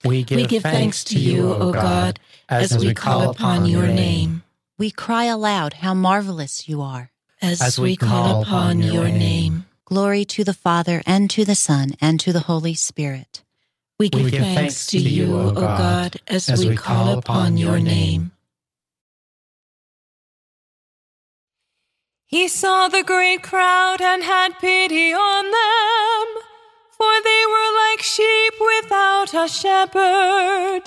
We 0.03 0.23
give, 0.23 0.37
We 0.37 0.47
give 0.47 0.63
thanks 0.63 1.03
to 1.05 1.19
you, 1.19 1.53
O 1.53 1.71
God, 1.71 2.19
as 2.49 2.77
we 2.77 2.93
call 2.93 3.29
upon 3.29 3.65
your 3.65 3.87
name. 3.87 4.43
We 4.77 4.89
cry 4.89 5.25
aloud 5.25 5.73
how 5.73 5.93
marvelous 5.93 6.67
you 6.67 6.81
are. 6.81 7.11
As 7.41 7.79
we 7.79 7.95
call 7.95 8.41
upon 8.41 8.81
your 8.81 9.09
name. 9.09 9.65
Glory 9.85 10.25
to 10.25 10.43
the 10.43 10.53
Father, 10.53 11.01
and 11.05 11.29
to 11.31 11.43
the 11.43 11.55
Son, 11.55 11.93
and 11.99 12.19
to 12.19 12.31
the 12.31 12.41
Holy 12.41 12.73
Spirit. 12.73 13.43
We 13.99 14.09
give 14.09 14.31
thanks 14.31 14.87
to 14.87 14.99
you, 14.99 15.35
O 15.35 15.51
God, 15.51 16.17
as 16.27 16.65
we 16.65 16.75
call 16.75 17.17
upon 17.17 17.57
your 17.57 17.79
name. 17.79 18.31
He 22.25 22.47
saw 22.47 22.87
the 22.87 23.03
great 23.03 23.43
crowd 23.43 24.01
and 24.01 24.23
had 24.23 24.57
pity 24.59 25.13
on 25.13 25.43
them, 25.51 26.43
for 27.01 27.15
they 27.23 27.43
were 27.53 27.71
like 27.83 28.01
sheep 28.03 28.53
without 28.73 29.33
a 29.33 29.47
shepherd. 29.47 30.83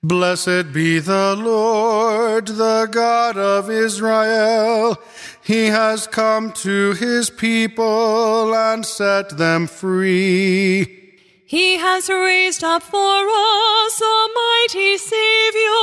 Blessed 0.00 0.72
be 0.72 1.00
the 1.00 1.34
Lord, 1.36 2.46
the 2.46 2.88
God 2.90 3.36
of 3.36 3.68
Israel. 3.68 4.96
He 5.42 5.66
has 5.66 6.06
come 6.06 6.52
to 6.66 6.92
his 6.92 7.30
people 7.30 8.54
and 8.54 8.86
set 8.86 9.36
them 9.36 9.66
free. 9.66 11.00
He 11.44 11.76
has 11.78 12.08
raised 12.08 12.62
up 12.62 12.84
for 12.84 13.18
us 13.44 14.00
a 14.00 14.18
mighty 14.42 14.96
Savior, 14.98 15.82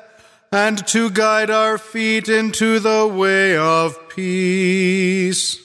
and 0.51 0.85
to 0.85 1.09
guide 1.09 1.49
our 1.49 1.77
feet 1.77 2.27
into 2.27 2.79
the 2.79 3.07
way 3.07 3.55
of 3.55 3.97
peace. 4.09 5.57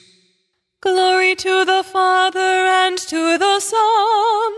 Glory 0.79 1.35
to 1.35 1.65
the 1.65 1.83
Father 1.83 2.39
and 2.39 2.97
to 2.97 3.37
the 3.37 3.59
Son 3.59 4.53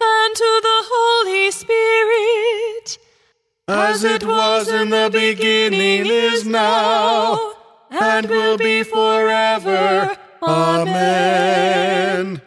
and 0.00 0.36
to 0.36 0.60
the 0.62 0.82
Holy 0.92 1.50
Spirit, 1.50 2.98
as 3.68 4.04
it 4.04 4.26
was 4.26 4.68
in 4.68 4.90
the 4.90 5.08
beginning, 5.10 6.04
is 6.06 6.44
now, 6.44 7.54
and 7.90 8.28
will 8.28 8.58
be 8.58 8.82
forever. 8.82 10.18
Amen. 10.42 12.42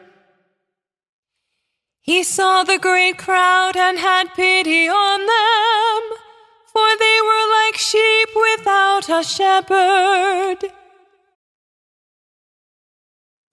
He 2.02 2.22
saw 2.22 2.64
the 2.64 2.78
great 2.78 3.18
crowd 3.18 3.76
and 3.76 3.98
had 3.98 4.36
pity 4.36 4.88
on 4.88 5.26
them, 5.26 6.20
for 6.76 6.98
they 7.00 7.20
were 7.24 7.46
like 7.64 7.78
sheep 7.78 8.30
without 8.36 9.08
a 9.08 9.24
shepherd. 9.24 10.72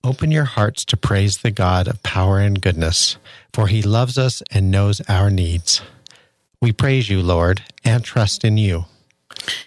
Open 0.02 0.32
your 0.32 0.44
hearts 0.44 0.84
to 0.86 0.96
praise 0.96 1.38
the 1.38 1.52
God 1.52 1.86
of 1.86 2.02
power 2.02 2.40
and 2.40 2.60
goodness, 2.60 3.18
for 3.54 3.68
he 3.68 3.80
loves 3.80 4.18
us 4.18 4.42
and 4.50 4.72
knows 4.72 5.00
our 5.08 5.30
needs. 5.30 5.82
We 6.60 6.72
praise 6.72 7.08
you, 7.08 7.22
Lord, 7.22 7.62
and 7.84 8.02
trust 8.02 8.42
in 8.42 8.56
you. 8.56 8.86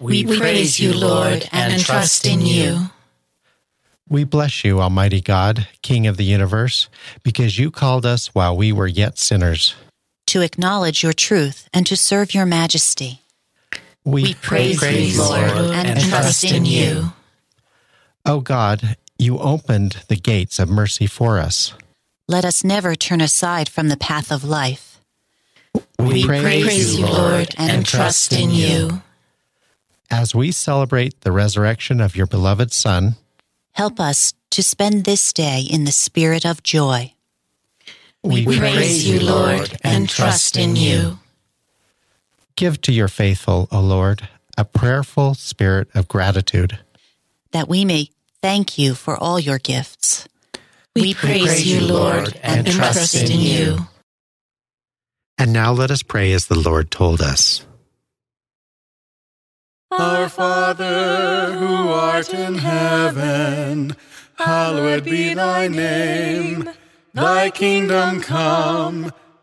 We, 0.02 0.26
we 0.26 0.38
praise 0.38 0.78
you, 0.78 0.92
Lord, 0.92 1.48
and 1.54 1.80
trust 1.80 2.28
in 2.28 2.42
you. 2.42 2.90
We 4.10 4.26
bless 4.26 4.66
you, 4.66 4.82
Almighty 4.82 5.22
God, 5.22 5.70
King 5.82 6.08
of 6.08 6.18
the 6.18 6.26
universe, 6.26 6.90
because 7.24 7.58
you 7.58 7.72
called 7.72 8.06
us 8.06 8.36
while 8.36 8.56
we 8.56 8.74
were 8.74 8.88
yet 8.88 9.18
sinners. 9.18 9.76
To 10.28 10.42
acknowledge 10.42 11.04
your 11.04 11.14
truth 11.14 11.70
and 11.74 11.88
to 11.88 11.96
serve 11.96 12.34
your 12.34 12.46
majesty. 12.46 13.22
We, 14.06 14.24
we 14.24 14.34
praise, 14.36 14.78
praise 14.80 15.18
you, 15.18 15.24
Lord, 15.24 15.50
and, 15.50 15.90
and 15.90 16.00
trust 16.00 16.44
in 16.46 16.66
you. 16.66 17.12
O 18.26 18.40
God, 18.40 18.98
you 19.18 19.40
opened 19.40 20.04
the 20.08 20.16
gates 20.16 20.60
of 20.60 20.70
mercy 20.70 21.08
for 21.08 21.40
us. 21.40 21.74
Let 22.28 22.46
us 22.46 22.64
never 22.64 22.96
turn 22.96 23.20
aside 23.22 23.68
from 23.68 23.90
the 23.90 23.98
path 23.98 24.32
of 24.32 24.44
life. 24.44 25.00
We, 26.00 26.06
we 26.06 26.26
praise, 26.26 26.64
praise, 26.64 27.00
you, 27.00 27.06
Lord, 27.06 27.54
and, 27.58 27.72
and 27.72 27.86
trust 27.86 28.32
in 28.32 28.52
you. 28.52 29.02
As 30.10 30.34
we 30.34 30.52
celebrate 30.52 31.22
the 31.22 31.32
resurrection 31.32 32.00
of 32.00 32.16
your 32.16 32.28
beloved 32.28 32.72
Son, 32.72 33.16
Help 33.76 34.00
us 34.00 34.34
to 34.52 34.64
spend 34.64 35.04
this 35.04 35.34
day 35.34 35.60
in 35.70 35.84
the 35.84 35.92
spirit 35.92 36.46
of 36.46 36.64
joy. 36.64 37.14
We, 38.24 38.46
we 38.46 38.58
praise 38.58 39.06
you, 39.06 39.20
Lord, 39.20 39.78
and 39.84 40.08
trust 40.08 40.56
in 40.56 40.78
you. 40.78 41.20
Give 42.56 42.80
to 42.82 42.94
your 42.94 43.10
faithful, 43.10 43.68
O 43.72 43.82
Lord, 43.82 44.30
a 44.58 44.64
prayerful 44.64 45.34
spirit 45.34 45.90
of 45.94 46.08
gratitude. 46.08 46.80
That 47.52 47.68
we 47.68 47.84
may 47.84 48.10
thank 48.42 48.78
you 48.78 48.96
for 48.96 49.18
all 49.18 49.40
your 49.40 49.60
gifts. 49.60 50.28
We, 50.96 51.02
we 51.02 51.14
praise, 51.14 51.44
praise 51.44 51.68
you, 51.68 51.82
Lord, 51.82 52.40
and, 52.42 52.66
and 52.66 52.68
trust 52.68 53.16
in 53.16 53.40
you. 53.40 53.80
And 55.38 55.52
now 55.52 55.74
let 55.74 55.92
us 55.92 56.02
pray 56.02 56.32
as 56.32 56.46
the 56.46 56.58
Lord 56.58 56.90
told 56.92 57.22
us. 57.22 57.66
Our 59.92 60.30
Father, 60.30 61.54
who 61.54 61.90
art 61.90 62.34
in 62.34 62.56
heaven, 62.56 63.96
hallowed 64.36 65.04
be 65.04 65.34
thy 65.34 65.68
name. 65.68 66.70
Thy 67.14 67.50
kingdom 67.50 68.22
come, 68.22 69.12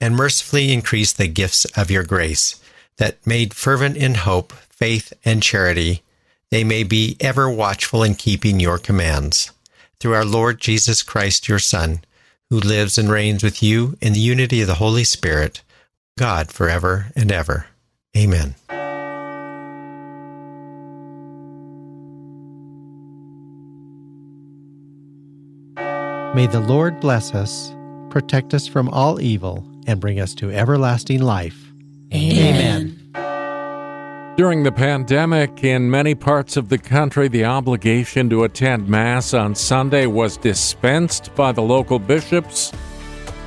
and 0.00 0.14
mercifully 0.16 0.72
increase 0.72 1.12
the 1.12 1.28
gifts 1.28 1.64
of 1.76 1.90
your 1.90 2.04
grace, 2.04 2.60
that 2.98 3.24
made 3.26 3.54
fervent 3.54 3.96
in 3.96 4.14
hope, 4.14 4.52
faith, 4.52 5.12
and 5.24 5.42
charity, 5.42 6.02
they 6.50 6.64
may 6.64 6.82
be 6.82 7.16
ever 7.20 7.50
watchful 7.50 8.02
in 8.02 8.14
keeping 8.14 8.60
your 8.60 8.78
commands. 8.78 9.50
Through 10.00 10.14
our 10.14 10.24
Lord 10.24 10.60
Jesus 10.60 11.02
Christ, 11.02 11.48
your 11.48 11.58
Son, 11.58 12.00
who 12.50 12.58
lives 12.58 12.96
and 12.96 13.10
reigns 13.10 13.42
with 13.42 13.62
you 13.62 13.96
in 14.00 14.12
the 14.12 14.20
unity 14.20 14.60
of 14.60 14.66
the 14.66 14.74
Holy 14.74 15.04
Spirit, 15.04 15.62
God 16.18 16.50
forever 16.50 17.12
and 17.14 17.30
ever. 17.30 17.66
Amen. 18.16 18.54
May 26.34 26.46
the 26.46 26.60
Lord 26.60 27.00
bless 27.00 27.34
us, 27.34 27.74
protect 28.10 28.54
us 28.54 28.66
from 28.66 28.88
all 28.90 29.20
evil, 29.20 29.64
and 29.88 30.00
bring 30.00 30.20
us 30.20 30.34
to 30.34 30.52
everlasting 30.52 31.20
life. 31.20 31.72
Amen. 32.14 32.94
During 34.36 34.62
the 34.62 34.70
pandemic, 34.70 35.64
in 35.64 35.90
many 35.90 36.14
parts 36.14 36.56
of 36.56 36.68
the 36.68 36.78
country, 36.78 37.26
the 37.26 37.44
obligation 37.44 38.30
to 38.30 38.44
attend 38.44 38.88
Mass 38.88 39.34
on 39.34 39.56
Sunday 39.56 40.06
was 40.06 40.36
dispensed 40.36 41.34
by 41.34 41.50
the 41.50 41.62
local 41.62 41.98
bishops 41.98 42.72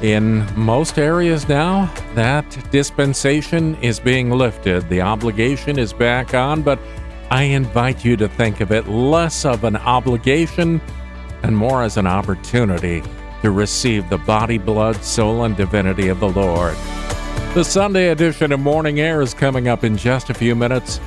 in 0.02 0.46
most 0.60 0.98
areas 0.98 1.48
now, 1.48 1.94
that 2.16 2.44
dispensation 2.72 3.76
is 3.84 4.00
being 4.00 4.32
lifted. 4.32 4.90
The 4.90 5.02
obligation 5.02 5.78
is 5.78 5.94
back 5.94 6.34
on, 6.34 6.64
but 6.64 6.80
I 7.30 7.44
invite 7.44 8.04
you 8.04 8.18
to 8.18 8.28
think 8.28 8.62
of 8.62 8.72
it 8.72 8.88
less 8.88 9.46
of 9.46 9.64
an 9.64 9.78
obligation 9.78 10.82
and 11.44 11.56
more 11.56 11.84
as 11.84 11.98
an 11.98 12.08
opportunity 12.08 13.04
to 13.42 13.52
receive 13.52 14.10
the 14.10 14.18
body, 14.18 14.58
blood, 14.58 15.04
soul, 15.04 15.44
and 15.44 15.56
divinity 15.56 16.08
of 16.08 16.20
the 16.20 16.30
Lord. 16.30 16.76
The 17.54 17.64
Sunday 17.64 18.10
edition 18.10 18.52
of 18.52 18.60
Morning 18.60 19.00
Air 19.00 19.22
is 19.22 19.34
coming 19.34 19.68
up 19.68 19.84
in 19.84 19.98
just 19.98 20.30
a 20.30 20.34
few 20.34 20.56
minutes. 20.56 21.00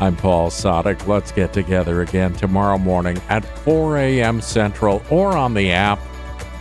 I'm 0.00 0.16
Paul 0.16 0.50
Sadek. 0.50 1.06
Let's 1.06 1.32
get 1.32 1.52
together 1.52 2.00
again 2.00 2.32
tomorrow 2.32 2.78
morning 2.78 3.20
at 3.28 3.44
4 3.60 3.98
a.m. 3.98 4.40
Central 4.40 5.02
or 5.10 5.36
on 5.36 5.54
the 5.54 5.72
app 5.72 6.00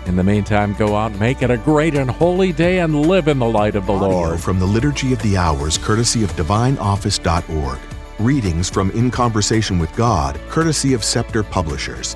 in 0.09 0.15
the 0.15 0.23
meantime, 0.23 0.73
go 0.73 0.95
out, 0.95 1.13
make 1.19 1.43
it 1.43 1.51
a 1.51 1.57
great 1.57 1.93
and 1.93 2.09
holy 2.09 2.51
day, 2.51 2.79
and 2.79 3.05
live 3.05 3.27
in 3.27 3.37
the 3.37 3.47
light 3.47 3.75
of 3.75 3.85
the 3.85 3.93
Audio 3.93 4.07
Lord. 4.07 4.39
From 4.39 4.57
the 4.57 4.65
Liturgy 4.65 5.13
of 5.13 5.21
the 5.21 5.37
Hours, 5.37 5.77
courtesy 5.77 6.23
of 6.23 6.31
DivineOffice.org. 6.31 7.77
Readings 8.17 8.69
from 8.71 8.89
In 8.91 9.11
Conversation 9.11 9.77
with 9.77 9.95
God, 9.95 10.39
courtesy 10.49 10.93
of 10.93 11.03
Scepter 11.03 11.43
Publishers. 11.43 12.15